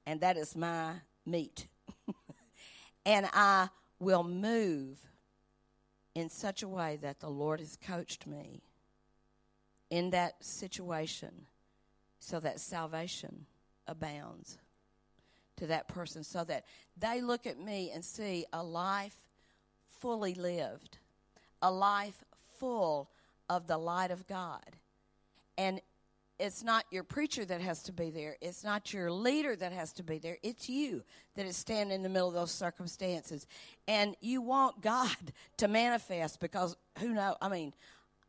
And 0.06 0.22
that 0.22 0.38
is 0.38 0.56
my 0.56 0.94
meat. 1.26 1.68
and 3.06 3.28
I 3.34 3.70
will 4.00 4.24
move 4.24 4.98
in 6.16 6.30
such 6.30 6.64
a 6.64 6.68
way 6.68 6.98
that 7.02 7.20
the 7.20 7.30
Lord 7.30 7.60
has 7.60 7.78
coached 7.78 8.28
me 8.28 8.62
in 9.90 10.12
that 10.12 10.44
situation 10.44 11.46
so 12.20 12.40
that 12.40 12.60
salvation 12.60 13.46
abounds 13.88 14.58
to 15.58 15.68
that 15.68 15.88
person 15.88 16.24
so 16.24 16.44
that 16.44 16.66
they 16.98 17.22
look 17.22 17.46
at 17.46 17.60
me 17.60 17.92
and 17.94 18.04
see 18.04 18.46
a 18.54 18.64
life 18.64 19.16
fully 20.00 20.34
lived, 20.34 20.98
a 21.62 21.72
life 21.72 22.24
full 22.60 23.10
of 23.50 23.68
the 23.68 23.78
light 23.78 24.12
of 24.12 24.28
God. 24.28 24.64
And 25.58 25.80
it's 26.40 26.64
not 26.64 26.86
your 26.90 27.04
preacher 27.04 27.46
that 27.46 27.62
has 27.62 27.84
to 27.84 27.94
be 27.94 28.10
there. 28.10 28.36
It's 28.42 28.64
not 28.64 28.92
your 28.92 29.12
leader 29.12 29.56
that 29.56 29.72
has 29.72 29.94
to 29.94 30.04
be 30.04 30.18
there. 30.18 30.38
It's 30.42 30.68
you 30.68 31.04
that 31.36 31.46
is 31.46 31.56
standing 31.56 31.96
in 31.96 32.04
the 32.04 32.10
middle 32.10 32.28
of 32.28 32.34
those 32.34 32.52
circumstances. 32.52 33.46
And 33.88 34.16
you 34.20 34.42
want 34.42 34.82
God 34.82 35.16
to 35.58 35.68
manifest 35.68 36.40
because 36.40 36.76
who 37.00 37.10
knows? 37.10 37.36
I 37.42 37.50
mean, 37.50 37.74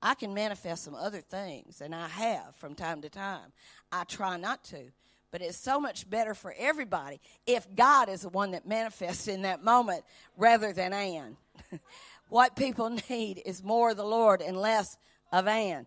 I 0.05 0.13
can 0.15 0.35
manifest 0.35 0.85
some 0.85 0.95
other 0.95 1.23
things, 1.23 1.81
and 1.81 1.95
I 1.95 2.09
have 2.09 2.55
from 2.57 2.75
time 2.75 3.01
to 3.01 3.09
time. 3.09 3.53
I 3.91 4.05
try 4.05 4.37
not 4.37 4.63
to. 4.65 4.93
But 5.31 5.41
it's 5.41 5.57
so 5.57 5.81
much 5.81 6.09
better 6.09 6.35
for 6.35 6.55
everybody 6.57 7.21
if 7.47 7.67
God 7.75 8.11
is 8.11 8.21
the 8.21 8.29
one 8.29 8.51
that 8.51 8.69
manifests 8.69 9.27
in 9.27 9.43
that 9.43 9.65
moment 9.65 10.05
rather 10.37 10.75
than 10.75 10.93
Anne. 10.93 11.39
what 12.29 12.55
people 12.55 12.91
need 13.11 13.43
is 13.47 13.65
more 13.65 13.91
of 13.91 13.97
the 13.97 14.05
Lord 14.05 14.43
and 14.43 14.59
less 14.59 14.99
of 15.33 15.49
Anne. 15.49 15.87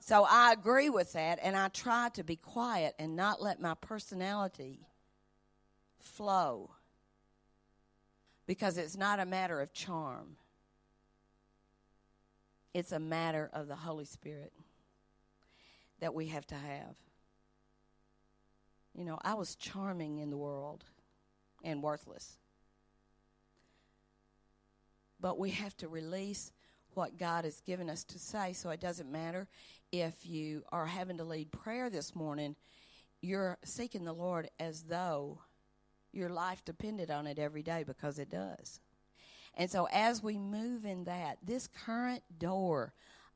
So 0.00 0.26
I 0.28 0.52
agree 0.52 0.88
with 0.88 1.12
that, 1.12 1.38
and 1.42 1.54
I 1.54 1.68
try 1.68 2.08
to 2.14 2.24
be 2.24 2.36
quiet 2.36 2.94
and 2.98 3.14
not 3.14 3.42
let 3.42 3.60
my 3.60 3.74
personality 3.74 4.80
flow 6.00 6.70
because 8.46 8.78
it's 8.78 8.96
not 8.96 9.20
a 9.20 9.26
matter 9.26 9.60
of 9.60 9.74
charm, 9.74 10.36
it's 12.78 12.92
a 12.92 13.00
matter 13.00 13.50
of 13.52 13.66
the 13.66 13.74
Holy 13.74 14.04
Spirit 14.04 14.52
that 16.00 16.14
we 16.14 16.28
have 16.28 16.46
to 16.46 16.54
have. 16.54 16.96
You 18.94 19.04
know, 19.04 19.18
I 19.22 19.34
was 19.34 19.56
charming 19.56 20.18
in 20.18 20.30
the 20.30 20.36
world 20.36 20.84
and 21.64 21.82
worthless. 21.82 22.38
But 25.20 25.38
we 25.40 25.50
have 25.50 25.76
to 25.78 25.88
release 25.88 26.52
what 26.94 27.18
God 27.18 27.44
has 27.44 27.60
given 27.60 27.90
us 27.90 28.04
to 28.04 28.18
say 28.18 28.52
so 28.52 28.70
it 28.70 28.80
doesn't 28.80 29.10
matter 29.10 29.48
if 29.90 30.14
you 30.24 30.62
are 30.70 30.86
having 30.86 31.18
to 31.18 31.24
lead 31.24 31.50
prayer 31.50 31.90
this 31.90 32.14
morning, 32.14 32.54
you're 33.20 33.58
seeking 33.64 34.04
the 34.04 34.12
Lord 34.12 34.50
as 34.60 34.84
though 34.84 35.40
your 36.12 36.28
life 36.28 36.64
depended 36.64 37.10
on 37.10 37.26
it 37.26 37.40
every 37.40 37.62
day 37.62 37.82
because 37.84 38.20
it 38.20 38.30
does. 38.30 38.80
And 39.54 39.70
so, 39.70 39.88
as 39.92 40.22
we 40.22 40.38
move 40.38 40.84
in 40.84 41.04
that, 41.04 41.38
this 41.42 41.68
current 41.68 42.22
door 42.38 42.92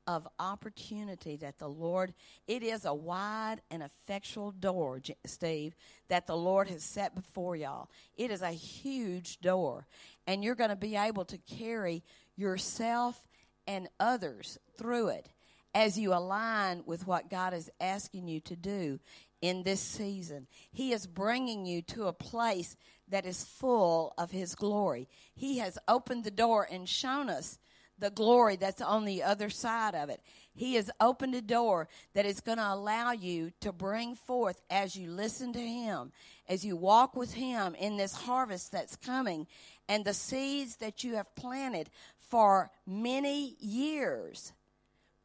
of 0.07 0.27
opportunity 0.39 1.37
that 1.37 1.59
the 1.59 1.69
Lord, 1.69 2.13
it 2.49 2.63
is 2.63 2.85
a 2.85 2.95
wide 2.95 3.61
and 3.71 3.83
effectual 3.83 4.51
door, 4.51 5.01
Steve, 5.25 5.75
that 6.09 6.27
the 6.27 6.37
Lord 6.37 6.69
has 6.69 6.83
set 6.83 7.15
before 7.15 7.55
y'all. 7.55 7.89
It 8.17 8.31
is 8.31 8.43
a 8.43 8.51
huge 8.51 9.41
door, 9.41 9.87
and 10.27 10.43
you're 10.43 10.55
going 10.55 10.71
to 10.71 10.77
be 10.77 10.97
able 10.97 11.25
to 11.27 11.39
carry 11.39 12.03
yourself 12.37 13.21
and 13.67 13.89
others 14.01 14.59
through 14.77 15.09
it 15.09 15.29
as 15.75 15.99
you 15.99 16.13
align 16.13 16.83
with 16.85 17.07
what 17.07 17.31
God 17.31 17.55
is 17.55 17.71
asking 17.81 18.29
you 18.29 18.41
to 18.41 18.57
do 18.57 18.99
in 19.41 19.63
this 19.63 19.81
season. 19.81 20.47
He 20.71 20.93
is 20.93 21.07
bringing 21.07 21.65
you 21.65 21.83
to 21.83 22.07
a 22.07 22.13
place 22.13 22.77
that 23.13 23.27
is 23.27 23.45
full 23.45 24.13
of 24.19 24.31
His 24.31 24.55
glory. 24.55 25.09
He 25.35 25.59
has 25.59 25.79
opened 25.87 26.25
the 26.25 26.31
door 26.31 26.67
and 26.71 26.89
shown 26.89 27.31
us 27.31 27.59
the 27.99 28.11
glory 28.11 28.57
that's 28.57 28.83
on 28.83 29.05
the 29.05 29.23
other 29.23 29.49
side 29.49 29.95
of 29.95 30.11
it. 30.11 30.21
He 30.55 30.75
has 30.75 30.91
opened 31.01 31.35
a 31.35 31.41
door 31.41 31.89
that 32.15 32.27
is 32.27 32.41
going 32.41 32.59
to 32.59 32.73
allow 32.73 33.13
you 33.13 33.53
to 33.61 33.73
bring 33.73 34.17
forth 34.17 34.61
as 34.69 34.97
you 34.97 35.11
listen 35.11 35.53
to 35.53 35.61
Him, 35.61 36.11
as 36.49 36.65
you 36.65 36.77
walk 36.77 37.15
with 37.15 37.35
Him 37.35 37.75
in 37.77 37.97
this 37.97 38.13
harvest 38.13 38.73
that's 38.73 38.97
coming, 38.97 39.47
and 39.89 40.05
the 40.05 40.15
seeds 40.15 40.77
that 40.77 41.05
you 41.05 41.15
have 41.15 41.35
planted 41.37 41.91
for 42.17 42.71
many 42.87 43.57
years 43.61 44.53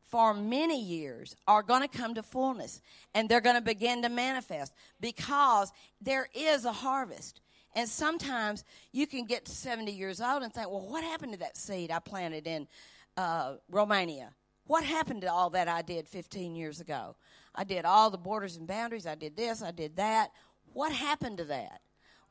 for 0.08 0.34
many 0.34 0.82
years 0.82 1.36
are 1.48 1.62
going 1.62 1.82
to 1.82 1.88
come 1.88 2.16
to 2.16 2.24
fullness 2.24 2.82
and 3.14 3.28
they're 3.28 3.42
going 3.42 3.58
to 3.58 3.62
begin 3.62 4.02
to 4.02 4.10
manifest 4.10 4.74
because 5.02 5.72
there 6.02 6.30
is 6.34 6.66
a 6.66 6.72
harvest. 6.72 7.42
And 7.78 7.88
sometimes 7.88 8.64
you 8.92 9.06
can 9.06 9.26
get 9.26 9.46
to 9.46 9.52
70 9.52 9.92
years 9.92 10.20
old 10.20 10.42
and 10.42 10.52
think, 10.52 10.68
well, 10.68 10.90
what 10.90 11.04
happened 11.04 11.34
to 11.34 11.40
that 11.40 11.56
seed 11.56 11.92
I 11.92 12.00
planted 12.00 12.48
in 12.48 12.68
uh, 13.16 13.58
Romania? 13.70 14.32
What 14.66 14.84
happened 14.84 15.22
to 15.22 15.32
all 15.32 15.52
that 15.52 15.68
I 15.68 15.84
did 15.84 16.08
15 16.08 16.56
years 16.56 16.82
ago? 16.82 17.16
I 17.54 17.64
did 17.64 17.86
all 17.86 18.10
the 18.10 18.18
borders 18.18 18.58
and 18.58 18.68
boundaries. 18.68 19.06
I 19.06 19.14
did 19.14 19.38
this. 19.38 19.62
I 19.62 19.70
did 19.70 19.98
that. 19.98 20.32
What 20.74 20.92
happened 20.92 21.38
to 21.38 21.46
that? 21.46 21.82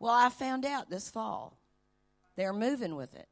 Well, 0.00 0.12
I 0.12 0.30
found 0.30 0.66
out 0.66 0.90
this 0.90 1.08
fall. 1.08 1.56
They're 2.34 2.52
moving 2.52 2.96
with 2.96 3.14
it. 3.14 3.28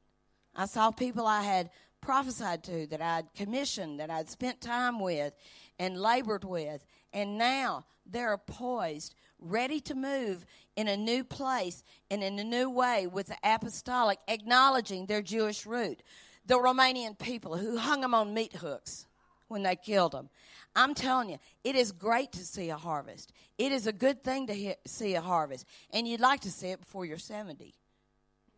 I 0.54 0.66
saw 0.66 0.92
people 0.92 1.26
I 1.26 1.42
had 1.42 1.70
prophesied 2.00 2.62
to, 2.64 2.86
that 2.92 3.02
I'd 3.02 3.34
commissioned, 3.34 3.98
that 3.98 4.10
I'd 4.10 4.30
spent 4.30 4.60
time 4.60 5.00
with 5.00 5.34
and 5.80 6.00
labored 6.00 6.44
with. 6.44 6.84
And 7.14 7.38
now 7.38 7.86
they're 8.04 8.36
poised, 8.36 9.14
ready 9.38 9.80
to 9.80 9.94
move 9.94 10.44
in 10.76 10.88
a 10.88 10.96
new 10.96 11.22
place 11.22 11.84
and 12.10 12.22
in 12.22 12.38
a 12.38 12.44
new 12.44 12.68
way 12.68 13.06
with 13.06 13.28
the 13.28 13.36
apostolic, 13.44 14.18
acknowledging 14.28 15.06
their 15.06 15.22
Jewish 15.22 15.64
root. 15.64 16.02
The 16.44 16.58
Romanian 16.58 17.18
people 17.18 17.56
who 17.56 17.78
hung 17.78 18.02
them 18.02 18.12
on 18.12 18.34
meat 18.34 18.54
hooks 18.56 19.06
when 19.48 19.62
they 19.62 19.76
killed 19.76 20.12
them. 20.12 20.28
I'm 20.76 20.94
telling 20.94 21.30
you, 21.30 21.38
it 21.62 21.76
is 21.76 21.92
great 21.92 22.32
to 22.32 22.44
see 22.44 22.68
a 22.70 22.76
harvest. 22.76 23.32
It 23.58 23.70
is 23.70 23.86
a 23.86 23.92
good 23.92 24.22
thing 24.24 24.48
to 24.48 24.74
see 24.86 25.14
a 25.14 25.20
harvest. 25.20 25.64
And 25.92 26.08
you'd 26.08 26.20
like 26.20 26.40
to 26.40 26.50
see 26.50 26.68
it 26.68 26.80
before 26.80 27.06
you're 27.06 27.16
70. 27.16 27.74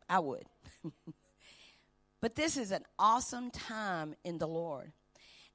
I 0.08 0.18
would. 0.20 0.46
but 2.20 2.34
this 2.34 2.56
is 2.56 2.70
an 2.70 2.84
awesome 2.98 3.50
time 3.50 4.14
in 4.24 4.38
the 4.38 4.48
Lord. 4.48 4.92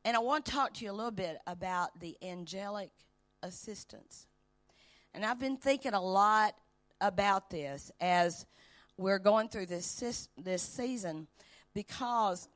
And 0.04 0.16
I 0.16 0.20
want 0.20 0.45
to 0.45 0.52
talk 0.52 0.74
to 0.76 0.86
you 0.86 0.91
a 0.91 0.93
little 0.93 1.12
bit 1.12 1.38
about 1.45 1.99
the 1.99 2.18
angelic 2.22 2.89
assistance. 3.43 4.28
And 5.14 5.26
I've 5.26 5.39
been 5.39 5.58
thinking 5.58 5.93
a 5.93 6.02
lot 6.02 6.56
about 6.99 7.49
this 7.49 7.91
as 7.99 8.45
we're 8.97 9.20
going 9.20 9.49
through 9.49 9.66
this 9.66 10.28
this 10.38 10.62
season 10.62 11.28
because 11.74 12.47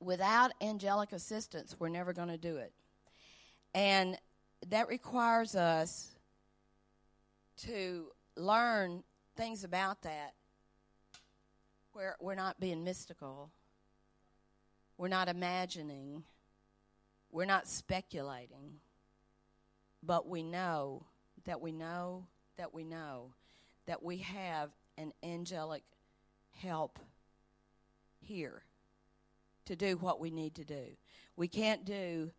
without 0.00 0.52
angelic 0.60 1.12
assistance, 1.12 1.76
we're 1.78 1.88
never 1.88 2.12
going 2.12 2.28
to 2.28 2.38
do 2.38 2.56
it. 2.56 2.72
And 3.74 4.18
that 4.68 4.88
requires 4.88 5.54
us 5.54 6.16
to 7.58 8.06
learn 8.36 9.02
things 9.36 9.64
about 9.64 10.02
that 10.02 10.34
where 11.92 12.16
we're 12.20 12.34
not 12.34 12.60
being 12.60 12.84
mystical, 12.84 13.50
we're 14.98 15.08
not 15.08 15.28
imagining, 15.28 16.24
we're 17.30 17.44
not 17.44 17.68
speculating, 17.68 18.80
but 20.02 20.28
we 20.28 20.42
know 20.42 21.04
that 21.44 21.60
we 21.60 21.72
know 21.72 22.26
that 22.56 22.72
we 22.72 22.84
know 22.84 23.34
that 23.86 24.02
we 24.02 24.18
have 24.18 24.70
an 24.98 25.12
angelic 25.22 25.82
help 26.60 26.98
here 28.20 28.62
to 29.66 29.76
do 29.76 29.96
what 29.96 30.20
we 30.20 30.30
need 30.30 30.54
to 30.54 30.64
do. 30.64 30.84
We 31.36 31.48
can't 31.48 31.84
do 31.84 32.30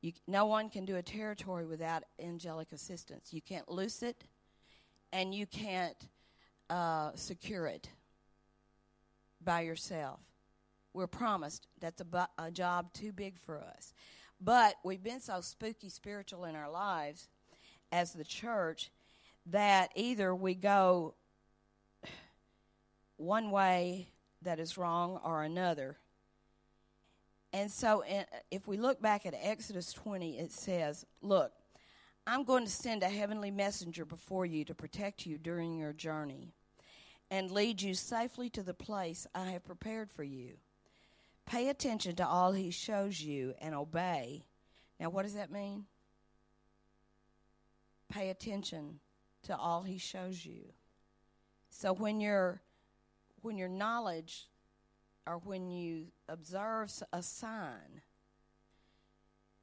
you, 0.00 0.12
no 0.26 0.46
one 0.46 0.70
can 0.70 0.86
do 0.86 0.96
a 0.96 1.02
territory 1.02 1.66
without 1.66 2.04
angelic 2.18 2.72
assistance. 2.72 3.32
You 3.32 3.42
can't 3.42 3.68
loose 3.68 4.02
it, 4.02 4.24
and 5.12 5.34
you 5.34 5.46
can't 5.46 6.08
uh, 6.70 7.10
secure 7.14 7.66
it 7.66 7.90
by 9.44 9.60
yourself. 9.60 10.20
We're 10.92 11.06
promised 11.06 11.66
that's 11.80 12.00
a, 12.00 12.04
bu- 12.04 12.32
a 12.38 12.50
job 12.50 12.92
too 12.92 13.12
big 13.12 13.38
for 13.38 13.60
us. 13.60 13.94
But 14.40 14.76
we've 14.84 15.02
been 15.02 15.20
so 15.20 15.40
spooky 15.40 15.88
spiritual 15.88 16.44
in 16.44 16.56
our 16.56 16.70
lives 16.70 17.28
as 17.92 18.12
the 18.12 18.24
church 18.24 18.90
that 19.46 19.90
either 19.94 20.34
we 20.34 20.54
go 20.54 21.14
one 23.16 23.50
way 23.50 24.08
that 24.42 24.58
is 24.58 24.78
wrong 24.78 25.20
or 25.24 25.42
another 25.42 25.98
and 27.52 27.70
so, 27.70 28.00
eh, 28.06 28.24
if 28.50 28.68
we 28.68 28.76
look 28.76 29.00
back 29.02 29.26
at 29.26 29.34
Exodus 29.36 29.92
20, 29.92 30.38
it 30.38 30.52
says, 30.52 31.04
Look, 31.20 31.52
I'm 32.26 32.44
going 32.44 32.64
to 32.64 32.70
send 32.70 33.02
a 33.02 33.08
heavenly 33.08 33.50
messenger 33.50 34.04
before 34.04 34.46
you 34.46 34.64
to 34.66 34.74
protect 34.74 35.26
you 35.26 35.36
during 35.36 35.76
your 35.76 35.92
journey 35.92 36.52
and 37.30 37.50
lead 37.50 37.82
you 37.82 37.94
safely 37.94 38.50
to 38.50 38.62
the 38.62 38.74
place 38.74 39.26
I 39.34 39.50
have 39.50 39.64
prepared 39.64 40.10
for 40.12 40.22
you. 40.22 40.54
Pay 41.50 41.68
attention 41.68 42.14
to 42.14 42.24
all 42.24 42.52
he 42.52 42.70
shows 42.70 43.20
you 43.20 43.54
and 43.60 43.74
obey. 43.74 44.44
Now, 45.00 45.10
what 45.10 45.24
does 45.24 45.34
that 45.34 45.50
mean? 45.50 45.86
Pay 48.08 48.30
attention 48.30 49.00
to 49.42 49.56
all 49.56 49.82
he 49.82 49.98
shows 49.98 50.46
you. 50.46 50.60
So 51.68 51.92
when 51.92 52.20
your 52.20 52.60
when 53.42 53.58
your 53.58 53.68
knowledge 53.68 54.48
or 55.26 55.38
when 55.38 55.68
you 55.68 56.06
observe 56.28 56.92
a 57.12 57.20
sign, 57.20 58.02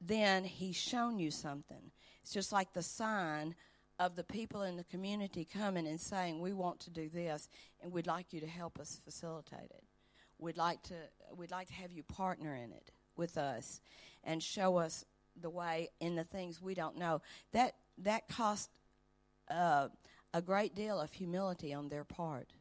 then 0.02 0.44
he's 0.44 0.76
shown 0.76 1.20
you 1.20 1.32
something. 1.32 1.92
It's 2.22 2.34
just 2.34 2.52
like 2.52 2.74
the 2.74 2.84
sign 2.84 3.56
of 3.98 4.18
the 4.18 4.26
people 4.26 4.64
in 4.64 4.76
the 4.76 4.84
community 4.84 5.46
coming 5.46 5.88
and 5.88 6.02
saying, 6.02 6.42
"We 6.42 6.52
want 6.52 6.82
to 6.82 6.90
do 6.90 7.08
this, 7.08 7.48
and 7.82 7.94
we'd 7.94 8.08
like 8.08 8.34
you 8.34 8.42
to 8.42 8.48
help 8.48 8.78
us 8.78 9.00
facilitate 9.06 9.72
it. 9.72 9.86
We'd 10.40 10.58
like 10.58 10.82
to 10.84 10.96
we'd 11.36 11.52
like 11.52 11.68
to 11.68 11.74
have 11.74 11.92
you 11.92 12.04
partner 12.04 12.56
in 12.56 12.72
it 12.72 12.92
with 13.16 13.38
us 13.38 13.82
and 14.24 14.42
show 14.42 14.78
us 14.78 15.06
the 15.40 15.50
way 15.50 15.90
in 16.00 16.16
the 16.16 16.24
things 16.24 16.62
we 16.62 16.74
don't 16.74 16.98
know." 16.98 17.22
That 17.52 17.76
that 18.00 18.28
cost 18.28 18.70
uh, 19.50 19.88
a 20.34 20.42
great 20.42 20.76
deal 20.76 21.00
of 21.00 21.14
humility 21.14 21.74
on 21.74 21.90
their 21.90 22.04
part. 22.04 22.54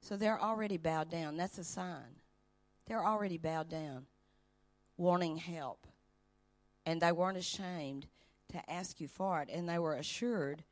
So 0.00 0.16
they're 0.16 0.40
already 0.40 0.76
bowed 0.76 1.10
down. 1.10 1.36
That's 1.36 1.58
a 1.58 1.64
sign. 1.64 2.20
They're 2.86 3.04
already 3.04 3.38
bowed 3.38 3.68
down, 3.70 4.06
wanting 4.96 5.36
help. 5.38 5.86
And 6.84 7.00
they 7.00 7.12
weren't 7.12 7.38
ashamed 7.38 8.06
to 8.52 8.70
ask 8.70 9.00
you 9.00 9.08
for 9.08 9.40
it. 9.40 9.48
And 9.50 9.68
they 9.68 9.78
were 9.78 9.94
assured 9.94 10.62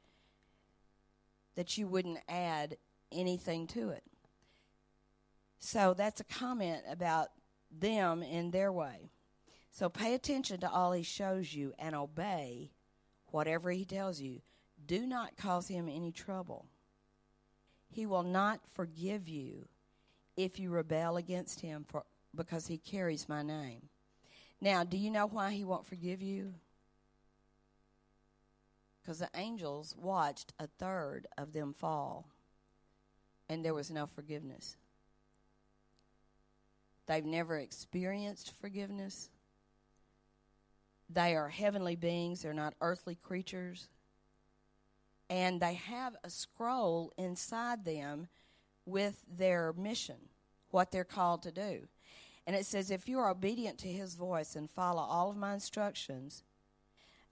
that 1.54 1.78
you 1.78 1.86
wouldn't 1.86 2.18
add 2.28 2.76
anything 3.10 3.66
to 3.68 3.90
it. 3.90 4.02
So 5.64 5.94
that's 5.94 6.20
a 6.20 6.24
comment 6.24 6.82
about 6.90 7.28
them 7.70 8.24
in 8.24 8.50
their 8.50 8.72
way. 8.72 9.12
So 9.70 9.88
pay 9.88 10.14
attention 10.14 10.58
to 10.60 10.70
all 10.70 10.90
he 10.90 11.04
shows 11.04 11.54
you 11.54 11.72
and 11.78 11.94
obey 11.94 12.72
whatever 13.30 13.70
he 13.70 13.84
tells 13.84 14.20
you. 14.20 14.40
Do 14.84 15.06
not 15.06 15.36
cause 15.36 15.68
him 15.68 15.88
any 15.88 16.10
trouble. 16.10 16.66
He 17.88 18.06
will 18.06 18.24
not 18.24 18.60
forgive 18.74 19.28
you 19.28 19.68
if 20.36 20.58
you 20.58 20.68
rebel 20.68 21.16
against 21.16 21.60
him 21.60 21.84
for, 21.88 22.02
because 22.34 22.66
he 22.66 22.76
carries 22.76 23.28
my 23.28 23.42
name. 23.42 23.82
Now, 24.60 24.82
do 24.82 24.96
you 24.96 25.12
know 25.12 25.26
why 25.26 25.52
he 25.52 25.62
won't 25.62 25.86
forgive 25.86 26.20
you? 26.20 26.54
Because 29.00 29.20
the 29.20 29.30
angels 29.36 29.94
watched 29.96 30.54
a 30.58 30.66
third 30.66 31.28
of 31.38 31.52
them 31.52 31.72
fall, 31.72 32.26
and 33.48 33.64
there 33.64 33.74
was 33.74 33.92
no 33.92 34.06
forgiveness. 34.06 34.76
They've 37.06 37.24
never 37.24 37.58
experienced 37.58 38.52
forgiveness. 38.60 39.30
They 41.10 41.34
are 41.34 41.48
heavenly 41.48 41.96
beings, 41.96 42.42
they're 42.42 42.54
not 42.54 42.74
earthly 42.80 43.16
creatures 43.16 43.88
and 45.32 45.62
they 45.62 45.72
have 45.72 46.14
a 46.24 46.28
scroll 46.28 47.10
inside 47.16 47.86
them 47.86 48.28
with 48.84 49.24
their 49.26 49.72
mission, 49.72 50.28
what 50.70 50.90
they're 50.90 51.04
called 51.04 51.42
to 51.44 51.50
do. 51.50 51.88
And 52.46 52.54
it 52.54 52.66
says, 52.66 52.90
If 52.90 53.08
you 53.08 53.18
are 53.18 53.30
obedient 53.30 53.78
to 53.78 53.88
his 53.88 54.14
voice 54.14 54.56
and 54.56 54.70
follow 54.70 55.00
all 55.00 55.30
of 55.30 55.38
my 55.38 55.54
instructions, 55.54 56.42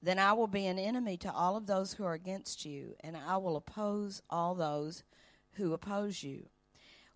then 0.02 0.18
I 0.18 0.32
will 0.32 0.46
be 0.46 0.66
an 0.66 0.78
enemy 0.78 1.18
to 1.18 1.30
all 1.30 1.58
of 1.58 1.66
those 1.66 1.92
who 1.92 2.04
are 2.04 2.14
against 2.14 2.64
you, 2.64 2.94
and 3.00 3.18
I 3.18 3.36
will 3.36 3.56
oppose 3.56 4.22
all 4.30 4.54
those 4.54 5.02
who 5.56 5.74
oppose 5.74 6.22
you. 6.22 6.46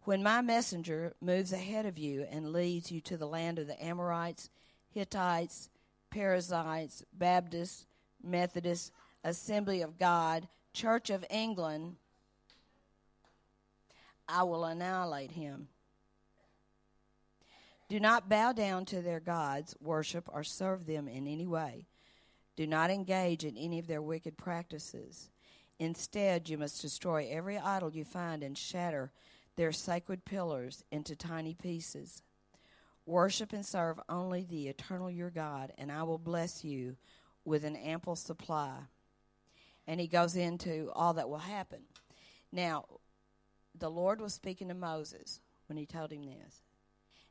When 0.05 0.23
my 0.23 0.43
messenger 0.43 1.15
moves 1.23 1.53
ahead 1.53 1.87
of 1.87 1.97
you 1.97 2.27
and 2.31 2.53
leads 2.53 2.93
you 2.93 3.01
to 3.03 3.17
the 3.17 3.27
land 3.27 3.59
of 3.59 3.67
the 3.67 3.83
Amorites, 3.83 4.51
Hittites, 4.91 5.71
Perizzites, 6.11 7.05
Baptists, 7.15 7.87
Methodists, 8.23 8.93
Assembly 9.25 9.81
of 9.81 9.99
God, 9.99 10.47
Church 10.75 11.09
of 11.09 11.25
England, 11.31 11.97
I 14.29 14.43
will 14.43 14.65
annihilate 14.65 15.31
him. 15.31 15.69
Do 17.89 17.99
not 17.99 18.29
bow 18.29 18.53
down 18.53 18.85
to 18.87 19.01
their 19.01 19.21
gods, 19.21 19.75
worship, 19.81 20.29
or 20.33 20.45
serve 20.45 20.85
them 20.85 21.09
in 21.09 21.27
any 21.27 21.47
way. 21.47 21.87
Do 22.57 22.67
not 22.67 22.91
engage 22.91 23.45
in 23.45 23.57
any 23.57 23.79
of 23.79 23.87
their 23.87 24.03
wicked 24.03 24.37
practices. 24.37 25.31
Instead, 25.79 26.49
you 26.49 26.59
must 26.59 26.83
destroy 26.83 27.29
every 27.31 27.59
idol 27.59 27.91
you 27.91 28.05
find 28.05 28.43
and 28.43 28.57
shatter 28.57 29.11
their 29.57 29.73
sacred 29.73 30.25
pillars 30.25 30.85
into 30.91 31.15
tiny 31.17 31.55
pieces. 31.55 32.23
Worship 33.07 33.53
and 33.53 33.65
serve 33.65 34.01
only 34.09 34.45
the 34.45 34.69
eternal 34.69 35.11
your 35.11 35.31
God, 35.31 35.73
and 35.77 35.93
I 35.93 36.03
will 36.05 36.19
bless 36.19 36.65
you 36.65 36.97
with 37.45 37.65
an 37.65 37.77
ample 37.77 38.17
supply 38.17 38.85
and 39.87 40.01
he 40.01 40.07
goes 40.07 40.37
into 40.37 40.91
all 40.95 41.15
that 41.15 41.29
will 41.29 41.39
happen. 41.39 41.83
Now, 42.53 42.87
the 43.79 43.91
Lord 43.91 44.21
was 44.21 44.35
speaking 44.35 44.69
to 44.69 44.75
Moses 44.75 45.41
when 45.67 45.77
he 45.77 45.87
told 45.87 46.13
him 46.13 46.25
this. 46.25 46.63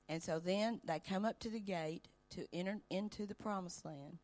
And 0.10 0.22
so 0.22 0.40
then 0.40 0.82
they 0.84 1.00
come 1.00 1.26
up 1.26 1.40
to 1.40 1.50
the 1.50 1.60
gate 1.60 2.08
to 2.32 2.46
enter 2.54 2.80
into 2.90 3.26
the 3.26 3.36
promised 3.36 3.86
land, 3.86 4.20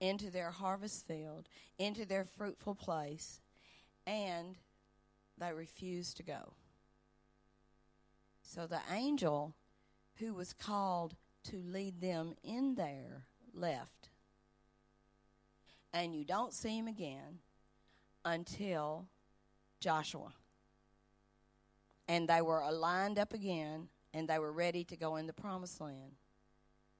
into 0.00 0.30
their 0.30 0.50
harvest 0.50 1.06
field, 1.06 1.48
into 1.78 2.04
their 2.04 2.24
fruitful 2.24 2.74
place, 2.74 3.40
and 4.06 4.58
they 5.38 5.52
refuse 5.52 6.12
to 6.14 6.22
go. 6.22 6.52
So 8.54 8.66
the 8.66 8.80
angel 8.92 9.54
who 10.18 10.34
was 10.34 10.52
called 10.52 11.14
to 11.44 11.56
lead 11.56 12.02
them 12.02 12.34
in 12.44 12.74
there 12.74 13.24
left. 13.54 14.10
And 15.94 16.14
you 16.14 16.26
don't 16.26 16.52
see 16.52 16.76
him 16.76 16.86
again 16.86 17.38
until 18.26 19.06
Joshua. 19.80 20.34
And 22.08 22.28
they 22.28 22.42
were 22.42 22.60
aligned 22.60 23.18
up 23.18 23.32
again 23.32 23.88
and 24.12 24.28
they 24.28 24.38
were 24.38 24.52
ready 24.52 24.84
to 24.84 24.96
go 24.98 25.16
in 25.16 25.26
the 25.26 25.32
promised 25.32 25.80
land 25.80 26.12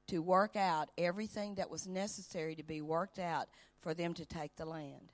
to 0.07 0.23
work 0.23 0.57
out 0.57 0.89
everything 0.97 1.57
that 1.57 1.69
was 1.69 1.87
necessary 1.87 2.55
to 2.55 2.63
be 2.63 2.81
worked 2.81 3.19
out 3.19 3.49
for 3.83 3.93
them 3.93 4.15
to 4.15 4.25
take 4.25 4.57
the 4.57 4.65
land. 4.65 5.13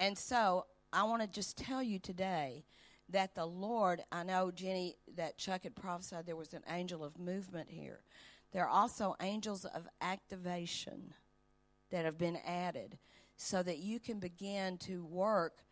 And 0.00 0.16
so 0.16 0.64
I 0.90 1.02
want 1.02 1.20
to 1.20 1.28
just 1.28 1.58
tell 1.58 1.82
you 1.82 1.98
today 1.98 2.64
that 3.10 3.34
the 3.34 3.46
Lord, 3.46 4.02
I 4.12 4.22
know, 4.22 4.50
Jenny, 4.50 4.96
that 5.16 5.38
Chuck 5.38 5.62
had 5.62 5.74
prophesied 5.74 6.26
there 6.26 6.36
was 6.36 6.52
an 6.54 6.62
angel 6.68 7.04
of 7.04 7.18
movement 7.18 7.70
here. 7.70 8.00
There 8.52 8.64
are 8.64 8.68
also 8.68 9.16
angels 9.20 9.64
of 9.64 9.88
activation 10.00 11.14
that 11.90 12.04
have 12.04 12.18
been 12.18 12.38
added 12.46 12.98
so 13.36 13.62
that 13.62 13.78
you 13.78 13.98
can 14.00 14.18
begin 14.18 14.78
to 14.78 15.04
work 15.04 15.62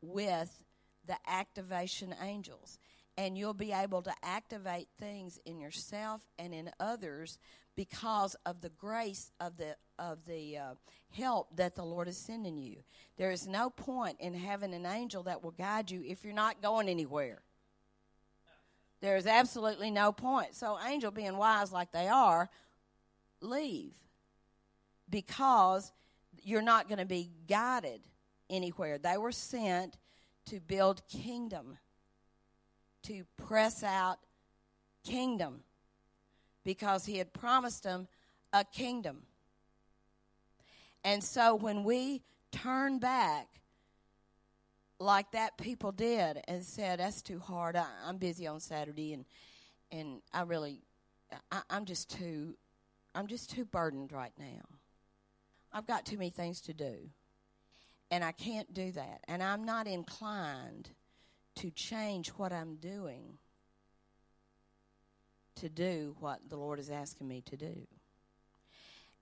with 0.00 0.62
the 1.06 1.16
activation 1.26 2.14
angels. 2.22 2.78
And 3.16 3.38
you'll 3.38 3.54
be 3.54 3.72
able 3.72 4.02
to 4.02 4.12
activate 4.22 4.88
things 4.98 5.38
in 5.44 5.60
yourself 5.60 6.20
and 6.38 6.52
in 6.52 6.70
others 6.80 7.38
because 7.76 8.36
of 8.46 8.60
the 8.60 8.70
grace 8.70 9.30
of 9.40 9.56
the 9.56 9.76
of 9.98 10.18
the 10.26 10.58
uh, 10.58 10.74
help 11.10 11.48
that 11.56 11.74
the 11.74 11.84
Lord 11.84 12.08
is 12.08 12.16
sending 12.16 12.58
you. 12.58 12.76
There 13.16 13.30
is 13.30 13.46
no 13.46 13.70
point 13.70 14.16
in 14.20 14.34
having 14.34 14.74
an 14.74 14.86
angel 14.86 15.22
that 15.24 15.42
will 15.42 15.52
guide 15.52 15.90
you 15.90 16.02
if 16.04 16.24
you're 16.24 16.34
not 16.34 16.62
going 16.62 16.88
anywhere. 16.88 17.42
There 19.00 19.16
is 19.16 19.26
absolutely 19.26 19.90
no 19.90 20.12
point. 20.12 20.54
So, 20.54 20.78
angel 20.86 21.10
being 21.10 21.36
wise 21.36 21.72
like 21.72 21.92
they 21.92 22.08
are, 22.08 22.48
leave 23.40 23.92
because 25.10 25.92
you're 26.42 26.62
not 26.62 26.88
going 26.88 26.98
to 26.98 27.04
be 27.04 27.30
guided 27.46 28.00
anywhere. 28.48 28.98
They 28.98 29.16
were 29.16 29.32
sent 29.32 29.98
to 30.46 30.60
build 30.60 31.02
kingdom, 31.08 31.78
to 33.04 33.24
press 33.36 33.82
out 33.82 34.18
kingdom, 35.04 35.60
because 36.64 37.04
he 37.04 37.18
had 37.18 37.32
promised 37.32 37.82
them 37.82 38.08
a 38.52 38.64
kingdom. 38.64 39.22
And 41.04 41.22
so 41.22 41.54
when 41.54 41.84
we 41.84 42.22
turn 42.50 42.98
back, 42.98 43.48
like 44.98 45.32
that 45.32 45.58
people 45.58 45.92
did, 45.92 46.40
and 46.48 46.64
said, 46.64 46.98
"That's 46.98 47.20
too 47.20 47.38
hard. 47.38 47.76
I, 47.76 47.86
am 48.06 48.16
busy 48.16 48.46
on 48.46 48.60
Saturday, 48.60 49.12
and 49.12 49.24
and 49.90 50.22
I 50.32 50.42
really, 50.42 50.80
I, 51.52 51.60
I'm 51.68 51.84
just 51.84 52.10
too, 52.10 52.56
I'm 53.14 53.26
just 53.26 53.50
too 53.50 53.64
burdened 53.64 54.12
right 54.12 54.32
now. 54.38 54.62
I've 55.72 55.86
got 55.86 56.06
too 56.06 56.16
many 56.16 56.30
things 56.30 56.60
to 56.62 56.72
do, 56.72 57.10
and 58.10 58.24
I 58.24 58.32
can't 58.32 58.72
do 58.72 58.92
that. 58.92 59.20
And 59.28 59.42
I'm 59.42 59.64
not 59.64 59.86
inclined 59.86 60.90
to 61.56 61.70
change 61.70 62.28
what 62.30 62.52
I'm 62.52 62.76
doing 62.76 63.38
to 65.56 65.68
do 65.68 66.16
what 66.20 66.48
the 66.48 66.56
Lord 66.56 66.78
is 66.78 66.90
asking 66.90 67.28
me 67.28 67.42
to 67.42 67.56
do." 67.56 67.86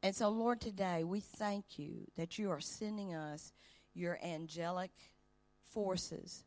And 0.02 0.14
so, 0.16 0.28
Lord, 0.28 0.60
today 0.60 1.04
we 1.04 1.20
thank 1.20 1.78
you 1.78 2.06
that 2.16 2.38
you 2.38 2.50
are 2.50 2.60
sending 2.60 3.14
us 3.14 3.52
your 3.94 4.18
angelic 4.22 4.90
forces. 5.62 6.44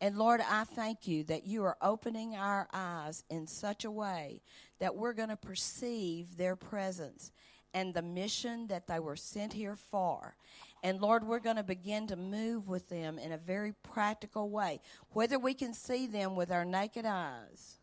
And 0.00 0.18
Lord, 0.18 0.40
I 0.40 0.64
thank 0.64 1.06
you 1.06 1.24
that 1.24 1.46
you 1.46 1.64
are 1.64 1.78
opening 1.80 2.34
our 2.34 2.68
eyes 2.72 3.24
in 3.30 3.46
such 3.46 3.84
a 3.84 3.90
way 3.90 4.42
that 4.78 4.94
we're 4.94 5.14
going 5.14 5.30
to 5.30 5.36
perceive 5.36 6.36
their 6.36 6.56
presence 6.56 7.32
and 7.72 7.94
the 7.94 8.02
mission 8.02 8.66
that 8.66 8.86
they 8.86 8.98
were 8.98 9.16
sent 9.16 9.52
here 9.52 9.76
for. 9.76 10.36
And 10.82 11.00
Lord, 11.00 11.24
we're 11.24 11.38
going 11.38 11.56
to 11.56 11.62
begin 11.62 12.06
to 12.08 12.16
move 12.16 12.68
with 12.68 12.88
them 12.88 13.18
in 13.18 13.32
a 13.32 13.38
very 13.38 13.72
practical 13.72 14.50
way, 14.50 14.80
whether 15.10 15.38
we 15.38 15.54
can 15.54 15.72
see 15.72 16.06
them 16.06 16.36
with 16.36 16.50
our 16.50 16.64
naked 16.64 17.06
eyes 17.06 17.76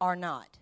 or 0.00 0.16
not. 0.16 0.58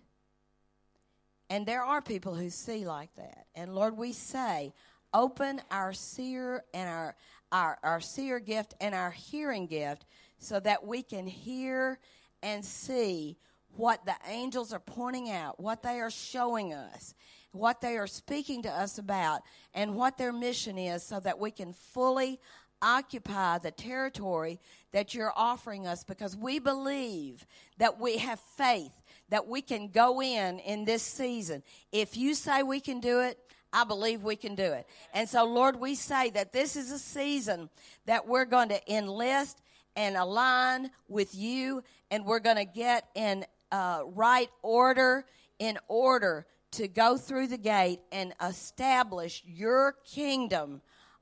And 1.49 1.65
there 1.65 1.83
are 1.83 2.01
people 2.01 2.35
who 2.35 2.49
see 2.49 2.85
like 2.85 3.13
that. 3.15 3.45
And 3.55 3.75
Lord, 3.75 3.97
we 3.97 4.13
say, 4.13 4.73
open 5.13 5.61
our 5.71 5.93
seer 5.93 6.63
and 6.73 6.89
our, 6.89 7.15
our, 7.51 7.77
our 7.83 8.01
seer 8.01 8.39
gift 8.39 8.73
and 8.81 8.95
our 8.95 9.11
hearing 9.11 9.67
gift 9.67 10.05
so 10.39 10.59
that 10.59 10.85
we 10.85 11.03
can 11.03 11.27
hear 11.27 11.99
and 12.41 12.65
see 12.65 13.37
what 13.77 14.05
the 14.05 14.15
angels 14.27 14.73
are 14.73 14.79
pointing 14.79 15.29
out, 15.29 15.59
what 15.59 15.83
they 15.83 15.99
are 15.99 16.11
showing 16.11 16.73
us, 16.73 17.13
what 17.51 17.81
they 17.81 17.97
are 17.97 18.07
speaking 18.07 18.63
to 18.63 18.69
us 18.69 18.97
about, 18.97 19.41
and 19.73 19.95
what 19.95 20.17
their 20.17 20.33
mission 20.33 20.77
is 20.77 21.03
so 21.03 21.19
that 21.19 21.39
we 21.39 21.51
can 21.51 21.73
fully 21.73 22.39
occupy 22.81 23.57
the 23.57 23.71
territory 23.71 24.59
that 24.91 25.13
you're 25.13 25.33
offering 25.35 25.87
us 25.87 26.03
because 26.03 26.35
we 26.35 26.59
believe 26.59 27.45
that 27.77 27.99
we 27.99 28.17
have 28.17 28.39
faith 28.57 29.01
that 29.29 29.47
we 29.47 29.61
can 29.61 29.89
go 29.89 30.21
in 30.21 30.59
in 30.59 30.85
this 30.85 31.03
season. 31.03 31.63
If 31.91 32.17
you 32.17 32.33
say 32.33 32.63
we 32.63 32.79
can 32.79 32.99
do 32.99 33.21
it, 33.21 33.39
I 33.73 33.83
believe 33.83 34.23
we 34.23 34.35
can 34.35 34.55
do 34.55 34.63
it. 34.63 34.87
And 35.13 35.27
so, 35.27 35.43
Lord, 35.43 35.79
we 35.79 35.95
say 35.95 36.29
that 36.31 36.53
this 36.53 36.75
is 36.75 36.91
a 36.91 36.99
season 36.99 37.69
that 38.05 38.27
we're 38.27 38.45
going 38.45 38.69
to 38.69 38.93
enlist 38.93 39.61
and 39.95 40.15
align 40.15 40.91
with 41.07 41.35
you, 41.35 41.83
and 42.11 42.25
we're 42.25 42.39
going 42.39 42.57
to 42.57 42.65
get 42.65 43.09
in 43.15 43.45
uh, 43.71 44.03
right 44.05 44.49
order 44.61 45.25
in 45.59 45.77
order 45.87 46.45
to 46.71 46.87
go 46.87 47.17
through 47.17 47.47
the 47.47 47.57
gate 47.57 47.99
and 48.11 48.33
establish 48.41 49.41
your 49.45 49.95
kingdom 50.05 50.81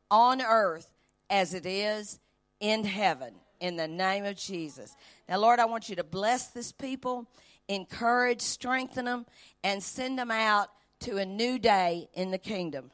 on 0.10 0.42
earth 0.42 0.92
as 1.30 1.54
it 1.54 1.66
is 1.66 2.20
in 2.60 2.84
heaven 2.84 3.34
in 3.60 3.78
the 3.78 3.88
name 3.88 4.26
of 4.26 4.36
Jesus. 4.36 4.96
Now, 5.30 5.38
Lord, 5.38 5.60
I 5.60 5.66
want 5.66 5.90
you 5.90 5.96
to 5.96 6.04
bless 6.04 6.48
this 6.48 6.72
people 6.72 7.28
encourage, 7.68 8.42
strengthen 8.42 9.06
them, 9.06 9.26
and 9.64 9.82
send 9.82 10.20
them 10.20 10.32
out 10.32 10.70
to 11.02 11.18
a 11.18 11.26
new 11.26 11.60
day 11.60 12.10
in 12.14 12.32
the 12.32 12.38
kingdom. 12.38 12.92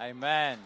Amen. 0.00 0.58